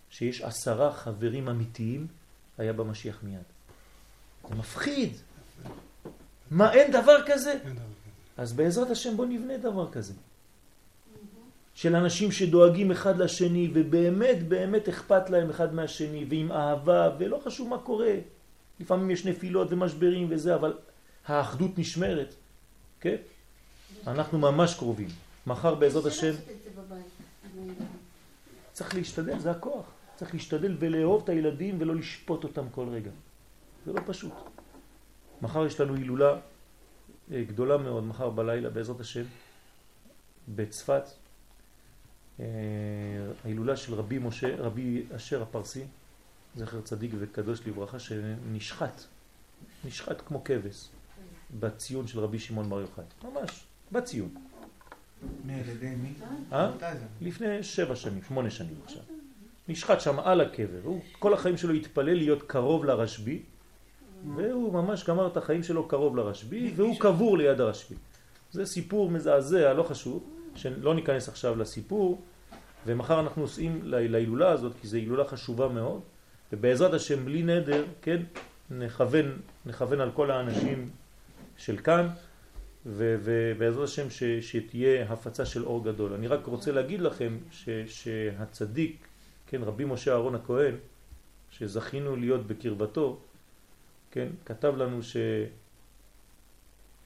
שיש 0.10 0.42
עשרה 0.42 0.92
חברים 0.92 1.50
אמיתיים, 1.50 2.08
היה 2.58 2.74
במשיח 2.74 3.24
מיד. 3.24 3.42
זה 4.50 4.56
מפחיד. 4.56 5.14
מה, 6.52 6.74
אין 6.74 6.92
דבר 6.92 7.18
כזה? 7.26 7.52
אין 7.52 7.60
דבר 7.60 7.72
כזה. 7.72 7.82
אז 8.38 8.54
בעזרת 8.54 8.90
השם 8.90 9.18
בוא 9.18 9.26
נבנה 9.26 9.58
דבר 9.58 9.92
כזה. 9.92 10.14
של 11.76 11.96
אנשים 11.96 12.32
שדואגים 12.32 12.92
אחד 12.92 13.18
לשני 13.18 13.70
ובאמת 13.74 14.48
באמת 14.48 14.90
אכפת 14.90 15.30
להם 15.30 15.50
אחד 15.50 15.74
מהשני 15.74 16.26
ועם 16.30 16.52
אהבה 16.52 17.10
ולא 17.20 17.42
חשוב 17.46 17.70
מה 17.70 17.78
קורה. 17.78 18.14
לפעמים 18.80 19.12
יש 19.12 19.26
נפילות 19.26 19.68
ומשברים 19.72 20.28
וזה, 20.30 20.56
אבל 20.56 20.74
האחדות 21.28 21.78
נשמרת, 21.78 22.34
כן? 23.00 23.16
אנחנו 24.08 24.38
ממש 24.38 24.76
קרובים. 24.76 25.10
מחר 25.48 25.76
בעזרת 25.76 26.06
השם 26.06 26.32
צריך 28.74 28.96
להשתדל, 28.96 29.40
זה 29.40 29.52
הכוח. 29.52 29.86
צריך 30.16 30.34
להשתדל 30.34 30.76
ולאהוב 30.80 31.24
את 31.24 31.30
הילדים 31.30 31.76
ולא 31.80 31.96
לשפוט 31.96 32.44
אותם 32.44 32.66
כל 32.72 32.90
רגע. 32.90 33.12
זה 33.86 33.94
לא 33.94 34.02
פשוט. 34.06 34.34
מחר 35.42 35.66
יש 35.66 35.80
לנו 35.80 35.96
הילולה 35.96 36.36
אה, 37.32 37.44
גדולה 37.48 37.78
מאוד, 37.78 38.04
מחר 38.04 38.30
בלילה 38.30 38.70
בעזרת 38.70 39.00
השם, 39.00 39.24
בצפת, 40.56 41.04
אה, 42.40 42.46
ההילולה 43.46 43.78
של 43.78 43.94
רבי 43.94 44.18
משה, 44.20 44.56
רבי 44.58 45.04
אשר 45.16 45.42
הפרסי, 45.42 45.84
זכר 46.58 46.82
צדיק 46.82 47.12
וקדוש 47.20 47.60
לברכה, 47.68 48.00
שנשחט, 48.00 49.02
נשחט 49.86 50.22
כמו 50.26 50.44
כבש, 50.44 50.90
בציון 51.60 52.08
של 52.08 52.20
רבי 52.20 52.40
שמעון 52.40 52.70
בר 52.70 52.82
יוחאי, 52.82 53.04
ממש, 53.24 53.64
בציון. 53.92 54.30
על 55.50 55.70
ידי 55.70 55.96
מי? 55.96 56.14
אה? 56.54 56.72
לפני 57.22 57.64
שבע 57.64 57.96
שנים, 57.96 58.24
שמונה 58.28 58.50
שנים 58.50 58.76
עכשיו. 58.86 59.02
נשחט 59.68 60.02
שם 60.02 60.20
על 60.20 60.42
הקבר, 60.42 60.80
הוא 60.84 61.02
כל 61.20 61.34
החיים 61.34 61.58
שלו 61.58 61.74
התפלל 61.74 62.14
להיות 62.18 62.44
קרוב 62.44 62.86
לרשב"י, 62.86 63.42
והוא 64.36 64.74
ממש 64.74 65.04
גמר 65.10 65.28
את 65.28 65.38
החיים 65.38 65.64
שלו 65.64 65.88
קרוב 65.88 66.16
לרשב"י, 66.18 66.74
והוא 66.76 67.00
קבור 67.00 67.38
ליד 67.38 67.62
הרשב"י. 67.62 67.96
זה 68.52 68.66
סיפור 68.66 69.10
מזעזע, 69.12 69.74
לא 69.74 69.84
חשוב, 69.84 70.30
שלא 70.56 70.96
ניכנס 70.96 71.30
עכשיו 71.30 71.56
לסיפור, 71.56 72.22
ומחר 72.86 73.20
אנחנו 73.20 73.42
נוסעים 73.42 73.80
לה- 73.84 74.08
להילולה 74.08 74.52
הזאת, 74.52 74.72
כי 74.82 74.88
זו 74.88 74.98
הילולה 74.98 75.26
חשובה 75.28 75.68
מאוד, 75.68 76.02
ובעזרת 76.54 76.94
השם 76.94 77.26
בלי 77.26 77.44
נדר, 77.44 77.86
כן, 78.02 78.24
נכוון, 78.72 79.38
נכוון 79.66 80.02
על 80.02 80.12
כל 80.12 80.32
האנשים 80.32 80.90
של 81.58 81.78
כאן, 81.78 82.08
ובעזרת 82.86 83.84
השם 83.84 84.10
ש, 84.10 84.24
שתהיה 84.24 85.12
הפצה 85.12 85.46
של 85.46 85.66
אור 85.66 85.86
גדול. 85.86 86.14
אני 86.14 86.28
רק 86.28 86.46
רוצה 86.46 86.72
להגיד 86.72 87.02
לכם 87.02 87.38
ש, 87.52 87.70
שהצדיק, 87.88 89.08
כן, 89.48 89.64
רבי 89.64 89.86
משה 89.86 90.12
אהרון 90.12 90.36
הכהן, 90.36 90.76
שזכינו 91.52 92.16
להיות 92.16 92.48
בקרבתו, 92.48 93.20
כן, 94.12 94.28
כתב 94.46 94.74
לנו 94.78 95.00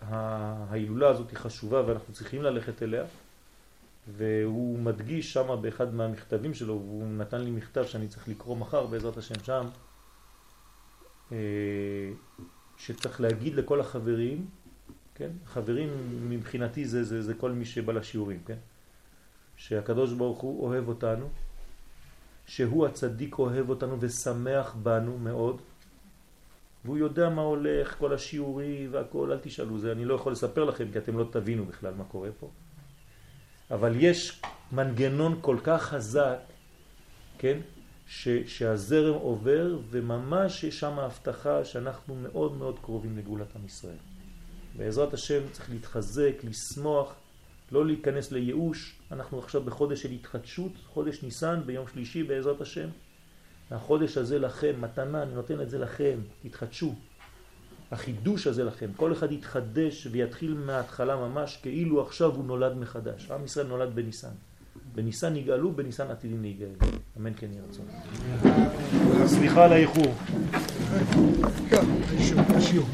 שההילולה 0.02 1.10
הזאת 1.10 1.30
היא 1.30 1.38
חשובה 1.38 1.84
ואנחנו 1.88 2.14
צריכים 2.14 2.42
ללכת 2.42 2.84
אליה, 2.84 3.04
והוא 4.08 4.80
מדגיש 4.80 5.34
שם 5.34 5.62
באחד 5.62 5.94
מהמכתבים 5.94 6.54
שלו, 6.54 6.74
והוא 6.74 7.08
נתן 7.08 7.42
לי 7.42 7.52
מכתב 7.52 7.86
שאני 7.86 8.08
צריך 8.08 8.28
לקרוא 8.28 8.58
מחר 8.58 8.86
בעזרת 8.86 9.18
השם 9.18 9.44
שם, 9.44 9.66
אה, 11.32 11.38
שצריך 12.78 13.22
להגיד 13.22 13.56
לכל 13.56 13.80
החברים, 13.80 14.46
כן? 15.16 15.30
חברים 15.46 15.90
מבחינתי 16.30 16.86
זה, 16.86 17.04
זה, 17.04 17.22
זה 17.22 17.34
כל 17.34 17.52
מי 17.52 17.66
שבא 17.66 17.94
לשיעורים, 17.94 18.40
כן? 18.46 18.58
שהקדוש 19.56 20.14
ברוך 20.14 20.40
הוא 20.40 20.68
אוהב 20.68 20.88
אותנו, 20.88 21.30
שהוא 22.46 22.86
הצדיק 22.86 23.40
אוהב 23.40 23.70
אותנו 23.70 23.98
ושמח 24.00 24.76
בנו 24.84 25.18
מאוד, 25.18 25.62
והוא 26.86 26.98
יודע 26.98 27.30
מה 27.30 27.42
הולך, 27.42 27.96
כל 27.98 28.14
השיעורים 28.14 28.94
והכל, 28.94 29.32
אל 29.32 29.40
תשאלו, 29.42 29.80
זה 29.80 29.92
אני 29.92 30.06
לא 30.06 30.14
יכול 30.14 30.32
לספר 30.32 30.64
לכם 30.64 30.92
כי 30.92 30.98
אתם 30.98 31.18
לא 31.18 31.26
תבינו 31.32 31.66
בכלל 31.66 31.94
מה 31.94 32.04
קורה 32.04 32.30
פה. 32.40 32.50
אבל 33.72 33.96
יש 34.00 34.42
מנגנון 34.72 35.40
כל 35.42 35.58
כך 35.64 35.82
חזק, 35.82 36.38
כן, 37.38 37.60
ש, 38.08 38.28
שהזרם 38.30 39.14
עובר 39.14 39.78
וממש 39.90 40.64
יש 40.64 40.80
שם 40.80 41.00
הבטחה 41.00 41.66
שאנחנו 41.66 42.16
מאוד 42.16 42.58
מאוד 42.58 42.80
קרובים 42.80 43.18
לגאולת 43.18 43.56
עם 43.56 43.66
ישראל. 43.66 43.98
בעזרת 44.78 45.14
השם 45.14 45.42
צריך 45.52 45.70
להתחזק, 45.70 46.34
לשמוח, 46.44 47.16
לא 47.72 47.86
להיכנס 47.86 48.32
לייאוש. 48.32 48.96
אנחנו 49.12 49.40
עכשיו 49.40 49.64
בחודש 49.64 50.02
של 50.02 50.12
התחדשות, 50.12 50.72
חודש 50.88 51.24
ניסן 51.24 51.62
ביום 51.66 51.88
שלישי 51.88 52.24
בעזרת 52.24 52.62
השם. 52.62 52.90
החודש 53.72 54.18
הזה 54.18 54.40
לכם, 54.40 54.82
מתנה, 54.82 55.24
אני 55.24 55.34
נותן 55.34 55.62
את 55.62 55.70
זה 55.70 55.78
לכם, 55.78 56.20
תתחדשו. 56.44 56.96
החידוש 57.92 58.48
הזה 58.48 58.64
לכם, 58.64 58.88
כל 58.96 59.12
אחד 59.12 59.32
יתחדש 59.32 60.08
ויתחיל 60.12 60.54
מההתחלה 60.54 61.16
ממש 61.16 61.60
כאילו 61.62 62.02
עכשיו 62.02 62.36
הוא 62.36 62.46
נולד 62.46 62.78
מחדש. 62.78 63.32
עם 63.32 63.46
ישראל 63.46 63.68
נולד 63.68 63.96
בניסן. 63.96 64.32
בניסן 64.96 65.34
נגאלו, 65.34 65.72
בניסן 65.72 66.12
עתידים 66.12 66.42
להיגאל. 66.42 66.70
אמן 67.18 67.32
כן 67.38 67.48
יהיה 67.52 67.64
רצון. 67.70 67.86
סליחה 69.28 69.66
על 69.66 69.74
האיחור. 69.74 70.14
השיעור. 72.56 72.88